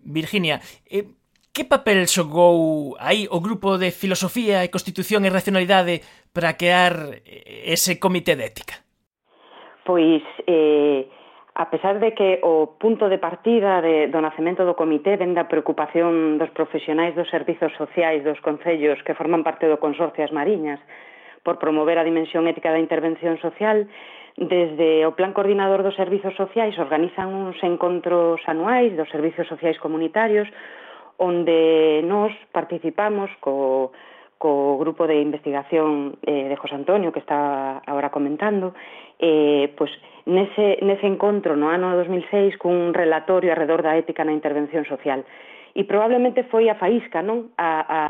Virginia, 0.04 0.60
eh, 0.90 1.04
que 1.52 1.64
papel 1.64 2.06
xogou 2.06 2.96
aí 2.98 3.28
o 3.28 3.38
grupo 3.40 3.76
de 3.76 3.90
Filosofía 3.90 4.64
e 4.64 4.72
Constitución 4.72 5.26
e 5.26 5.34
Racionalidade 5.34 6.00
para 6.32 6.56
crear 6.56 7.20
eh, 7.26 7.68
ese 7.68 8.00
Comité 8.00 8.34
de 8.34 8.46
Ética? 8.48 8.80
Pois, 9.84 10.22
eh, 10.46 11.10
a 11.54 11.68
pesar 11.68 12.00
de 12.00 12.14
que 12.14 12.40
o 12.42 12.78
punto 12.80 13.10
de 13.12 13.18
partida 13.18 13.82
de, 13.82 14.08
do 14.08 14.24
nacemento 14.24 14.64
do 14.64 14.78
comité 14.78 15.20
ven 15.20 15.36
da 15.36 15.44
preocupación 15.44 16.40
dos 16.40 16.48
profesionais 16.56 17.12
dos 17.12 17.28
servizos 17.28 17.76
sociais 17.76 18.24
dos 18.24 18.40
concellos 18.40 18.96
que 19.04 19.12
forman 19.12 19.44
parte 19.44 19.68
do 19.68 19.76
Consorcio 19.76 20.24
das 20.24 20.32
Mariñas 20.32 20.80
por 21.42 21.58
promover 21.58 21.98
a 21.98 22.06
dimensión 22.06 22.46
ética 22.46 22.70
da 22.70 22.82
intervención 22.82 23.38
social. 23.38 23.86
Desde 24.36 25.04
o 25.04 25.12
Plan 25.12 25.36
Coordinador 25.36 25.84
dos 25.84 25.98
Servizos 25.98 26.32
Sociais 26.34 26.78
organizan 26.80 27.28
uns 27.34 27.58
encontros 27.60 28.40
anuais 28.48 28.96
dos 28.96 29.10
Servizos 29.12 29.44
Sociais 29.46 29.76
Comunitarios 29.76 30.48
onde 31.20 32.00
nos 32.08 32.32
participamos 32.50 33.30
co, 33.44 33.92
co 34.40 34.78
grupo 34.80 35.06
de 35.06 35.20
investigación 35.20 36.18
eh, 36.26 36.48
de 36.48 36.56
José 36.56 36.74
Antonio 36.74 37.12
que 37.12 37.20
está 37.20 37.78
agora 37.86 38.10
comentando 38.10 38.74
eh, 39.20 39.70
pois 39.76 39.92
nese, 40.26 40.82
nese 40.82 41.06
encontro 41.06 41.54
no 41.54 41.70
ano 41.70 41.94
2006 41.94 42.58
cun 42.58 42.90
relatorio 42.90 43.54
alrededor 43.54 43.86
da 43.86 43.94
ética 43.94 44.26
na 44.26 44.34
intervención 44.34 44.82
social 44.88 45.22
e 45.78 45.86
probablemente 45.86 46.42
foi 46.50 46.66
a 46.66 46.74
faísca 46.74 47.22
non? 47.22 47.54
a, 47.54 47.84
a 47.86 48.00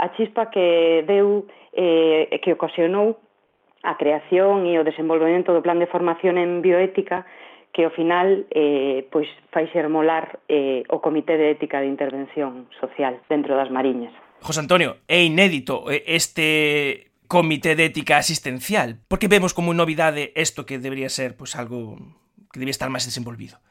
a 0.00 0.08
chispa 0.16 0.48
que 0.48 1.04
deu 1.04 1.44
e 1.76 2.32
eh, 2.32 2.40
que 2.40 2.56
ocasionou 2.56 3.20
a 3.84 3.96
creación 4.00 4.64
e 4.64 4.80
o 4.80 4.84
desenvolvemento 4.84 5.52
do 5.52 5.60
plan 5.60 5.76
de 5.76 5.88
formación 5.88 6.40
en 6.40 6.64
bioética 6.64 7.28
que 7.72 7.84
ao 7.86 7.92
final 7.94 8.44
eh, 8.50 9.06
pois 9.12 9.28
fai 9.52 9.68
xermolar 9.70 10.40
eh, 10.48 10.82
o 10.90 10.98
Comité 10.98 11.38
de 11.38 11.54
Ética 11.54 11.78
de 11.80 11.86
Intervención 11.86 12.66
Social 12.80 13.20
dentro 13.30 13.54
das 13.54 13.70
Mariñas. 13.70 14.12
José 14.42 14.60
Antonio, 14.60 14.98
é 15.06 15.22
inédito 15.22 15.86
eh, 15.86 16.02
este 16.08 17.12
Comité 17.30 17.76
de 17.78 17.86
Ética 17.86 18.18
Asistencial, 18.18 18.98
porque 19.06 19.30
vemos 19.30 19.54
como 19.54 19.70
novidade 19.70 20.34
isto 20.34 20.66
que 20.66 20.82
debería 20.82 21.08
ser 21.08 21.38
pois 21.38 21.54
algo 21.54 21.94
que 22.50 22.58
debía 22.58 22.74
estar 22.74 22.90
máis 22.90 23.06
desenvolvido. 23.06 23.62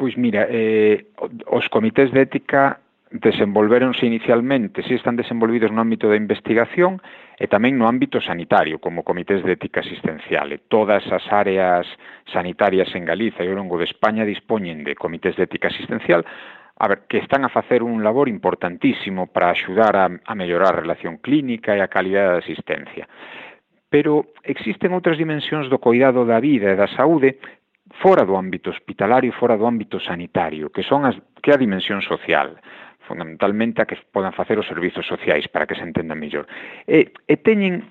Pois 0.00 0.16
mira, 0.16 0.48
eh, 0.48 1.04
os 1.46 1.68
comités 1.68 2.10
de 2.10 2.24
ética 2.24 2.81
desenvolveronse 3.12 4.06
inicialmente, 4.06 4.82
si 4.82 4.94
están 4.94 5.16
desenvolvidos 5.16 5.70
no 5.70 5.80
ámbito 5.80 6.08
da 6.08 6.16
investigación 6.16 7.00
e 7.36 7.44
tamén 7.44 7.76
no 7.76 7.84
ámbito 7.84 8.18
sanitario, 8.24 8.80
como 8.80 9.04
comités 9.04 9.44
de 9.44 9.52
ética 9.52 9.84
asistencial. 9.84 10.48
E 10.50 10.64
todas 10.72 11.04
as 11.12 11.24
áreas 11.28 11.84
sanitarias 12.32 12.88
en 12.96 13.04
Galiza 13.04 13.44
e 13.44 13.52
ao 13.52 13.58
longo 13.58 13.76
de 13.76 13.84
España 13.84 14.24
dispoñen 14.24 14.80
de 14.82 14.96
comités 14.96 15.36
de 15.36 15.44
ética 15.44 15.68
asistencial 15.68 16.24
a 16.82 16.88
ver, 16.88 17.04
que 17.06 17.18
están 17.18 17.44
a 17.44 17.52
facer 17.52 17.82
un 17.82 18.02
labor 18.02 18.28
importantísimo 18.28 19.28
para 19.28 19.50
axudar 19.50 19.94
a, 19.94 20.08
a 20.08 20.34
mellorar 20.34 20.74
a 20.74 20.80
relación 20.80 21.18
clínica 21.18 21.76
e 21.76 21.80
a 21.84 21.92
calidade 21.92 22.32
da 22.32 22.42
asistencia. 22.42 23.04
Pero 23.92 24.32
existen 24.42 24.96
outras 24.96 25.20
dimensións 25.20 25.68
do 25.68 25.76
cuidado 25.78 26.24
da 26.24 26.40
vida 26.40 26.72
e 26.72 26.80
da 26.80 26.88
saúde 26.96 27.36
fora 28.00 28.24
do 28.24 28.40
ámbito 28.40 28.72
hospitalario 28.72 29.28
e 29.28 29.36
fora 29.36 29.60
do 29.60 29.68
ámbito 29.68 30.00
sanitario, 30.00 30.72
que 30.72 30.82
son 30.82 31.04
as 31.04 31.14
que 31.44 31.52
a 31.52 31.60
dimensión 31.60 32.00
social 32.00 32.56
fundamentalmente 33.12 33.82
a 33.82 33.84
que 33.84 34.00
podan 34.08 34.32
facer 34.32 34.56
os 34.56 34.64
servizos 34.64 35.04
sociais 35.04 35.44
para 35.52 35.68
que 35.68 35.76
se 35.76 35.84
entenda 35.84 36.16
mellor. 36.16 36.48
E, 36.88 37.12
e 37.28 37.34
teñen 37.36 37.84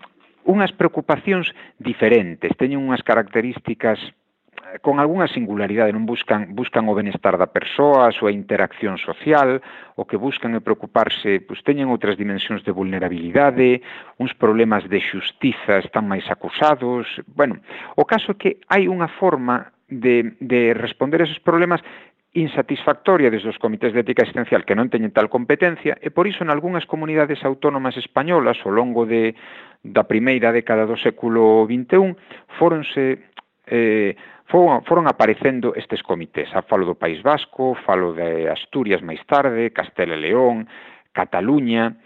unhas 0.50 0.74
preocupacións 0.74 1.54
diferentes, 1.78 2.58
teñen 2.58 2.82
unhas 2.82 3.06
características 3.06 4.02
eh, 4.02 4.82
con 4.82 4.98
algunha 4.98 5.30
singularidade, 5.30 5.94
non 5.94 6.10
buscan 6.10 6.58
buscan 6.58 6.90
o 6.90 6.98
benestar 6.98 7.38
da 7.38 7.54
persoa, 7.54 8.10
a 8.10 8.16
súa 8.18 8.34
interacción 8.34 8.98
social, 8.98 9.62
o 9.94 10.10
que 10.10 10.18
buscan 10.18 10.58
é 10.58 10.62
preocuparse, 10.66 11.46
pois 11.46 11.62
teñen 11.62 11.94
outras 11.94 12.18
dimensións 12.18 12.66
de 12.66 12.74
vulnerabilidade, 12.74 13.86
uns 14.18 14.34
problemas 14.34 14.90
de 14.90 14.98
xustiza 14.98 15.86
están 15.86 16.10
máis 16.10 16.26
acusados. 16.34 17.06
Bueno, 17.30 17.62
o 17.94 18.10
caso 18.10 18.34
é 18.34 18.40
que 18.42 18.52
hai 18.74 18.90
unha 18.90 19.06
forma 19.22 19.70
de, 19.86 20.34
de 20.42 20.74
responder 20.74 21.22
a 21.22 21.28
esos 21.30 21.44
problemas 21.44 21.86
insatisfactoria 22.34 23.30
desde 23.30 23.50
os 23.50 23.60
comités 23.60 23.92
de 23.92 24.00
ética 24.00 24.24
existencial 24.24 24.64
que 24.64 24.76
non 24.76 24.88
teñen 24.88 25.12
tal 25.12 25.28
competencia 25.28 26.00
e 26.00 26.16
por 26.16 26.32
iso 26.32 26.48
en 26.48 26.50
algunhas 26.50 26.88
comunidades 26.88 27.44
autónomas 27.44 28.00
españolas 28.00 28.56
ao 28.64 28.72
longo 28.72 29.04
de, 29.04 29.36
da 29.84 30.08
primeira 30.08 30.56
década 30.56 30.88
do 30.88 30.96
século 30.96 31.68
XXI 31.68 32.16
foronse 32.56 33.28
eh, 33.68 34.16
foron, 34.48 34.80
foron 34.88 35.12
aparecendo 35.12 35.76
estes 35.76 36.00
comités. 36.04 36.48
A 36.56 36.64
falo 36.64 36.88
do 36.88 36.96
País 36.96 37.20
Vasco, 37.20 37.76
falo 37.84 38.16
de 38.16 38.48
Asturias 38.48 39.04
máis 39.04 39.20
tarde, 39.28 39.76
Castela 39.76 40.16
e 40.16 40.24
León, 40.24 40.72
Cataluña, 41.12 42.00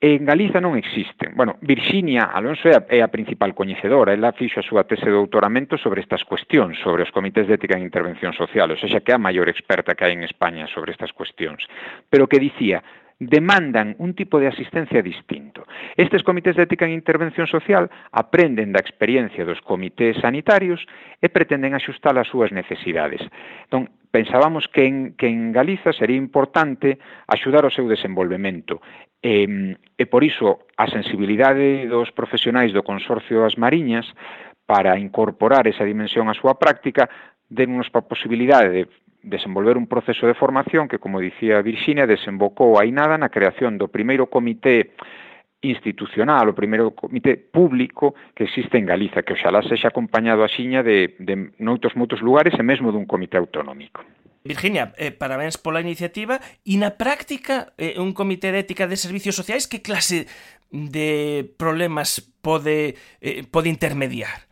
En 0.00 0.24
Galiza 0.24 0.62
non 0.62 0.78
existen. 0.78 1.34
Bueno, 1.34 1.58
Virxinia 1.58 2.30
Alonso 2.30 2.70
é 2.70 2.78
a, 2.78 2.86
é 2.86 3.02
a 3.02 3.10
principal 3.10 3.50
coñecedora, 3.50 4.14
ela 4.14 4.30
fixo 4.30 4.62
a 4.62 4.68
súa 4.68 4.86
tese 4.86 5.10
de 5.10 5.18
doutoramento 5.18 5.74
sobre 5.74 5.98
estas 5.98 6.22
cuestións, 6.22 6.78
sobre 6.78 7.02
os 7.02 7.10
comités 7.10 7.50
de 7.50 7.58
ética 7.58 7.74
en 7.74 7.82
intervención 7.82 8.30
social, 8.30 8.70
ou 8.70 8.78
seja, 8.78 9.02
que 9.02 9.10
é 9.10 9.18
a 9.18 9.26
maior 9.26 9.50
experta 9.50 9.98
que 9.98 10.06
hai 10.06 10.14
en 10.14 10.22
España 10.22 10.70
sobre 10.70 10.94
estas 10.94 11.10
cuestións. 11.10 11.66
Pero 12.06 12.30
que 12.30 12.38
dicía, 12.38 12.78
demandan 13.18 13.96
un 13.98 14.14
tipo 14.14 14.38
de 14.38 14.46
asistencia 14.46 15.02
distinto. 15.02 15.66
Estes 15.96 16.22
comités 16.22 16.54
de 16.54 16.62
ética 16.62 16.86
en 16.86 16.92
intervención 16.92 17.46
social 17.46 17.90
aprenden 18.12 18.70
da 18.70 18.78
experiencia 18.78 19.42
dos 19.42 19.58
comités 19.60 20.14
sanitarios 20.22 20.78
e 21.18 21.26
pretenden 21.26 21.74
axustar 21.74 22.14
as 22.14 22.30
súas 22.30 22.54
necesidades. 22.54 23.18
Entón, 23.66 23.90
pensábamos 24.14 24.70
que 24.70 24.86
en, 24.86 24.96
que 25.18 25.26
en 25.26 25.50
Galiza 25.50 25.90
sería 25.90 26.16
importante 26.16 27.02
axudar 27.26 27.66
o 27.66 27.74
seu 27.74 27.90
desenvolvemento 27.90 28.78
e, 29.18 29.74
e 29.98 30.04
por 30.06 30.22
iso 30.22 30.70
a 30.78 30.86
sensibilidade 30.86 31.90
dos 31.90 32.14
profesionais 32.14 32.70
do 32.70 32.86
Consorcio 32.86 33.42
das 33.42 33.58
Mariñas 33.58 34.06
para 34.62 34.94
incorporar 34.94 35.66
esa 35.66 35.82
dimensión 35.82 36.30
á 36.30 36.38
súa 36.38 36.54
práctica 36.54 37.10
denos 37.50 37.90
a 37.90 38.06
posibilidade 38.06 38.70
de 38.70 38.82
desenvolver 39.22 39.76
un 39.76 39.86
proceso 39.86 40.26
de 40.26 40.34
formación 40.34 40.88
que, 40.88 40.98
como 40.98 41.20
dicía 41.20 41.62
Virxinia, 41.62 42.06
desembocou 42.06 42.78
aí 42.78 42.92
nada 42.92 43.18
na 43.18 43.28
creación 43.28 43.76
do 43.76 43.90
primeiro 43.90 44.30
comité 44.30 44.94
institucional, 45.62 46.48
o 46.48 46.54
primeiro 46.54 46.94
comité 46.94 47.34
público 47.34 48.14
que 48.34 48.46
existe 48.46 48.78
en 48.78 48.86
Galiza, 48.86 49.26
que 49.26 49.34
oxalá 49.34 49.62
sexa 49.66 49.90
acompañado 49.90 50.46
a 50.46 50.48
xiña 50.48 50.86
de, 50.86 51.18
de 51.18 51.50
noutros 51.58 51.98
moitos 51.98 52.22
lugares 52.22 52.54
e 52.54 52.62
mesmo 52.62 52.94
dun 52.94 53.10
comité 53.10 53.36
autonómico. 53.36 54.06
Virginia, 54.46 54.94
eh, 54.96 55.10
parabéns 55.10 55.58
pola 55.58 55.82
iniciativa 55.82 56.38
e 56.62 56.78
na 56.78 56.94
práctica 56.94 57.74
eh, 57.74 57.98
un 57.98 58.14
comité 58.14 58.54
de 58.54 58.62
ética 58.62 58.86
de 58.86 58.94
servicios 58.94 59.34
sociais 59.34 59.66
que 59.66 59.82
clase 59.82 60.30
de 60.70 61.42
problemas 61.58 62.22
pode, 62.40 62.94
eh, 63.20 63.42
pode 63.50 63.68
intermediar? 63.68 64.47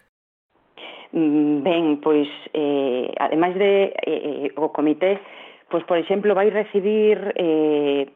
Mm, 1.12 1.62
ben, 1.62 2.01
pois, 2.03 2.29
eh, 2.53 3.12
ademais 3.19 3.55
de 3.55 3.95
eh, 3.95 4.51
o 4.57 4.69
comité, 4.71 5.21
pois, 5.69 5.85
por 5.85 5.99
exemplo, 5.99 6.35
vai 6.35 6.51
recibir 6.51 7.35
eh, 7.37 8.11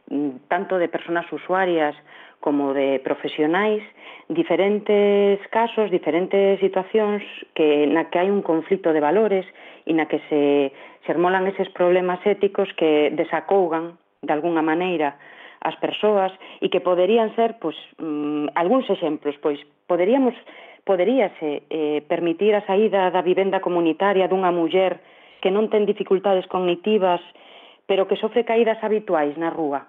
tanto 0.48 0.78
de 0.78 0.88
personas 0.88 1.26
usuarias 1.32 1.94
como 2.40 2.72
de 2.72 2.98
profesionais 3.04 3.82
diferentes 4.28 5.38
casos, 5.50 5.90
diferentes 5.90 6.58
situacións 6.60 7.22
que 7.54 7.86
na 7.86 8.08
que 8.08 8.18
hai 8.18 8.30
un 8.30 8.42
conflito 8.42 8.94
de 8.94 9.02
valores 9.02 9.46
e 9.86 9.92
na 9.92 10.06
que 10.06 10.22
se, 10.30 10.72
sermolan 11.04 11.50
eses 11.50 11.68
problemas 11.74 12.22
éticos 12.22 12.70
que 12.78 13.10
desacougan 13.10 13.98
de 14.22 14.32
alguna 14.32 14.62
maneira 14.62 15.18
as 15.60 15.76
persoas 15.76 16.32
e 16.64 16.72
que 16.72 16.80
poderían 16.80 17.34
ser 17.36 17.60
pois, 17.60 17.76
mm, 18.00 18.56
algúns 18.56 18.88
exemplos, 18.88 19.36
pois 19.42 19.60
poderíamos 19.90 20.32
poderíase 20.90 21.62
eh, 21.70 22.02
permitir 22.10 22.50
a 22.58 22.66
saída 22.66 23.14
da 23.14 23.22
vivenda 23.22 23.62
comunitaria 23.62 24.26
dunha 24.26 24.50
muller 24.50 24.98
que 25.38 25.54
non 25.54 25.70
ten 25.70 25.86
dificultades 25.86 26.50
cognitivas, 26.50 27.22
pero 27.86 28.10
que 28.10 28.18
sofre 28.18 28.42
caídas 28.42 28.82
habituais 28.82 29.38
na 29.38 29.54
rúa. 29.54 29.86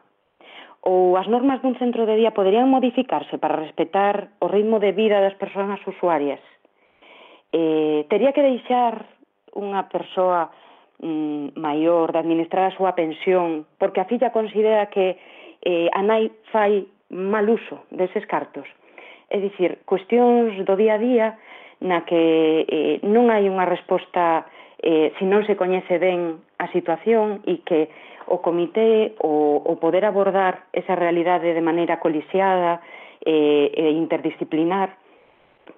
Ou 0.86 1.18
as 1.18 1.26
normas 1.26 1.58
dun 1.66 1.74
centro 1.82 2.06
de 2.06 2.22
día 2.22 2.38
poderían 2.38 2.70
modificarse 2.70 3.42
para 3.42 3.58
respetar 3.58 4.38
o 4.38 4.46
ritmo 4.46 4.78
de 4.78 4.94
vida 4.94 5.18
das 5.18 5.34
persoas 5.42 5.82
usuarias. 5.90 6.42
Eh, 7.50 8.06
tería 8.06 8.30
que 8.30 8.46
deixar 8.46 9.02
unha 9.58 9.90
persoa 9.90 10.54
mm, 11.02 11.58
maior 11.58 12.14
de 12.14 12.22
administrar 12.22 12.70
a 12.70 12.78
súa 12.78 12.94
pensión, 12.94 13.66
porque 13.82 14.06
a 14.06 14.06
filla 14.06 14.30
considera 14.30 14.86
que 14.94 15.18
eh, 15.66 15.90
a 15.90 16.06
nai 16.06 16.30
fai 16.54 16.86
mal 17.10 17.50
uso 17.50 17.90
deses 17.90 18.30
cartos 18.30 18.70
É 19.32 19.40
dicir, 19.40 19.80
cuestións 19.88 20.60
do 20.68 20.76
día 20.76 21.00
a 21.00 21.02
día 21.02 21.28
na 21.80 22.04
que 22.04 22.68
eh, 22.68 23.00
non 23.08 23.32
hai 23.32 23.48
unha 23.48 23.64
resposta 23.64 24.44
eh, 24.84 25.16
se 25.16 25.24
non 25.24 25.48
se 25.48 25.56
coñece 25.56 25.96
ben 26.04 26.44
a 26.60 26.68
situación 26.76 27.40
e 27.48 27.64
que 27.64 27.88
o 28.28 28.44
comité 28.44 29.16
o, 29.24 29.64
o 29.64 29.80
poder 29.80 30.04
abordar 30.04 30.68
esa 30.76 31.00
realidade 31.00 31.56
de 31.56 31.64
maneira 31.64 32.04
coliseada 32.04 32.84
eh, 33.24 33.72
e 33.72 33.96
interdisciplinar 33.96 35.00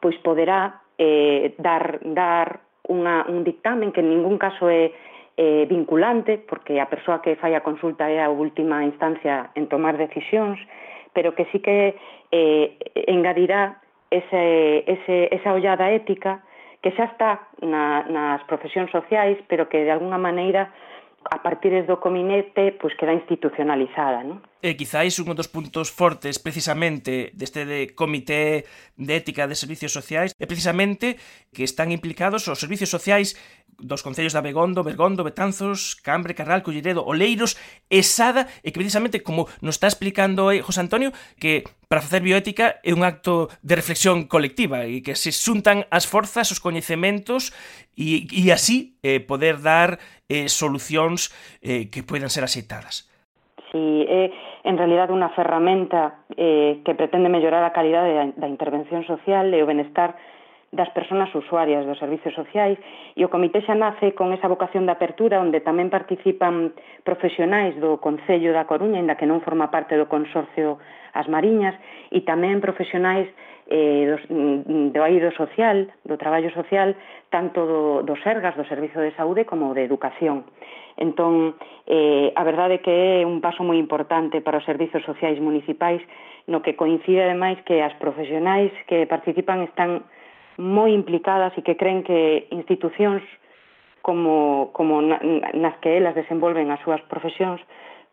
pois 0.01 0.17
poderá 0.25 0.81
eh, 0.97 1.53
dar, 1.61 2.01
dar 2.01 2.57
unha, 2.89 3.29
un 3.29 3.45
dictamen 3.45 3.93
que 3.93 4.01
en 4.01 4.09
ningún 4.09 4.41
caso 4.41 4.65
é 4.65 4.91
eh, 5.37 5.69
vinculante 5.69 6.41
porque 6.41 6.81
a 6.81 6.89
persoa 6.89 7.21
que 7.21 7.37
fai 7.37 7.53
a 7.53 7.61
consulta 7.61 8.09
é 8.09 8.17
a 8.17 8.33
última 8.33 8.81
instancia 8.81 9.53
en 9.53 9.69
tomar 9.69 9.95
decisións 9.95 10.57
pero 11.13 11.35
que 11.35 11.45
sí 11.51 11.59
que 11.59 11.95
eh, 12.31 12.77
engadirá 13.07 13.81
ese, 14.09 14.83
ese, 14.85 15.29
esa 15.31 15.53
ollada 15.53 15.91
ética 15.91 16.43
que 16.81 16.91
xa 16.91 17.07
está 17.07 17.47
na, 17.63 18.03
nas 18.11 18.43
profesións 18.43 18.91
sociais, 18.91 19.39
pero 19.47 19.71
que 19.71 19.87
de 19.87 19.91
alguna 19.95 20.19
maneira 20.19 20.67
a 21.29 21.39
partir 21.41 21.85
do 21.85 21.97
cominete 21.97 22.75
pois 22.79 22.95
queda 22.95 23.13
institucionalizada, 23.13 24.23
non? 24.23 24.41
E 24.63 24.79
quizáis 24.79 25.19
un 25.19 25.35
dos 25.35 25.51
puntos 25.51 25.91
fortes 25.91 26.39
precisamente 26.39 27.35
deste 27.35 27.67
de 27.67 27.91
Comité 27.91 28.63
de 28.95 29.11
Ética 29.11 29.43
de 29.43 29.59
Servicios 29.59 29.91
Sociais 29.91 30.31
é 30.39 30.45
precisamente 30.47 31.19
que 31.51 31.67
están 31.67 31.91
implicados 31.91 32.47
os 32.47 32.59
servicios 32.59 32.87
sociais 32.87 33.35
dos 33.79 34.01
concellos 34.01 34.33
de 34.33 34.39
Abegondo, 34.39 34.83
Bergondo, 34.83 35.23
Betanzos, 35.23 35.95
Cambre, 35.95 36.33
Carral, 36.33 36.63
Culleredo, 36.63 37.03
Oleiros 37.03 37.57
e 37.89 38.03
Sada, 38.03 38.47
e 38.63 38.71
que 38.71 38.79
precisamente, 38.79 39.19
como 39.19 39.49
nos 39.61 39.75
está 39.75 39.87
explicando 39.87 40.47
aí 40.47 40.61
José 40.61 40.81
Antonio, 40.81 41.11
que 41.39 41.63
para 41.87 42.01
facer 42.01 42.21
bioética 42.21 42.79
é 42.81 42.93
un 42.93 43.03
acto 43.03 43.49
de 43.61 43.75
reflexión 43.75 44.25
colectiva 44.25 44.89
e 44.89 45.05
que 45.05 45.13
se 45.13 45.29
xuntan 45.29 45.85
as 45.93 46.09
forzas, 46.09 46.49
os 46.49 46.63
coñecementos 46.63 47.53
e, 47.93 48.25
e 48.33 48.49
así 48.49 48.97
eh, 49.05 49.21
poder 49.21 49.61
dar 49.61 50.01
eh, 50.33 50.49
solucións 50.49 51.29
eh, 51.61 51.93
que 51.93 52.01
poidan 52.01 52.33
ser 52.33 52.41
aceitadas. 52.41 53.05
Si 53.69 54.05
é 54.09 54.25
eh, 54.25 54.29
en 54.65 54.75
realidad 54.81 55.13
unha 55.13 55.29
ferramenta 55.37 56.25
eh, 56.33 56.81
que 56.81 56.97
pretende 56.97 57.29
mellorar 57.29 57.61
a 57.61 57.75
calidade 57.75 58.11
da, 58.17 58.25
da 58.33 58.47
intervención 58.49 59.05
social 59.05 59.45
e 59.53 59.61
o 59.61 59.69
benestar 59.69 60.17
das 60.73 60.89
persoas 60.89 61.29
usuarias 61.35 61.85
dos 61.85 61.99
servicios 62.01 62.33
sociais 62.33 62.81
e 63.13 63.21
o 63.21 63.29
comité 63.29 63.61
xa 63.61 63.77
nace 63.77 64.17
con 64.17 64.33
esa 64.33 64.49
vocación 64.49 64.89
de 64.89 64.95
apertura 64.97 65.37
onde 65.37 65.61
tamén 65.61 65.93
participan 65.93 66.73
profesionais 67.05 67.77
do 67.77 68.01
Concello 68.01 68.49
da 68.57 68.65
Coruña, 68.65 68.97
inda 68.97 69.13
que 69.13 69.29
non 69.29 69.45
forma 69.45 69.69
parte 69.69 69.93
do 69.93 70.09
Consorcio 70.09 70.81
As 71.13 71.29
Mariñas, 71.29 71.77
e 72.09 72.25
tamén 72.25 72.57
profesionais 72.57 73.29
eh, 73.67 74.07
dos, 74.09 74.23
mm, 74.29 74.91
do 74.91 75.01
eido 75.05 75.31
social, 75.31 75.87
do 76.03 76.17
traballo 76.17 76.51
social, 76.51 76.95
tanto 77.29 77.65
do, 77.65 77.83
do 78.03 78.15
Sergas, 78.23 78.55
do 78.55 78.65
Servizo 78.65 78.99
de 78.99 79.15
Saúde, 79.15 79.45
como 79.45 79.73
de 79.73 79.83
Educación. 79.83 80.43
Entón, 80.97 81.55
eh, 81.87 82.31
a 82.35 82.43
verdade 82.43 82.79
que 82.79 83.21
é 83.21 83.25
un 83.25 83.41
paso 83.41 83.65
moi 83.65 83.79
importante 83.81 84.41
para 84.45 84.61
os 84.61 84.67
servizos 84.67 85.01
sociais 85.03 85.41
municipais, 85.41 86.01
no 86.45 86.61
que 86.61 86.75
coincide 86.75 87.23
ademais 87.23 87.57
que 87.65 87.81
as 87.81 87.95
profesionais 87.97 88.69
que 88.85 89.07
participan 89.07 89.63
están 89.63 90.05
moi 90.59 90.93
implicadas 90.93 91.55
e 91.57 91.65
que 91.65 91.79
creen 91.79 92.05
que 92.05 92.45
institucións 92.53 93.23
como, 94.05 94.69
como 94.75 95.01
na, 95.01 95.17
nas 95.55 95.75
que 95.81 95.97
elas 95.97 96.13
desenvolven 96.13 96.69
as 96.69 96.83
súas 96.85 97.01
profesións, 97.09 97.63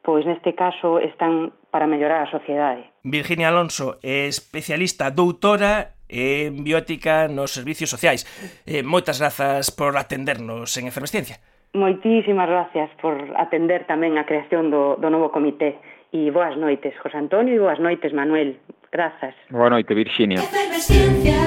pois 0.01 0.25
neste 0.25 0.57
caso 0.57 1.03
están 1.03 1.53
para 1.71 1.87
mellorar 1.87 2.27
a 2.27 2.31
sociedade. 2.31 2.85
Virginia 3.03 3.49
Alonso 3.49 3.97
é 4.03 4.27
especialista 4.27 5.09
doutora 5.11 5.97
en 6.11 6.67
biótica 6.67 7.31
nos 7.31 7.55
servicios 7.55 7.89
sociais. 7.89 8.27
Eh, 8.67 8.83
moitas 8.83 9.23
grazas 9.23 9.71
por 9.71 9.95
atendernos 9.97 10.75
en 10.77 10.91
Efervesciencia. 10.91 11.39
Moitísimas 11.73 12.51
gracias 12.51 12.91
por 12.99 13.15
atender 13.39 13.87
tamén 13.87 14.19
a 14.19 14.27
creación 14.27 14.75
do, 14.75 14.99
do 14.99 15.07
novo 15.07 15.31
comité. 15.31 15.79
E 16.11 16.27
boas 16.35 16.59
noites, 16.59 16.91
José 16.99 17.15
Antonio, 17.15 17.55
e 17.55 17.63
boas 17.63 17.79
noites, 17.79 18.11
Manuel. 18.11 18.59
Grazas. 18.91 19.39
Boa 19.55 19.71
noite, 19.71 19.95
Virginia. 19.95 20.43
Efervesciencia, 20.43 21.39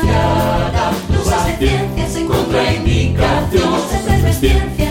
ciencia, 0.00 0.72
da, 0.72 0.88
ciencia, 1.60 2.06
se. 2.08 2.24
Efervesciencia, 4.00 4.89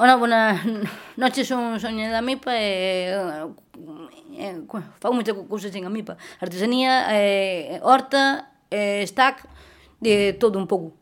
Hola, 0.00 0.14
buenas 0.14 0.64
noches, 1.16 1.48
son 1.48 1.80
Sonia 1.80 2.08
da 2.08 2.22
MIPA 2.22 2.52
e, 2.54 3.50
e, 4.38 4.62
fago 5.02 5.10
moita 5.10 5.34
cousa 5.34 5.74
sen 5.74 5.82
a 5.82 5.90
MIPA. 5.90 6.14
Artesanía, 6.38 7.10
e, 7.10 7.80
horta, 7.82 8.46
e, 8.70 9.02
stack, 9.02 9.42
de 9.98 10.38
todo 10.38 10.62
un 10.62 10.68
pouco. 10.70 10.94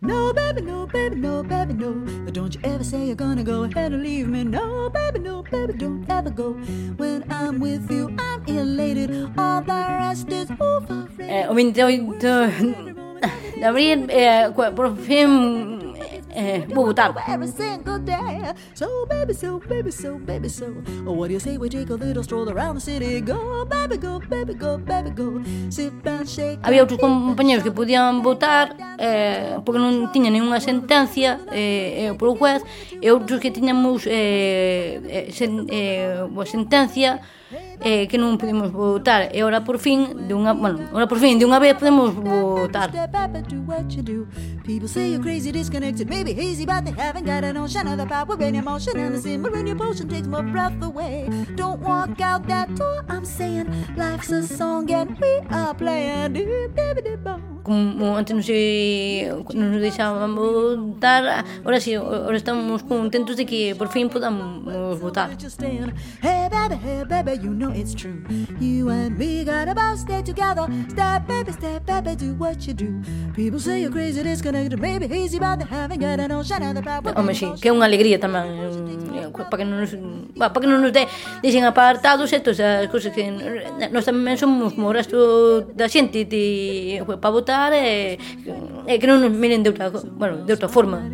No, 0.00 0.32
baby, 0.32 0.62
no, 0.62 0.86
baby, 0.86 1.20
no, 1.20 1.44
baby, 1.44 1.74
no. 1.74 1.92
But 2.24 2.32
don't 2.32 2.54
you 2.54 2.62
ever 2.64 2.82
say 2.82 3.04
you're 3.04 3.14
gonna 3.14 3.44
go 3.44 3.64
ahead 3.64 3.92
and 3.92 4.00
leave 4.02 4.26
me. 4.26 4.42
No, 4.42 4.88
baby, 4.88 5.18
no, 5.18 5.42
baby, 5.42 5.74
don't 5.76 6.08
ever 6.08 6.30
go. 6.30 6.56
When 6.96 7.28
I'm 7.28 7.60
with 7.60 7.92
you, 7.92 8.08
I'm 8.16 8.40
elated. 8.48 9.10
All 9.36 9.60
the 9.60 9.84
rest 10.00 10.32
is 10.32 10.48
over 10.58 11.10
Eh, 11.20 11.44
o 11.46 11.52
28 11.52 12.16
de 13.60 13.66
abril, 13.66 14.06
eh, 14.08 14.50
por 14.74 14.96
fin, 14.96 15.89
eh, 16.34 16.66
vou 16.68 16.84
voltar. 16.84 17.14
So 18.74 19.06
baby, 19.08 19.34
so 19.34 19.58
baby, 19.58 19.90
so 19.90 20.18
baby, 20.18 20.48
so. 20.48 20.66
Oh, 21.06 21.12
what 21.12 21.28
do 21.28 21.34
you 21.34 21.40
say 21.40 21.56
we 21.58 21.68
take 21.68 21.90
a 21.90 21.94
little 21.94 22.22
stroll 22.22 22.48
around 22.48 22.76
the 22.76 22.80
city? 22.80 23.20
Go, 23.20 23.64
baby, 23.64 23.96
go, 23.96 24.20
baby, 24.20 24.54
go, 24.54 24.78
baby, 24.78 25.10
go. 25.10 25.42
Sit 25.70 25.92
and 26.06 26.28
shake. 26.28 26.60
Había 26.62 26.82
outros 26.82 27.00
compañeros 27.00 27.62
que 27.62 27.72
podían 27.72 28.22
votar 28.22 28.76
eh, 28.98 29.58
porque 29.64 29.80
non 29.80 30.12
tiñan 30.12 30.32
nenhunha 30.32 30.60
sentencia 30.60 31.40
eh, 31.52 32.08
eh, 32.08 32.14
polo 32.18 32.36
juez 32.36 32.62
e 33.00 33.10
outros 33.10 33.40
que 33.40 33.50
tiñamos 33.50 34.06
eh, 34.06 35.00
eh, 35.08 35.32
sen, 35.32 35.66
eh, 35.68 36.24
sentencia 36.46 37.20
eh, 37.80 38.06
que 38.06 38.18
non 38.18 38.38
podemos 38.38 38.70
votar 38.70 39.32
e 39.32 39.42
ora 39.42 39.64
por 39.64 39.78
fin 39.78 40.28
de 40.28 40.34
unha, 40.34 40.52
bueno, 40.52 40.86
ora 40.92 41.06
por 41.06 41.18
fin 41.18 41.38
de 41.38 41.44
unha 41.44 41.58
vez 41.58 41.74
podemos 41.74 42.14
votar. 42.14 42.90
People 44.64 44.88
say 44.88 45.10
you're 45.10 45.22
crazy, 45.22 45.50
disconnected, 45.50 46.08
maybe 46.08 46.32
hazy, 46.32 46.64
but 46.64 46.84
they 46.84 46.92
haven't 46.92 47.26
got 47.26 47.42
a 47.42 47.52
notion 47.52 47.88
of 47.88 47.98
the 47.98 48.06
power 48.06 48.36
in 48.40 48.54
your 48.54 48.62
motion 48.62 48.96
and 48.98 49.14
the 49.14 49.20
sin 49.20 49.42
potion 49.76 50.08
takes 50.08 50.28
my 50.28 50.42
breath 50.42 50.76
away. 50.82 51.28
Don't 51.56 51.80
walk 51.80 52.20
out 52.20 52.46
that 52.46 52.74
door, 52.76 53.04
I'm 53.08 53.24
saying 53.24 53.66
life's 53.96 54.30
a 54.30 54.46
song 54.46 54.90
and 54.90 55.18
we 55.18 55.40
are 55.50 55.74
playing. 55.74 56.36
como 57.70 58.18
antes 58.18 58.34
non 58.34 58.42
se 58.42 59.30
non 59.54 59.70
nos 59.70 59.78
deixaban 59.78 60.34
votar, 60.34 61.46
ahora 61.62 61.78
si, 61.78 61.94
sí, 61.94 61.94
ahora 61.94 62.34
estamos 62.34 62.82
contentos 62.82 63.38
de 63.38 63.46
que 63.46 63.78
por 63.78 63.86
fin 63.94 64.10
podamos 64.10 64.98
votar. 64.98 65.30
Hey 66.18 66.50
baby, 66.50 66.74
hey 66.82 67.06
baby, 67.06 67.38
you 67.38 67.54
know 67.54 67.70
it's 67.70 67.94
true. 67.94 68.18
You 68.58 68.90
and 68.90 69.14
me 69.14 69.46
gotta 69.46 69.70
both 69.70 70.02
stay 70.02 70.18
together. 70.26 70.66
Step 70.90 71.30
baby, 71.30 71.54
step 71.54 71.86
baby, 71.86 72.18
do 72.18 72.34
what 72.34 72.66
you 72.66 72.74
do. 72.74 72.90
People 73.38 73.62
say 73.62 73.86
you're 73.86 73.94
crazy, 73.94 74.26
disconnected, 74.26 74.82
maybe 74.82 75.06
easy 75.06 75.38
about 75.38 75.62
the 75.62 75.66
having 75.70 76.02
got 76.02 76.18
an 76.18 76.30
notion 76.34 76.62
of 76.66 76.74
the 76.74 76.82
power. 76.82 77.14
Home, 77.14 77.34
sí, 77.38 77.46
que 77.62 77.70
é 77.70 77.72
unha 77.72 77.86
alegría 77.86 78.18
tamén 78.18 78.50
eh, 79.14 79.30
para 79.30 79.62
que 79.62 79.66
non 79.68 79.78
nos, 79.78 79.94
para 80.34 80.58
que 80.58 80.66
non 80.66 80.82
nos 80.82 80.90
de, 80.90 81.06
deixen 81.38 81.62
apartados 81.62 82.34
e 82.34 82.42
todas 82.42 82.58
as 82.58 82.90
cousas 82.90 83.14
que 83.14 83.30
nós 83.94 84.02
tamén 84.02 84.34
somos 84.34 84.74
como 84.74 84.90
o 84.90 84.94
resto 84.94 85.70
da 85.78 85.86
xente 85.86 86.26
de, 86.26 86.98
eh, 86.98 87.06
para 87.06 87.30
votar 87.30 87.59
pensar 87.60 87.72
e, 87.72 88.18
e 88.86 88.94
eh, 88.94 88.98
que 88.98 89.06
non 89.06 89.20
nos 89.20 89.32
miren 89.32 89.60
de 89.60 89.70
outra, 89.70 89.92
bueno, 89.92 90.44
de 90.48 90.52
outra 90.56 90.68
forma. 90.68 91.04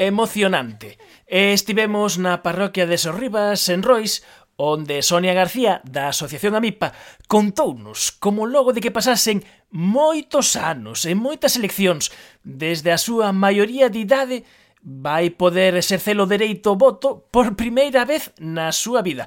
Emocionante. 0.00 0.96
Estivemos 1.28 2.16
na 2.16 2.40
parroquia 2.40 2.88
de 2.88 2.96
Sorribas, 2.96 3.68
en 3.68 3.84
Rois, 3.84 4.24
onde 4.60 5.00
Sonia 5.00 5.32
García, 5.32 5.80
da 5.88 6.12
Asociación 6.12 6.52
Amipa, 6.52 6.92
contounos 7.24 8.12
como 8.12 8.44
logo 8.44 8.76
de 8.76 8.84
que 8.84 8.92
pasasen 8.92 9.40
moitos 9.72 10.52
anos 10.52 11.08
e 11.08 11.16
moitas 11.16 11.56
eleccións 11.56 12.12
desde 12.44 12.92
a 12.92 13.00
súa 13.00 13.32
maioría 13.32 13.88
de 13.88 14.04
idade 14.04 14.36
vai 14.84 15.32
poder 15.32 15.80
exercer 15.80 16.20
o 16.20 16.28
dereito 16.28 16.68
ao 16.68 16.76
voto 16.76 17.24
por 17.32 17.56
primeira 17.56 18.04
vez 18.04 18.36
na 18.36 18.68
súa 18.68 19.00
vida. 19.00 19.24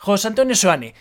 José 0.00 0.32
Antonio 0.32 0.56
Soane, 0.56 0.96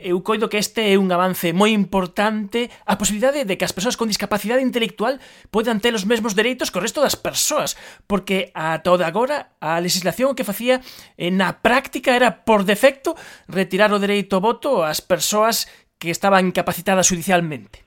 eu 0.00 0.24
coido 0.24 0.48
que 0.48 0.56
este 0.56 0.92
é 0.92 0.96
un 0.96 1.12
avance 1.12 1.52
moi 1.52 1.76
importante 1.76 2.72
a 2.88 2.96
posibilidade 2.96 3.44
de 3.44 3.54
que 3.60 3.68
as 3.68 3.76
persoas 3.76 4.00
con 4.00 4.08
discapacidade 4.08 4.64
intelectual 4.64 5.20
poidan 5.52 5.84
ter 5.84 5.92
os 5.92 6.08
mesmos 6.08 6.32
dereitos 6.32 6.72
co 6.72 6.80
resto 6.80 7.04
das 7.04 7.18
persoas, 7.18 7.76
porque 8.08 8.48
a 8.56 8.80
toda 8.80 9.04
agora 9.04 9.52
a 9.60 9.76
legislación 9.84 10.32
que 10.32 10.48
facía 10.48 10.80
eh, 11.20 11.28
na 11.28 11.60
práctica 11.60 12.16
era 12.16 12.48
por 12.48 12.64
defecto 12.64 13.12
retirar 13.52 13.92
o 13.92 14.00
dereito 14.00 14.40
ao 14.40 14.44
voto 14.44 14.80
ás 14.80 15.04
persoas 15.04 15.68
que 16.00 16.08
estaban 16.08 16.48
incapacitadas 16.48 17.06
judicialmente. 17.06 17.84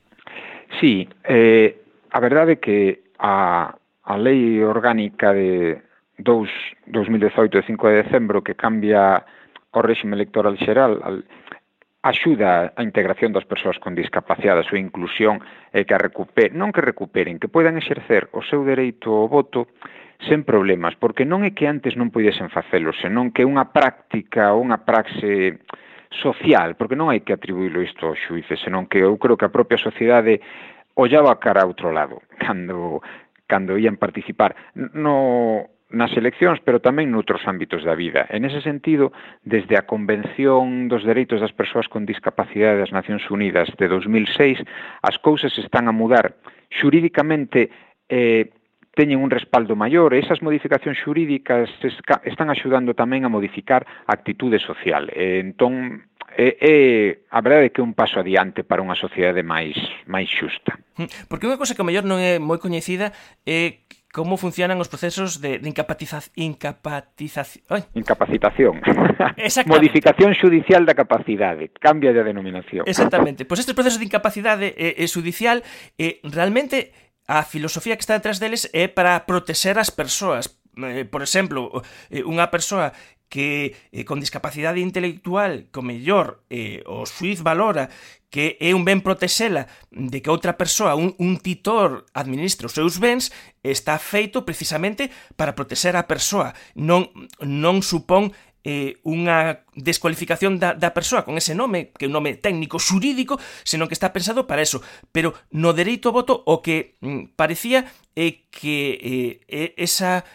Sí, 0.80 1.10
eh, 1.26 1.82
a 2.14 2.20
verdade 2.22 2.56
é 2.56 2.62
que 2.62 2.78
a, 3.20 3.74
a 4.06 4.16
lei 4.16 4.62
orgánica 4.64 5.34
de 5.34 5.82
2, 6.20 6.48
2018 6.88 7.58
de 7.58 7.64
5 7.66 7.88
de 7.90 8.04
decembro 8.04 8.44
que 8.44 8.56
cambia 8.56 9.26
o 9.76 9.82
réxime 9.82 10.16
electoral 10.16 10.56
xeral 10.58 11.04
al, 11.04 11.26
axuda 12.06 12.70
a 12.78 12.82
integración 12.86 13.34
das 13.34 13.50
persoas 13.50 13.82
con 13.82 13.98
discapacidade, 13.98 14.62
a 14.62 14.70
súa 14.70 14.78
inclusión, 14.78 15.42
e 15.74 15.90
que 15.90 15.98
a 15.98 16.00
recuperen, 16.00 16.54
non 16.54 16.70
que 16.70 16.86
recuperen, 16.86 17.42
que 17.42 17.50
poidan 17.50 17.82
exercer 17.82 18.30
o 18.30 18.46
seu 18.46 18.62
dereito 18.62 19.10
ao 19.10 19.26
voto 19.26 19.66
sen 20.22 20.46
problemas, 20.46 20.94
porque 21.02 21.26
non 21.26 21.42
é 21.42 21.58
que 21.58 21.66
antes 21.66 21.98
non 21.98 22.14
poidesen 22.14 22.54
facelo, 22.54 22.94
senón 22.94 23.34
que 23.34 23.42
é 23.42 23.50
unha 23.50 23.74
práctica 23.74 24.54
ou 24.54 24.62
unha 24.62 24.86
praxe 24.86 25.58
social, 26.14 26.78
porque 26.78 26.94
non 26.94 27.10
hai 27.10 27.26
que 27.26 27.34
atribuílo 27.34 27.82
isto 27.82 28.14
aos 28.14 28.22
xuíces, 28.22 28.62
senón 28.62 28.86
que 28.86 29.02
eu 29.02 29.18
creo 29.18 29.34
que 29.34 29.50
a 29.50 29.52
propia 29.52 29.82
sociedade 29.82 30.46
ollaba 30.94 31.42
cara 31.42 31.66
a 31.66 31.68
outro 31.68 31.90
lado 31.90 32.22
cando 32.38 33.02
cando 33.50 33.78
ian 33.78 33.98
participar. 33.98 34.56
No 34.94 35.74
nas 35.96 36.12
eleccións, 36.20 36.60
pero 36.60 36.84
tamén 36.84 37.08
noutros 37.08 37.48
ámbitos 37.48 37.88
da 37.88 37.96
vida. 37.96 38.28
En 38.28 38.44
ese 38.44 38.60
sentido, 38.60 39.16
desde 39.48 39.80
a 39.80 39.88
Convención 39.88 40.92
dos 40.92 41.08
Dereitos 41.08 41.40
das 41.40 41.56
Persoas 41.56 41.88
con 41.88 42.04
Discapacidade 42.04 42.84
das 42.84 42.92
Nacións 42.92 43.24
Unidas 43.32 43.72
de 43.80 43.88
2006, 43.88 44.60
as 45.00 45.16
cousas 45.24 45.56
están 45.56 45.88
a 45.88 45.96
mudar. 45.96 46.36
Xurídicamente, 46.68 47.72
eh, 48.12 48.52
teñen 48.92 49.24
un 49.24 49.32
respaldo 49.32 49.76
maior 49.76 50.12
e 50.16 50.20
esas 50.20 50.44
modificacións 50.44 51.00
xurídicas 51.00 51.72
están 52.28 52.52
axudando 52.52 52.96
tamén 52.96 53.24
a 53.24 53.32
modificar 53.32 53.88
a 54.08 54.12
actitude 54.16 54.60
social. 54.60 55.12
E, 55.12 55.40
entón, 55.44 56.04
é, 56.36 56.48
é 56.60 56.76
a 57.32 57.40
verdade 57.44 57.68
é 57.68 57.72
que 57.72 57.80
é 57.80 57.86
un 57.86 57.96
paso 57.96 58.20
adiante 58.20 58.64
para 58.64 58.84
unha 58.84 58.96
sociedade 58.96 59.44
máis 59.44 59.76
máis 60.08 60.28
xusta. 60.28 60.76
Hm, 61.00 61.32
porque 61.32 61.48
unha 61.48 61.60
cousa 61.60 61.76
que 61.76 61.84
mellor 61.84 62.08
non 62.08 62.20
é 62.20 62.40
moi 62.40 62.60
coñecida 62.60 63.12
é 63.48 63.84
como 64.16 64.40
funcionan 64.40 64.80
os 64.80 64.88
procesos 64.88 65.44
de, 65.44 65.60
de 65.60 65.68
incapatización 65.68 66.32
incapacitación. 66.40 67.84
Modificación 69.68 70.32
judicial 70.40 70.88
da 70.88 70.96
capacidade 70.96 71.68
cambia 71.84 72.16
de 72.16 72.24
denominación. 72.24 72.88
Exactamente, 72.88 73.44
pois 73.44 73.60
pues 73.60 73.68
estes 73.68 73.76
procesos 73.76 74.00
de 74.00 74.08
incapacidade 74.08 74.72
eh, 74.80 75.04
eh 75.04 75.10
judicial 75.12 75.68
eh, 76.00 76.24
realmente 76.24 76.96
a 77.28 77.44
filosofía 77.44 78.00
que 78.00 78.08
está 78.08 78.16
detrás 78.16 78.40
deles 78.40 78.72
é 78.72 78.88
para 78.88 79.28
protexer 79.28 79.76
as 79.76 79.92
persoas. 79.92 80.64
Eh, 80.80 81.04
por 81.04 81.20
exemplo, 81.20 81.84
eh, 82.08 82.24
unha 82.24 82.48
persoa 82.48 82.96
que 83.28 83.76
eh, 83.92 84.08
con 84.08 84.24
discapacidade 84.24 84.80
intelectual, 84.80 85.68
co 85.76 85.84
mellor, 85.84 86.48
eh, 86.48 86.88
o 86.88 87.04
suiz 87.04 87.44
valora 87.44 87.92
que 88.36 88.60
é 88.60 88.76
un 88.76 88.84
ben 88.84 89.00
protexela 89.00 89.72
de 89.96 90.20
que 90.20 90.28
outra 90.28 90.60
persoa, 90.60 91.00
un, 91.00 91.16
un 91.24 91.40
titor, 91.40 92.04
administre 92.12 92.68
os 92.68 92.76
seus 92.76 93.00
bens, 93.00 93.32
está 93.64 93.96
feito 93.96 94.44
precisamente 94.44 95.08
para 95.40 95.56
protexer 95.56 95.96
a 95.96 96.04
persoa. 96.04 96.52
Non, 96.76 97.08
non 97.40 97.80
supón 97.80 98.36
eh, 98.68 99.00
unha 99.08 99.64
descualificación 99.72 100.60
da, 100.60 100.76
da 100.76 100.92
persoa 100.92 101.24
con 101.24 101.40
ese 101.40 101.56
nome, 101.56 101.96
que 101.96 102.04
é 102.04 102.12
un 102.12 102.18
nome 102.20 102.36
técnico 102.36 102.76
xurídico, 102.76 103.40
senón 103.64 103.88
que 103.88 103.96
está 103.96 104.12
pensado 104.12 104.52
para 104.52 104.60
eso. 104.60 104.84
Pero 105.16 105.32
no 105.56 105.72
dereito 105.72 106.12
voto 106.12 106.44
o 106.44 106.60
que 106.60 107.00
mm, 107.00 107.40
parecía 107.40 107.88
é 108.20 108.28
eh, 108.28 108.34
que 108.52 109.40
eh, 109.48 109.72
esa 109.80 110.28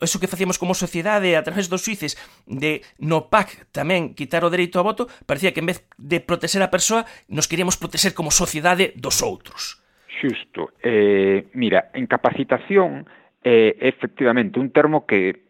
eso 0.00 0.20
que 0.20 0.26
facíamos 0.26 0.58
como 0.58 0.74
sociedade 0.74 1.36
a 1.36 1.42
través 1.42 1.68
dos 1.68 1.82
suíces 1.82 2.18
de 2.46 2.82
no 2.98 3.30
PAC 3.30 3.70
tamén 3.70 4.18
quitar 4.18 4.42
o 4.42 4.52
dereito 4.52 4.82
ao 4.82 4.86
voto, 4.86 5.06
parecía 5.24 5.54
que 5.54 5.62
en 5.62 5.70
vez 5.70 5.86
de 5.96 6.18
protexer 6.18 6.62
a 6.62 6.72
persoa, 6.72 7.06
nos 7.30 7.46
queríamos 7.46 7.78
protexer 7.78 8.12
como 8.14 8.34
sociedade 8.34 8.92
dos 8.98 9.22
outros. 9.22 9.78
Xusto. 10.08 10.72
Eh, 10.82 11.52
mira, 11.54 11.92
en 11.92 12.08
capacitación 12.08 13.06
eh, 13.44 13.76
é 13.78 13.86
eh, 13.86 13.92
efectivamente 13.92 14.58
un 14.58 14.72
termo 14.74 15.06
que 15.06 15.46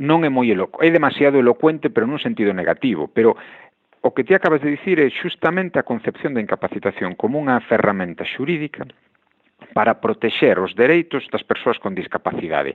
non 0.00 0.24
é 0.24 0.30
moi 0.30 0.48
eloco, 0.48 0.80
é 0.80 0.88
demasiado 0.88 1.42
elocuente, 1.42 1.92
pero 1.92 2.08
nun 2.08 2.22
sentido 2.22 2.54
negativo, 2.56 3.10
pero 3.12 3.36
o 4.00 4.16
que 4.16 4.24
ti 4.24 4.32
acabas 4.32 4.64
de 4.64 4.72
dicir 4.72 4.96
é 4.96 5.12
xustamente 5.12 5.76
a 5.76 5.84
concepción 5.84 6.32
da 6.32 6.40
incapacitación 6.40 7.12
como 7.20 7.36
unha 7.36 7.60
ferramenta 7.60 8.24
xurídica 8.24 8.88
para 9.74 10.00
protexer 10.00 10.58
os 10.58 10.74
dereitos 10.74 11.26
das 11.30 11.42
persoas 11.42 11.78
con 11.78 11.94
discapacidade. 11.94 12.74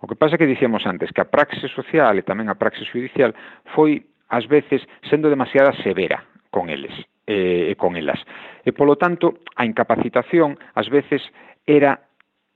O 0.00 0.06
que 0.06 0.16
pasa 0.18 0.38
que 0.38 0.46
dicíamos 0.46 0.86
antes 0.86 1.10
que 1.10 1.20
a 1.20 1.30
praxe 1.30 1.68
social 1.68 2.14
e 2.18 2.26
tamén 2.26 2.48
a 2.48 2.58
praxe 2.58 2.86
judicial 2.86 3.34
foi 3.74 4.06
ás 4.30 4.46
veces 4.46 4.82
sendo 5.06 5.30
demasiada 5.30 5.74
severa 5.82 6.22
con 6.50 6.70
eles 6.70 6.94
eh, 7.26 7.70
e 7.70 7.72
eh, 7.72 7.76
con 7.76 7.94
elas. 7.98 8.18
E 8.62 8.70
polo 8.70 8.96
tanto, 8.96 9.42
a 9.58 9.66
incapacitación 9.66 10.58
ás 10.74 10.88
veces 10.90 11.22
era 11.66 12.06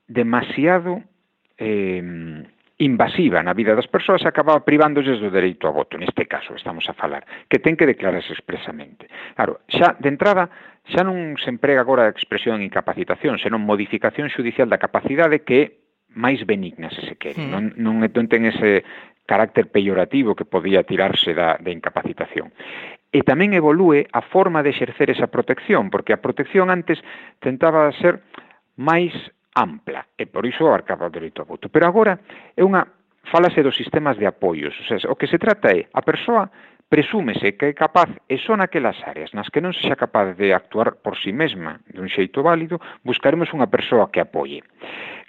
demasiado 0.06 1.02
eh, 1.58 2.02
invasiva 2.80 3.44
na 3.44 3.52
vida 3.52 3.76
das 3.76 3.86
persoas 3.86 4.24
acababa 4.24 4.64
privándoles 4.64 5.20
do 5.20 5.28
dereito 5.28 5.68
a 5.68 5.72
voto, 5.72 6.00
neste 6.00 6.24
caso 6.24 6.56
estamos 6.56 6.88
a 6.88 6.96
falar, 6.96 7.28
que 7.52 7.60
ten 7.60 7.76
que 7.76 7.84
declararse 7.84 8.32
expresamente. 8.32 9.04
Claro, 9.36 9.60
xa 9.68 10.00
de 10.00 10.08
entrada 10.08 10.48
xa 10.88 11.04
non 11.04 11.36
se 11.36 11.52
emprega 11.52 11.84
agora 11.84 12.08
a 12.08 12.12
expresión 12.12 12.64
incapacitación, 12.64 13.36
senón 13.36 13.68
modificación 13.68 14.32
judicial 14.32 14.72
da 14.72 14.80
capacidade 14.80 15.44
que 15.44 15.56
é 15.60 15.66
máis 16.16 16.42
benigna, 16.48 16.88
se 16.90 17.04
se 17.04 17.14
quere. 17.20 17.38
Mm. 17.38 17.50
Non, 17.52 17.64
non, 17.76 17.94
non 18.00 18.26
ten 18.26 18.48
ese 18.48 18.82
carácter 19.28 19.68
peyorativo 19.68 20.34
que 20.34 20.48
podía 20.48 20.82
tirarse 20.82 21.36
da, 21.36 21.60
da 21.60 21.70
incapacitación. 21.70 22.50
E 23.12 23.20
tamén 23.22 23.52
evolúe 23.52 24.08
a 24.10 24.24
forma 24.24 24.64
de 24.64 24.72
exercer 24.72 25.12
esa 25.12 25.28
protección, 25.28 25.92
porque 25.92 26.16
a 26.16 26.22
protección 26.24 26.72
antes 26.72 26.98
tentaba 27.44 27.92
ser 28.00 28.24
máis 28.80 29.12
ampla 29.56 30.06
e 30.16 30.26
por 30.26 30.46
iso 30.46 30.66
abarcaba 30.66 31.10
o 31.10 31.14
dereito 31.14 31.42
a 31.42 31.48
voto. 31.48 31.68
Pero 31.68 31.86
agora 31.86 32.20
é 32.54 32.62
unha 32.62 32.86
falase 33.28 33.62
dos 33.62 33.76
sistemas 33.76 34.16
de 34.16 34.26
apoios, 34.26 34.74
o, 34.80 34.84
sea, 34.86 34.98
o 35.10 35.16
que 35.18 35.28
se 35.28 35.38
trata 35.38 35.70
é 35.70 35.86
a 35.92 36.02
persoa 36.02 36.50
presúmese 36.90 37.54
que 37.56 37.66
é 37.66 37.72
capaz 37.72 38.10
e 38.26 38.34
son 38.42 38.58
aquelas 38.58 38.98
áreas 39.06 39.30
nas 39.30 39.46
que 39.46 39.62
non 39.62 39.70
se 39.70 39.86
xa 39.86 39.94
capaz 39.94 40.34
de 40.34 40.50
actuar 40.50 40.98
por 40.98 41.14
si 41.14 41.30
sí 41.30 41.32
mesma 41.32 41.78
dun 41.86 42.10
xeito 42.10 42.42
válido, 42.42 42.82
buscaremos 43.06 43.54
unha 43.54 43.70
persoa 43.70 44.10
que 44.10 44.18
apoie. 44.18 44.58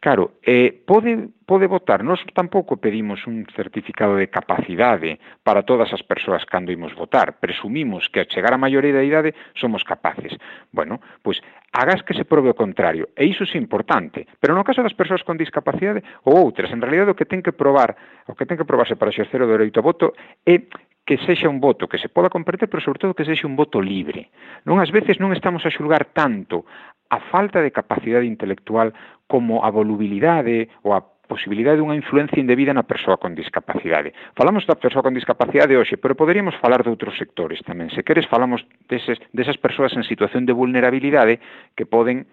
Claro, 0.02 0.42
eh, 0.42 0.74
pode, 0.74 1.30
pode 1.46 1.70
votar, 1.70 2.02
nós 2.02 2.18
tampouco 2.34 2.82
pedimos 2.82 3.30
un 3.30 3.46
certificado 3.54 4.18
de 4.18 4.34
capacidade 4.34 5.22
para 5.46 5.62
todas 5.62 5.94
as 5.94 6.02
persoas 6.02 6.42
cando 6.50 6.74
imos 6.74 6.98
votar, 6.98 7.38
presumimos 7.38 8.10
que 8.10 8.26
a 8.26 8.26
chegar 8.26 8.58
a 8.58 8.58
maioría 8.58 8.98
da 8.98 9.06
idade 9.06 9.38
somos 9.54 9.86
capaces. 9.86 10.34
Bueno, 10.74 10.98
pois 11.22 11.38
hagas 11.72 12.04
que 12.04 12.14
se 12.14 12.26
prove 12.26 12.52
o 12.52 12.58
contrario. 12.58 13.10
E 13.16 13.26
iso 13.26 13.44
é 13.48 13.58
importante. 13.58 14.28
Pero 14.40 14.56
no 14.56 14.64
caso 14.64 14.84
das 14.84 14.94
persoas 14.94 15.24
con 15.24 15.40
discapacidade 15.40 16.04
ou 16.28 16.36
outras, 16.36 16.72
en 16.72 16.84
realidad 16.84 17.08
o 17.10 17.18
que 17.18 17.28
ten 17.28 17.40
que 17.40 17.56
probar, 17.56 17.96
o 18.28 18.36
que 18.36 18.46
ten 18.46 18.60
que 18.60 18.68
probarse 18.68 19.00
para 19.00 19.12
exercer 19.12 19.40
o 19.40 19.48
dereito 19.48 19.80
a 19.80 19.88
voto 19.88 20.12
é 20.44 20.68
que 21.08 21.18
sexa 21.26 21.50
un 21.50 21.60
voto 21.64 21.88
que 21.88 21.98
se 21.98 22.12
poda 22.12 22.30
comprender, 22.30 22.70
pero 22.70 22.84
sobre 22.84 23.00
todo 23.00 23.18
que 23.18 23.26
sexa 23.26 23.48
un 23.48 23.56
voto 23.56 23.80
libre. 23.80 24.30
Non 24.68 24.84
ás 24.84 24.92
veces 24.92 25.18
non 25.18 25.32
estamos 25.32 25.64
a 25.64 25.74
xulgar 25.74 26.12
tanto 26.12 26.68
a 27.12 27.20
falta 27.32 27.60
de 27.60 27.76
capacidade 27.76 28.28
intelectual 28.28 28.96
como 29.28 29.64
a 29.64 29.70
volubilidade 29.72 30.72
ou 30.84 30.96
a 30.96 31.04
posibilidade 31.32 31.80
dunha 31.80 31.96
influencia 31.96 32.44
indebida 32.44 32.76
na 32.76 32.84
persoa 32.84 33.16
con 33.16 33.32
discapacidade. 33.32 34.12
Falamos 34.36 34.68
da 34.68 34.76
persoa 34.76 35.08
con 35.08 35.16
discapacidade 35.16 35.80
hoxe, 35.80 35.96
pero 35.96 36.20
poderíamos 36.20 36.60
falar 36.60 36.84
de 36.84 36.92
outros 36.92 37.16
sectores 37.16 37.64
tamén. 37.64 37.88
Se 37.96 38.04
queres, 38.04 38.28
falamos 38.28 38.68
deses, 38.92 39.16
desas 39.32 39.56
persoas 39.56 39.96
en 39.96 40.04
situación 40.04 40.44
de 40.44 40.52
vulnerabilidade 40.52 41.40
que 41.80 41.88
poden 41.88 42.28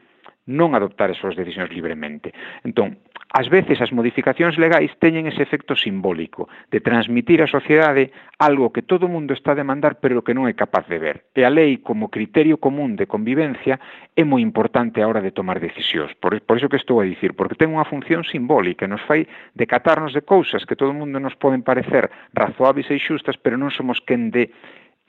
non 0.51 0.75
adoptar 0.75 1.15
as 1.15 1.21
súas 1.21 1.39
decisións 1.39 1.71
libremente. 1.71 2.35
Entón, 2.67 2.99
Ás 3.29 3.53
veces 3.53 3.77
as 3.85 3.93
modificacións 3.93 4.57
legais 4.57 4.89
teñen 4.97 5.29
ese 5.29 5.45
efecto 5.45 5.77
simbólico 5.77 6.49
de 6.73 6.81
transmitir 6.81 7.45
á 7.45 7.47
sociedade 7.47 8.09
algo 8.41 8.73
que 8.73 8.81
todo 8.81 9.05
o 9.05 9.13
mundo 9.13 9.37
está 9.37 9.53
a 9.53 9.61
demandar 9.61 10.01
pero 10.01 10.25
que 10.25 10.33
non 10.33 10.49
é 10.49 10.57
capaz 10.57 10.89
de 10.89 10.97
ver. 10.97 11.29
E 11.37 11.45
a 11.45 11.53
lei 11.53 11.85
como 11.85 12.09
criterio 12.09 12.57
común 12.57 12.97
de 12.97 13.05
convivencia 13.05 13.77
é 14.17 14.25
moi 14.25 14.41
importante 14.41 15.05
a 15.05 15.09
hora 15.13 15.21
de 15.21 15.37
tomar 15.37 15.61
decisións. 15.61 16.17
Por, 16.17 16.41
por 16.41 16.57
iso 16.57 16.73
que 16.73 16.81
estou 16.81 17.05
a 17.05 17.09
dicir, 17.09 17.37
porque 17.37 17.61
ten 17.61 17.69
unha 17.69 17.85
función 17.85 18.25
simbólica, 18.25 18.89
nos 18.89 19.05
fai 19.05 19.29
decatarnos 19.53 20.17
de 20.17 20.25
cousas 20.25 20.65
que 20.65 20.73
todo 20.73 20.97
o 20.97 20.99
mundo 20.99 21.21
nos 21.21 21.37
poden 21.37 21.61
parecer 21.61 22.09
razoables 22.33 22.89
e 22.89 22.97
xustas, 22.97 23.37
pero 23.37 23.61
non 23.61 23.69
somos 23.69 24.01
quen 24.01 24.33
de 24.33 24.57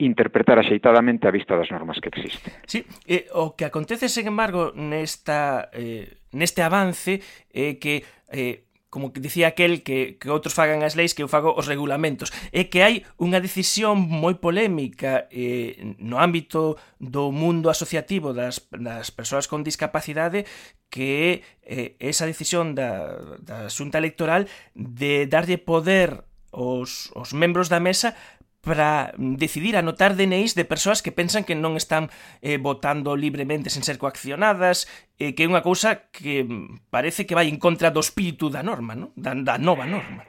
interpretar 0.00 0.58
axeitadamente 0.58 1.28
a 1.28 1.34
vista 1.34 1.54
das 1.56 1.70
normas 1.70 2.00
que 2.00 2.08
existen. 2.08 2.52
Sí, 2.64 2.88
eh, 3.06 3.28
o 3.36 3.52
que 3.52 3.68
acontece, 3.68 4.08
sen 4.08 4.26
embargo, 4.26 4.72
nesta, 4.72 5.68
eh, 5.76 6.24
neste 6.32 6.64
avance 6.64 7.20
é 7.52 7.76
eh, 7.76 7.78
que 7.78 8.04
eh, 8.32 8.64
como 8.90 9.12
que 9.12 9.20
dicía 9.20 9.46
aquel 9.46 9.82
que, 9.82 10.18
que 10.18 10.28
outros 10.28 10.52
fagan 10.52 10.82
as 10.82 10.98
leis 10.98 11.14
que 11.14 11.22
eu 11.22 11.30
fago 11.30 11.54
os 11.54 11.70
regulamentos 11.70 12.34
é 12.50 12.66
que 12.66 12.82
hai 12.82 13.06
unha 13.22 13.38
decisión 13.38 14.02
moi 14.02 14.34
polémica 14.34 15.30
eh, 15.30 15.78
no 16.02 16.18
ámbito 16.18 16.74
do 16.98 17.30
mundo 17.30 17.70
asociativo 17.70 18.34
das, 18.34 18.66
das 18.74 19.14
persoas 19.14 19.46
con 19.46 19.62
discapacidade 19.62 20.42
que 20.90 21.38
é 21.62 21.94
eh, 21.94 22.10
esa 22.10 22.26
decisión 22.26 22.74
da, 22.74 23.14
da 23.38 23.70
xunta 23.70 24.02
electoral 24.02 24.50
de 24.74 25.30
darlle 25.30 25.62
poder 25.62 26.26
aos, 26.50 27.14
os 27.14 27.30
membros 27.30 27.70
da 27.70 27.78
mesa 27.78 28.18
para 28.60 29.12
mm, 29.16 29.36
decidir 29.36 29.76
anotar 29.76 30.16
DNIs 30.16 30.54
de 30.54 30.64
persoas 30.64 31.02
que 31.02 31.12
pensan 31.12 31.44
que 31.44 31.56
non 31.56 31.76
están 31.80 32.12
eh, 32.44 32.60
votando 32.60 33.16
libremente 33.16 33.72
sen 33.72 33.84
ser 33.84 33.96
coaccionadas, 33.96 34.84
eh, 35.16 35.32
que 35.32 35.44
é 35.44 35.50
unha 35.50 35.64
cousa 35.64 36.08
que 36.12 36.44
mm, 36.44 36.92
parece 36.92 37.24
que 37.24 37.36
vai 37.36 37.48
en 37.48 37.56
contra 37.56 37.88
do 37.88 38.04
espírito 38.04 38.52
da 38.52 38.60
norma, 38.60 38.92
no? 38.96 39.12
da, 39.16 39.32
da 39.32 39.56
nova 39.56 39.88
norma. 39.88 40.28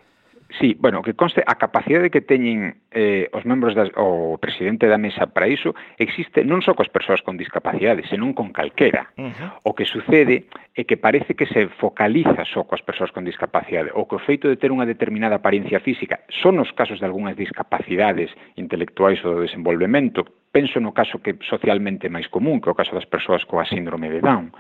Sí, 0.59 0.75
bueno, 0.79 1.01
que 1.01 1.13
conste 1.13 1.43
a 1.45 1.55
capacidade 1.55 2.09
que 2.11 2.19
teñen 2.19 2.83
eh, 2.91 3.31
os 3.31 3.47
membros 3.47 3.71
das, 3.71 3.87
o 3.95 4.35
presidente 4.35 4.87
da 4.87 4.99
mesa 4.99 5.31
para 5.31 5.47
iso 5.47 5.71
existe 5.95 6.43
non 6.43 6.59
só 6.59 6.75
coas 6.75 6.91
persoas 6.91 7.23
con 7.23 7.39
discapacidade, 7.39 8.03
senón 8.11 8.35
con 8.35 8.51
calquera. 8.51 9.07
Uh 9.15 9.31
-huh. 9.31 9.49
O 9.63 9.71
que 9.71 9.87
sucede 9.87 10.51
é 10.75 10.83
que 10.83 10.99
parece 10.99 11.39
que 11.39 11.47
se 11.47 11.71
focaliza 11.79 12.43
só 12.43 12.67
coas 12.67 12.83
persoas 12.83 13.15
con 13.15 13.23
discapacidade, 13.23 13.95
ou 13.95 14.03
que 14.11 14.19
o 14.19 14.23
feito 14.23 14.51
de 14.51 14.59
ter 14.59 14.75
unha 14.75 14.83
determinada 14.83 15.39
apariencia 15.39 15.79
física 15.79 16.27
son 16.43 16.59
os 16.59 16.71
casos 16.75 16.99
de 16.99 17.07
algunhas 17.07 17.39
discapacidades 17.39 18.31
intelectuais 18.59 19.23
ou 19.23 19.39
do 19.39 19.47
desenvolvemento, 19.47 20.27
penso 20.51 20.79
no 20.79 20.91
caso 20.91 21.23
que 21.23 21.39
socialmente 21.47 22.11
máis 22.11 22.27
común, 22.27 22.59
que 22.59 22.67
é 22.67 22.75
o 22.75 22.77
caso 22.77 22.91
das 22.91 23.07
persoas 23.07 23.47
coa 23.47 23.63
síndrome 23.63 24.11
de 24.11 24.19
Down, 24.19 24.51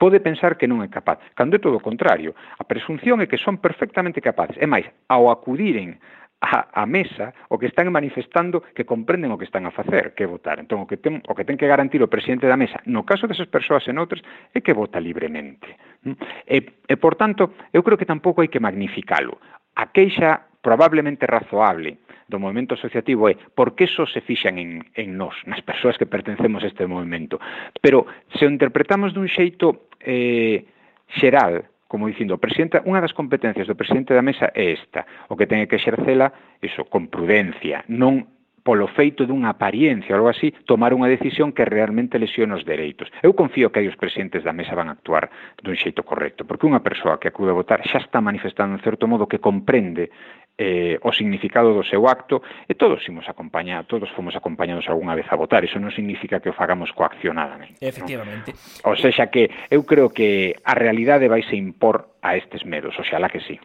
pode 0.00 0.24
pensar 0.24 0.56
que 0.56 0.66
non 0.66 0.80
é 0.80 0.88
capaz, 0.88 1.20
cando 1.36 1.54
é 1.56 1.60
todo 1.60 1.76
o 1.76 1.84
contrario. 1.84 2.32
A 2.56 2.64
presunción 2.64 3.20
é 3.20 3.28
que 3.28 3.36
son 3.36 3.60
perfectamente 3.60 4.24
capaces. 4.24 4.56
É 4.56 4.64
máis, 4.64 4.88
ao 5.12 5.28
acudiren 5.28 6.00
a, 6.40 6.82
a 6.82 6.86
mesa 6.86 7.34
o 7.50 7.58
que 7.58 7.66
están 7.66 7.90
manifestando 7.90 8.62
que 8.74 8.86
comprenden 8.86 9.34
o 9.34 9.38
que 9.38 9.44
están 9.44 9.66
a 9.66 9.74
facer, 9.74 10.14
que 10.14 10.24
é 10.24 10.28
votar. 10.30 10.58
Entón, 10.62 10.80
o 10.80 10.86
que, 10.86 10.96
ten, 10.96 11.20
o 11.26 11.34
que 11.34 11.44
ten 11.44 11.58
que 11.58 11.66
garantir 11.66 12.00
o 12.00 12.08
presidente 12.08 12.46
da 12.46 12.56
mesa, 12.56 12.80
no 12.86 13.04
caso 13.04 13.26
desas 13.26 13.50
persoas 13.50 13.84
e 13.90 13.92
noutras, 13.92 14.22
é 14.54 14.62
que 14.62 14.72
vota 14.72 15.02
libremente. 15.02 15.68
Mm? 16.06 16.16
E, 16.46 16.58
e, 16.88 16.94
por 16.96 17.18
tanto, 17.18 17.52
eu 17.74 17.82
creo 17.82 17.98
que 17.98 18.08
tampouco 18.08 18.40
hai 18.40 18.48
que 18.48 18.62
magnificalo. 18.62 19.42
A 19.76 19.90
queixa 19.90 20.48
probablemente 20.62 21.26
razoable 21.26 21.98
do 22.28 22.38
movimento 22.38 22.76
asociativo 22.76 23.32
é 23.32 23.34
por 23.56 23.72
que 23.72 23.88
só 23.88 24.04
se 24.04 24.20
fixan 24.20 24.60
en, 24.60 24.84
en 24.94 25.16
nós, 25.16 25.34
nas 25.48 25.64
persoas 25.64 25.96
que 25.96 26.04
pertencemos 26.04 26.62
a 26.62 26.68
este 26.68 26.84
movimento. 26.84 27.40
Pero 27.80 28.04
se 28.36 28.44
o 28.44 28.52
interpretamos 28.52 29.16
dun 29.16 29.32
xeito 29.32 29.88
eh, 30.04 30.68
xeral, 31.16 31.64
como 31.88 32.06
dicindo, 32.06 32.36
presidenta, 32.36 32.84
unha 32.84 33.00
das 33.00 33.16
competencias 33.16 33.64
do 33.64 33.74
presidente 33.74 34.12
da 34.12 34.20
mesa 34.20 34.52
é 34.52 34.76
esta, 34.76 35.08
o 35.32 35.34
que 35.40 35.48
ten 35.48 35.64
que 35.64 35.80
exercela, 35.80 36.30
iso, 36.60 36.84
con 36.84 37.08
prudencia, 37.08 37.80
non 37.88 38.37
polo 38.68 38.84
feito 38.84 39.24
dunha 39.24 39.56
apariencia 39.56 40.12
ou 40.12 40.20
algo 40.20 40.28
así, 40.28 40.52
tomar 40.68 40.92
unha 40.92 41.08
decisión 41.08 41.56
que 41.56 41.64
realmente 41.64 42.20
lesione 42.20 42.52
os 42.52 42.68
dereitos. 42.68 43.08
Eu 43.24 43.32
confío 43.32 43.72
que 43.72 43.80
aí 43.80 43.88
os 43.88 43.96
presidentes 43.96 44.44
da 44.44 44.52
mesa 44.52 44.76
van 44.76 44.92
actuar 44.92 45.32
dun 45.56 45.72
xeito 45.72 46.04
correcto, 46.04 46.44
porque 46.44 46.68
unha 46.68 46.84
persoa 46.84 47.16
que 47.16 47.32
acude 47.32 47.48
a 47.48 47.56
votar 47.56 47.80
xa 47.88 47.96
está 47.96 48.20
manifestando 48.20 48.76
en 48.76 48.84
certo 48.84 49.08
modo 49.08 49.24
que 49.24 49.40
comprende 49.40 50.12
eh, 50.60 51.00
o 51.00 51.16
significado 51.16 51.72
do 51.72 51.80
seu 51.80 52.04
acto 52.04 52.44
e 52.68 52.76
todos 52.76 53.00
imos 53.08 53.24
acompañar, 53.30 53.88
todos 53.88 54.12
fomos 54.12 54.36
acompañados 54.36 54.84
algunha 54.90 55.16
vez 55.16 55.32
a 55.32 55.38
votar, 55.40 55.64
iso 55.64 55.80
non 55.80 55.94
significa 55.94 56.36
que 56.36 56.52
o 56.52 56.54
fagamos 56.54 56.92
coaccionadamente. 56.92 57.80
Efectivamente. 57.80 58.52
¿no? 58.84 58.92
O 58.92 59.00
sexa 59.00 59.32
que 59.32 59.48
eu 59.72 59.88
creo 59.88 60.12
que 60.12 60.52
a 60.60 60.76
realidade 60.76 61.24
vai 61.24 61.40
se 61.40 61.56
impor 61.56 62.17
a 62.22 62.36
estes 62.36 62.64
medos, 62.64 62.98
oxalá 62.98 63.28
que 63.28 63.40
sí. 63.40 63.60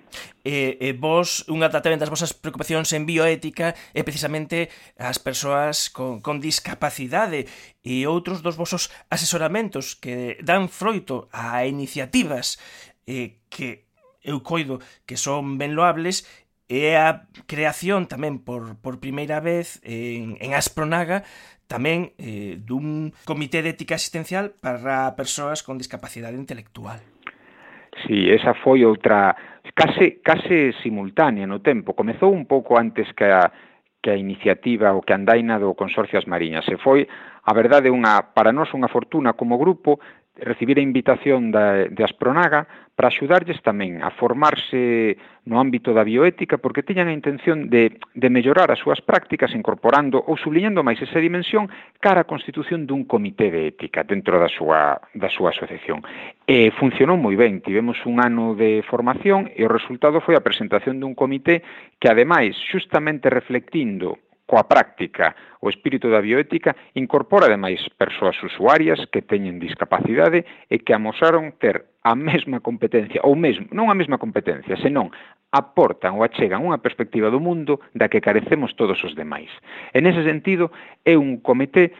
E, 0.45 0.77
e 0.77 0.93
vos, 0.93 1.45
unha 1.49 1.69
tamén 1.73 1.97
das 1.97 2.11
vosas 2.11 2.35
preocupacións 2.37 2.91
en 2.93 3.09
bioética 3.09 3.73
é 3.97 4.01
precisamente 4.05 4.69
as 4.99 5.17
persoas 5.17 5.89
con, 5.89 6.21
con 6.21 6.37
discapacidade 6.37 7.49
e 7.81 8.05
outros 8.05 8.45
dos 8.45 8.53
vosos 8.53 8.93
asesoramentos 9.09 9.97
que 9.97 10.37
dan 10.45 10.69
froito 10.69 11.31
a 11.33 11.65
iniciativas 11.65 12.61
eh, 13.09 13.41
que 13.49 13.89
eu 14.23 14.39
coido 14.45 14.79
que 15.09 15.17
son 15.17 15.57
ben 15.57 15.73
loables 15.73 16.23
e 16.71 16.95
a 16.95 17.27
creación 17.45 18.07
tamén 18.07 18.39
por, 18.41 18.79
por 18.79 19.03
primeira 19.03 19.43
vez 19.43 19.83
en, 19.83 20.39
en 20.39 20.55
Aspronaga 20.55 21.27
tamén 21.67 22.13
eh, 22.21 22.61
dun 22.61 23.11
comité 23.25 23.65
de 23.65 23.73
ética 23.73 23.97
asistencial 23.97 24.53
para 24.61 25.17
persoas 25.17 25.65
con 25.65 25.81
discapacidade 25.81 26.37
intelectual. 26.37 27.12
Sí, 28.01 28.29
esa 28.29 28.53
foi 28.53 28.83
outra 28.85 29.35
case 29.77 30.19
case 30.25 30.73
simultánea 30.81 31.45
no 31.45 31.59
tempo. 31.61 31.93
Comezou 31.93 32.33
un 32.33 32.45
pouco 32.45 32.77
antes 32.77 33.11
que 33.13 33.29
a 33.29 33.51
que 34.03 34.11
a 34.11 34.19
iniciativa 34.19 34.91
o 34.91 35.01
que 35.01 35.15
andaina 35.15 35.55
do 35.57 35.71
Consorcio 35.79 36.19
as 36.19 36.27
Mariñas 36.27 36.65
se 36.65 36.75
foi 36.75 37.07
a 37.43 37.51
verdade 37.53 37.91
unha 37.91 38.31
para 38.31 38.55
nós 38.55 38.71
unha 38.71 38.87
fortuna 38.87 39.35
como 39.35 39.59
grupo 39.59 39.99
recibir 40.35 40.79
a 40.79 40.81
invitación 40.81 41.51
da, 41.51 41.85
de 41.85 42.03
Aspronaga 42.03 42.65
para 42.95 43.09
axudarlles 43.09 43.61
tamén 43.61 44.01
a 44.01 44.09
formarse 44.13 45.17
no 45.45 45.61
ámbito 45.61 45.93
da 45.93 46.05
bioética 46.05 46.57
porque 46.57 46.81
teñan 46.81 47.09
a 47.09 47.13
intención 47.13 47.69
de, 47.69 48.01
de 48.01 48.29
mellorar 48.33 48.69
as 48.73 48.81
súas 48.81 49.01
prácticas 49.01 49.53
incorporando 49.53 50.21
ou 50.25 50.33
subliñando 50.37 50.81
máis 50.81 50.97
esa 51.05 51.21
dimensión 51.21 51.69
cara 52.01 52.25
a 52.25 52.29
constitución 52.29 52.89
dun 52.89 53.05
comité 53.05 53.53
de 53.53 53.69
ética 53.69 54.01
dentro 54.01 54.41
da 54.41 54.49
súa, 54.49 54.97
da 55.13 55.29
súa 55.29 55.53
asociación. 55.53 56.01
E 56.49 56.73
funcionou 56.73 57.17
moi 57.17 57.37
ben, 57.37 57.61
tivemos 57.61 58.01
un 58.09 58.17
ano 58.17 58.57
de 58.57 58.81
formación 58.89 59.53
e 59.53 59.61
o 59.65 59.73
resultado 59.73 60.17
foi 60.21 60.33
a 60.33 60.45
presentación 60.45 60.97
dun 60.97 61.13
comité 61.13 61.61
que 62.01 62.09
ademais, 62.09 62.57
xustamente 62.57 63.29
reflectindo 63.29 64.17
Coa 64.43 64.67
práctica, 64.67 65.35
o 65.63 65.71
espírito 65.71 66.11
da 66.11 66.19
bioética 66.19 66.75
incorpora 66.99 67.47
ademais 67.47 67.79
persoas 67.95 68.35
usuarias 68.43 68.99
que 69.07 69.23
teñen 69.23 69.55
discapacidade 69.55 70.43
e 70.67 70.83
que 70.83 70.91
amosaron 70.91 71.55
ter 71.55 71.95
a 72.03 72.13
mesma 72.19 72.59
competencia, 72.59 73.23
ou 73.23 73.39
mesmo, 73.39 73.71
non 73.71 73.87
a 73.87 73.95
mesma 73.95 74.19
competencia, 74.19 74.75
senón 74.83 75.15
aportan 75.55 76.19
ou 76.19 76.27
achegan 76.27 76.59
unha 76.59 76.83
perspectiva 76.83 77.31
do 77.31 77.39
mundo 77.39 77.79
da 77.95 78.11
que 78.11 78.19
carecemos 78.19 78.75
todos 78.75 78.99
os 79.07 79.15
demais. 79.15 79.47
En 79.95 80.03
ese 80.11 80.27
sentido, 80.27 80.75
é 81.07 81.15
un 81.15 81.39
comité 81.39 81.95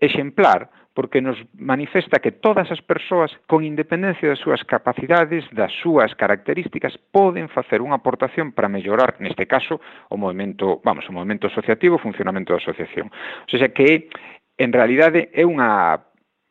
exemplar 0.00 0.72
porque 0.94 1.20
nos 1.20 1.36
manifesta 1.58 2.22
que 2.22 2.32
todas 2.32 2.70
as 2.70 2.80
persoas, 2.80 3.34
con 3.50 3.66
independencia 3.66 4.30
das 4.30 4.38
súas 4.38 4.62
capacidades, 4.62 5.44
das 5.50 5.74
súas 5.82 6.14
características, 6.14 6.96
poden 7.10 7.50
facer 7.50 7.82
unha 7.82 7.98
aportación 7.98 8.54
para 8.54 8.70
mellorar, 8.70 9.18
neste 9.18 9.44
caso, 9.50 9.82
o 10.08 10.16
movimento, 10.16 10.78
vamos, 10.86 11.04
o 11.10 11.12
movimento 11.12 11.50
asociativo, 11.50 11.98
o 11.98 12.04
funcionamento 12.04 12.54
da 12.54 12.62
asociación. 12.62 13.10
O 13.10 13.50
sea 13.50 13.74
que, 13.74 14.08
en 14.56 14.70
realidade, 14.70 15.34
é 15.34 15.42
unha 15.42 15.98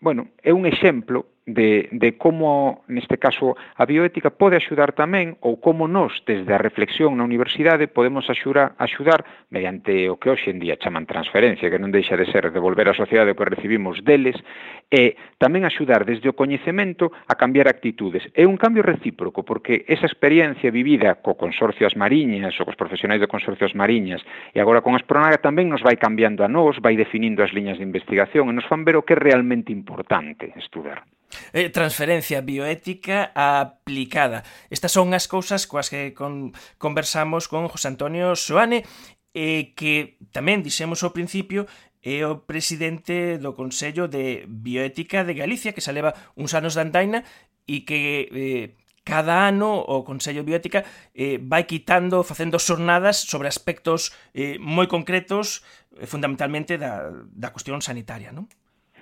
bueno, 0.03 0.35
é 0.43 0.51
un 0.51 0.67
exemplo 0.67 1.32
de, 1.45 1.89
de 1.91 2.17
como, 2.17 2.83
neste 2.87 3.17
caso, 3.17 3.55
a 3.75 3.83
bioética 3.85 4.31
pode 4.31 4.55
axudar 4.55 4.95
tamén 4.95 5.35
ou 5.43 5.59
como 5.59 5.91
nós, 5.91 6.15
desde 6.23 6.47
a 6.55 6.61
reflexión 6.61 7.19
na 7.19 7.27
universidade, 7.27 7.91
podemos 7.91 8.31
axudar, 8.31 8.79
axudar 8.79 9.27
mediante 9.51 10.07
o 10.07 10.15
que 10.15 10.31
hoxe 10.31 10.55
en 10.55 10.63
día 10.63 10.79
chaman 10.79 11.03
transferencia, 11.03 11.67
que 11.67 11.81
non 11.81 11.91
deixa 11.91 12.15
de 12.15 12.23
ser 12.31 12.47
devolver 12.55 12.87
á 12.87 12.95
sociedade 12.95 13.35
o 13.35 13.37
que 13.37 13.51
recibimos 13.51 13.99
deles, 14.07 14.39
e 14.87 15.19
tamén 15.35 15.67
axudar 15.67 16.07
desde 16.07 16.31
o 16.31 16.37
coñecemento 16.37 17.11
a 17.27 17.35
cambiar 17.35 17.67
actitudes. 17.67 18.23
É 18.31 18.47
un 18.47 18.55
cambio 18.55 18.79
recíproco, 18.79 19.43
porque 19.43 19.83
esa 19.91 20.07
experiencia 20.07 20.71
vivida 20.71 21.19
co 21.19 21.35
Consorcio 21.35 21.83
As 21.83 21.99
Mariñas 21.99 22.55
ou 22.63 22.67
cos 22.71 22.79
profesionais 22.79 23.19
do 23.19 23.27
Consorcio 23.27 23.67
As 23.67 23.75
Mariñas 23.75 24.23
e 24.55 24.63
agora 24.63 24.79
con 24.79 24.95
Aspronaga 24.95 25.43
tamén 25.43 25.67
nos 25.67 25.83
vai 25.83 25.99
cambiando 25.99 26.47
a 26.47 26.47
nós, 26.47 26.79
vai 26.79 26.95
definindo 26.95 27.43
as 27.43 27.51
liñas 27.51 27.83
de 27.83 27.87
investigación 27.87 28.47
e 28.47 28.55
nos 28.55 28.63
fan 28.63 28.87
ver 28.87 28.95
o 28.95 29.03
que 29.03 29.11
é 29.11 29.19
realmente 29.19 29.75
importante 29.75 30.55
estudar 30.55 31.03
eh, 31.51 31.69
transferencia 31.69 32.41
bioética 32.41 33.31
aplicada. 33.35 34.43
Estas 34.69 34.91
son 34.93 35.13
as 35.13 35.27
cousas 35.27 35.65
coas 35.67 35.89
que 35.89 36.13
con, 36.13 36.53
conversamos 36.77 37.47
con 37.47 37.67
José 37.67 37.89
Antonio 37.89 38.35
Soane 38.35 38.85
eh, 39.33 39.73
que 39.73 40.21
tamén 40.29 40.61
dixemos 40.61 41.01
ao 41.01 41.15
principio 41.15 41.65
é 42.03 42.27
o 42.27 42.43
presidente 42.43 43.39
do 43.39 43.55
Consello 43.55 44.11
de 44.11 44.43
Bioética 44.45 45.23
de 45.23 45.33
Galicia 45.39 45.71
que 45.71 45.79
se 45.79 45.95
leva 45.95 46.11
uns 46.35 46.51
anos 46.51 46.75
de 46.75 46.83
andaina 46.83 47.23
e 47.63 47.87
que 47.87 48.27
eh, 48.29 48.65
cada 49.03 49.47
ano 49.47 49.79
o 49.79 50.03
Consello 50.03 50.43
de 50.43 50.47
Bioética 50.51 50.83
eh, 51.15 51.39
vai 51.39 51.63
quitando, 51.63 52.23
facendo 52.23 52.59
xornadas 52.59 53.23
sobre 53.23 53.47
aspectos 53.47 54.15
eh, 54.35 54.59
moi 54.59 54.87
concretos 54.87 55.63
eh, 55.99 56.07
fundamentalmente 56.07 56.79
da, 56.79 57.11
da 57.31 57.51
cuestión 57.51 57.83
sanitaria, 57.83 58.31
non? 58.31 58.47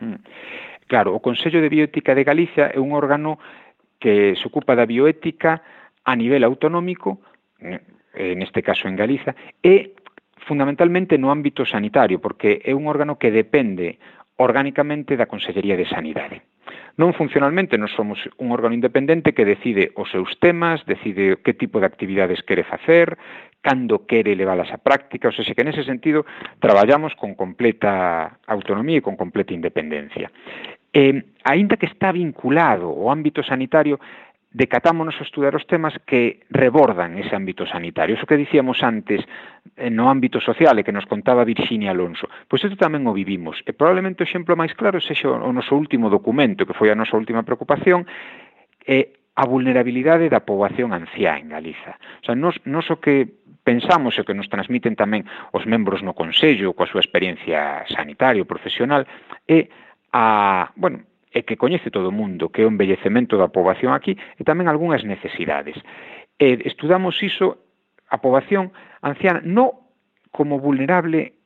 Hmm. 0.01 0.17
Claro, 0.91 1.15
o 1.15 1.23
Consello 1.23 1.63
de 1.63 1.71
Bioética 1.71 2.11
de 2.11 2.27
Galicia 2.27 2.67
é 2.67 2.75
un 2.75 2.91
órgano 2.91 3.39
que 3.95 4.35
se 4.35 4.43
ocupa 4.43 4.75
da 4.75 4.83
bioética 4.83 5.63
a 6.03 6.13
nivel 6.19 6.43
autonómico, 6.43 7.23
eh, 7.63 8.35
neste 8.35 8.59
caso 8.59 8.91
en 8.91 8.99
Galiza, 8.99 9.31
e 9.63 9.95
fundamentalmente 10.43 11.15
no 11.15 11.31
ámbito 11.31 11.63
sanitario, 11.63 12.19
porque 12.19 12.59
é 12.59 12.75
un 12.75 12.91
órgano 12.91 13.15
que 13.15 13.31
depende 13.31 14.03
orgánicamente 14.35 15.15
da 15.15 15.31
Consellería 15.31 15.79
de 15.79 15.87
Sanidade. 15.87 16.43
Non 16.99 17.15
funcionalmente, 17.15 17.79
non 17.79 17.87
somos 17.87 18.19
un 18.35 18.51
órgano 18.51 18.75
independente 18.75 19.31
que 19.31 19.47
decide 19.47 19.95
os 19.95 20.11
seus 20.11 20.35
temas, 20.43 20.83
decide 20.83 21.39
que 21.39 21.55
tipo 21.55 21.79
de 21.79 21.87
actividades 21.87 22.43
quere 22.43 22.67
facer, 22.67 23.15
cando 23.63 24.03
quere 24.03 24.35
leválas 24.35 24.73
a 24.75 24.81
práctica, 24.81 25.31
ou 25.31 25.35
seja, 25.37 25.55
que 25.55 25.63
nese 25.63 25.87
sentido 25.87 26.27
traballamos 26.59 27.15
con 27.15 27.37
completa 27.37 28.43
autonomía 28.43 28.99
e 28.99 29.05
con 29.05 29.15
completa 29.15 29.55
independencia. 29.55 30.27
Eh, 30.93 31.23
aínda 31.43 31.79
que 31.79 31.87
está 31.87 32.11
vinculado 32.11 32.91
ao 32.91 33.07
ámbito 33.07 33.41
sanitario, 33.43 33.99
decatámonos 34.51 35.15
a 35.19 35.23
estudar 35.23 35.55
os 35.55 35.63
temas 35.63 35.95
que 36.03 36.43
rebordan 36.51 37.15
ese 37.15 37.31
ámbito 37.35 37.63
sanitario. 37.63 38.19
Iso 38.19 38.27
que 38.27 38.35
dicíamos 38.35 38.83
antes 38.83 39.23
eh, 39.79 39.87
no 39.87 40.11
ámbito 40.11 40.43
social 40.43 40.75
e 40.75 40.83
que 40.83 40.91
nos 40.91 41.07
contaba 41.07 41.47
Virginia 41.47 41.95
Alonso. 41.95 42.27
Pois 42.51 42.59
isto 42.67 42.75
tamén 42.75 43.07
o 43.07 43.15
vivimos. 43.15 43.63
E 43.63 43.71
probablemente 43.71 44.21
o 44.23 44.27
exemplo 44.27 44.59
máis 44.59 44.75
claro 44.75 44.99
sexa 44.99 45.31
o 45.31 45.51
noso 45.55 45.71
último 45.79 46.11
documento, 46.11 46.67
que 46.67 46.75
foi 46.75 46.91
a 46.91 46.99
nosa 46.99 47.15
última 47.15 47.47
preocupación, 47.47 48.03
é 48.83 49.15
a 49.39 49.47
vulnerabilidade 49.47 50.27
da 50.27 50.43
poboación 50.43 50.91
anciá 50.91 51.39
en 51.39 51.55
Galiza. 51.55 51.95
O 52.19 52.23
sea, 52.27 52.35
nos, 52.35 52.59
nos 52.67 52.91
o 52.91 52.99
que 52.99 53.31
pensamos 53.63 54.19
e 54.19 54.27
que 54.27 54.35
nos 54.35 54.51
transmiten 54.51 54.99
tamén 54.99 55.23
os 55.55 55.63
membros 55.63 56.03
no 56.03 56.11
Consello 56.11 56.75
coa 56.75 56.91
súa 56.91 56.99
experiencia 56.99 57.87
sanitaria 57.87 58.43
ou 58.43 58.49
profesional 58.49 59.07
é 59.47 59.71
a, 60.11 60.71
bueno, 60.75 61.07
e 61.31 61.47
que 61.47 61.55
coñece 61.55 61.89
todo 61.89 62.11
o 62.11 62.15
mundo, 62.15 62.51
que 62.51 62.61
é 62.61 62.67
o 62.67 62.71
embellecemento 62.71 63.39
da 63.39 63.47
poboación 63.47 63.95
aquí, 63.95 64.19
e 64.35 64.43
tamén 64.43 64.67
algunhas 64.67 65.07
necesidades. 65.07 65.79
E 66.35 66.59
estudamos 66.67 67.15
iso, 67.23 67.63
a 68.11 68.19
poboación 68.19 68.75
anciana, 68.99 69.39
non 69.39 69.71
como 70.35 70.59
vulnerable 70.59 71.39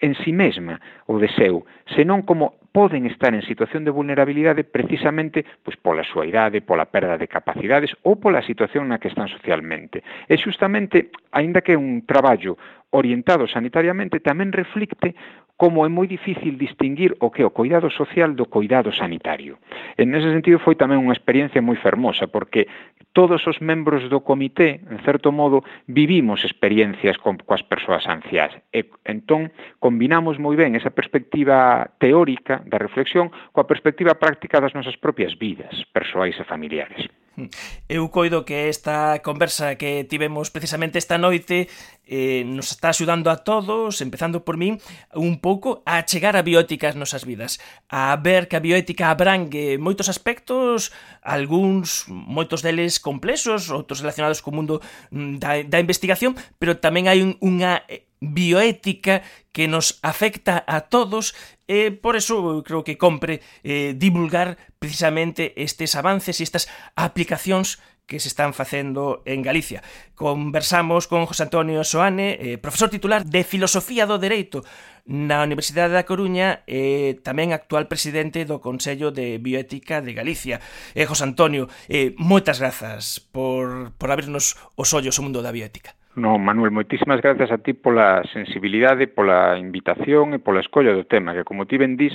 en 0.00 0.16
sí 0.24 0.32
mesma 0.32 0.80
o 1.06 1.20
deseo, 1.20 1.68
senón 1.94 2.24
como 2.24 2.58
poden 2.72 3.04
estar 3.06 3.36
en 3.36 3.44
situación 3.44 3.84
de 3.84 3.92
vulnerabilidade 3.92 4.64
precisamente 4.64 5.44
pois, 5.62 5.76
pola 5.76 6.02
súa 6.02 6.24
idade, 6.24 6.64
pola 6.64 6.88
perda 6.88 7.20
de 7.20 7.28
capacidades 7.28 7.92
ou 8.02 8.16
pola 8.16 8.40
situación 8.42 8.88
na 8.88 8.96
que 8.96 9.12
están 9.12 9.28
socialmente. 9.28 10.00
E 10.26 10.40
xustamente, 10.40 11.12
aínda 11.30 11.60
que 11.60 11.76
un 11.76 12.08
traballo 12.08 12.56
orientado 12.96 13.44
sanitariamente, 13.44 14.24
tamén 14.24 14.50
reflicte 14.50 15.12
como 15.56 15.86
é 15.86 15.90
moi 15.92 16.10
difícil 16.10 16.58
distinguir 16.58 17.14
o 17.22 17.30
que 17.30 17.42
é 17.42 17.46
o 17.46 17.54
cuidado 17.54 17.86
social 17.90 18.34
do 18.34 18.50
cuidado 18.50 18.90
sanitario. 18.90 19.62
En 19.94 20.10
ese 20.16 20.34
sentido 20.34 20.58
foi 20.58 20.74
tamén 20.74 20.98
unha 20.98 21.14
experiencia 21.14 21.62
moi 21.62 21.78
fermosa, 21.78 22.26
porque 22.26 22.66
todos 23.14 23.46
os 23.46 23.62
membros 23.62 24.10
do 24.10 24.26
comité, 24.26 24.82
en 24.82 24.98
certo 25.06 25.30
modo, 25.30 25.62
vivimos 25.86 26.42
experiencias 26.42 27.20
con, 27.20 27.38
coas 27.38 27.62
persoas 27.62 28.08
anciás. 28.10 28.50
E, 28.74 28.90
entón, 29.06 29.54
combinamos 29.78 30.40
moi 30.42 30.58
ben 30.58 30.74
esa 30.74 30.90
perspectiva 30.90 31.94
teórica 32.02 32.64
da 32.66 32.82
reflexión 32.82 33.30
coa 33.54 33.68
perspectiva 33.68 34.18
práctica 34.18 34.58
das 34.58 34.74
nosas 34.74 34.98
propias 34.98 35.38
vidas, 35.38 35.86
persoais 35.94 36.34
e 36.40 36.48
familiares. 36.48 37.06
Eu 37.88 38.08
coido 38.08 38.44
que 38.44 38.68
esta 38.68 39.20
conversa 39.22 39.76
que 39.76 40.04
tivemos 40.04 40.50
precisamente 40.50 40.98
esta 40.98 41.18
noite 41.18 41.68
eh, 42.04 42.44
nos 42.44 42.72
está 42.72 42.90
axudando 42.90 43.30
a 43.30 43.40
todos, 43.40 44.00
empezando 44.00 44.44
por 44.44 44.56
min, 44.56 44.78
un 45.14 45.40
pouco 45.40 45.82
a 45.86 46.04
chegar 46.04 46.36
a 46.36 46.44
bioética 46.44 46.92
ás 46.92 46.98
nosas 46.98 47.24
vidas, 47.24 47.60
a 47.88 48.14
ver 48.20 48.48
que 48.48 48.56
a 48.58 48.64
bioética 48.64 49.08
abrangue 49.08 49.78
moitos 49.78 50.12
aspectos, 50.12 50.92
algúns, 51.22 52.04
moitos 52.08 52.60
deles 52.60 53.00
complexos, 53.00 53.72
outros 53.72 54.04
relacionados 54.04 54.44
co 54.44 54.52
mundo 54.52 54.82
mm, 55.10 55.40
da, 55.40 55.62
da 55.64 55.78
investigación, 55.80 56.36
pero 56.60 56.76
tamén 56.78 57.08
hai 57.08 57.24
un, 57.24 57.38
unha 57.40 57.86
eh, 57.88 58.04
bioética 58.22 59.26
que 59.50 59.66
nos 59.68 59.98
afecta 60.00 60.64
a 60.66 60.86
todos 60.86 61.34
E 61.72 61.88
por 61.88 62.20
eso 62.20 62.60
creo 62.60 62.84
que 62.84 63.00
compre 63.00 63.40
eh, 63.64 63.96
divulgar 63.96 64.60
precisamente 64.76 65.56
estes 65.56 65.96
avances 65.96 66.36
e 66.36 66.44
estas 66.44 66.68
aplicacións 67.00 67.80
que 68.04 68.20
se 68.20 68.28
están 68.28 68.52
facendo 68.52 69.22
en 69.24 69.40
Galicia. 69.40 69.80
Conversamos 70.12 71.08
con 71.08 71.24
José 71.24 71.48
Antonio 71.48 71.80
Soane, 71.80 72.36
eh, 72.36 72.58
profesor 72.58 72.92
titular 72.92 73.24
de 73.24 73.40
Filosofía 73.40 74.04
do 74.04 74.20
Dereito 74.20 74.68
na 75.08 75.40
Universidade 75.40 75.96
da 75.96 76.04
Coruña 76.04 76.60
e 76.68 77.16
eh, 77.16 77.24
tamén 77.24 77.56
actual 77.56 77.88
presidente 77.88 78.44
do 78.44 78.60
Consello 78.60 79.08
de 79.08 79.40
Bioética 79.40 80.04
de 80.04 80.12
Galicia. 80.12 80.60
Eh, 80.92 81.08
José 81.08 81.24
Antonio, 81.24 81.72
eh, 81.88 82.12
moitas 82.20 82.60
grazas 82.60 83.16
por, 83.16 83.96
por 83.96 84.12
abrirnos 84.12 84.60
os 84.76 84.92
ollos 84.92 85.16
ao 85.16 85.24
mundo 85.24 85.40
da 85.40 85.56
bioética. 85.56 85.96
No, 86.14 86.38
Manuel, 86.38 86.76
moitísimas 86.76 87.24
grazas 87.24 87.48
a 87.48 87.56
ti 87.64 87.72
pola 87.72 88.20
sensibilidade, 88.36 89.08
pola 89.08 89.56
invitación 89.56 90.36
e 90.36 90.38
pola 90.44 90.60
escolla 90.60 90.92
do 90.92 91.08
tema, 91.08 91.32
que 91.32 91.40
como 91.40 91.64
ti 91.64 91.80
ben 91.80 91.96
dis, 91.96 92.12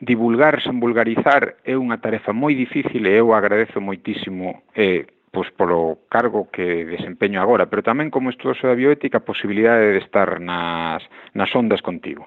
divulgar 0.00 0.64
sen 0.64 0.80
vulgarizar 0.80 1.60
é 1.60 1.76
unha 1.76 2.00
tarefa 2.00 2.32
moi 2.32 2.56
difícil 2.56 3.04
e 3.04 3.12
eu 3.20 3.36
agradezo 3.36 3.84
moitísimo 3.84 4.64
eh, 4.72 5.04
pois 5.28 5.52
polo 5.52 6.08
cargo 6.08 6.48
que 6.48 6.88
desempeño 6.88 7.36
agora, 7.36 7.68
pero 7.68 7.84
tamén 7.84 8.08
como 8.08 8.32
estudoso 8.32 8.64
da 8.64 8.78
bioética 8.80 9.20
a 9.20 9.28
posibilidade 9.28 9.92
de 9.92 10.00
estar 10.00 10.40
nas, 10.40 11.04
nas 11.36 11.52
ondas 11.52 11.84
contigo. 11.84 12.24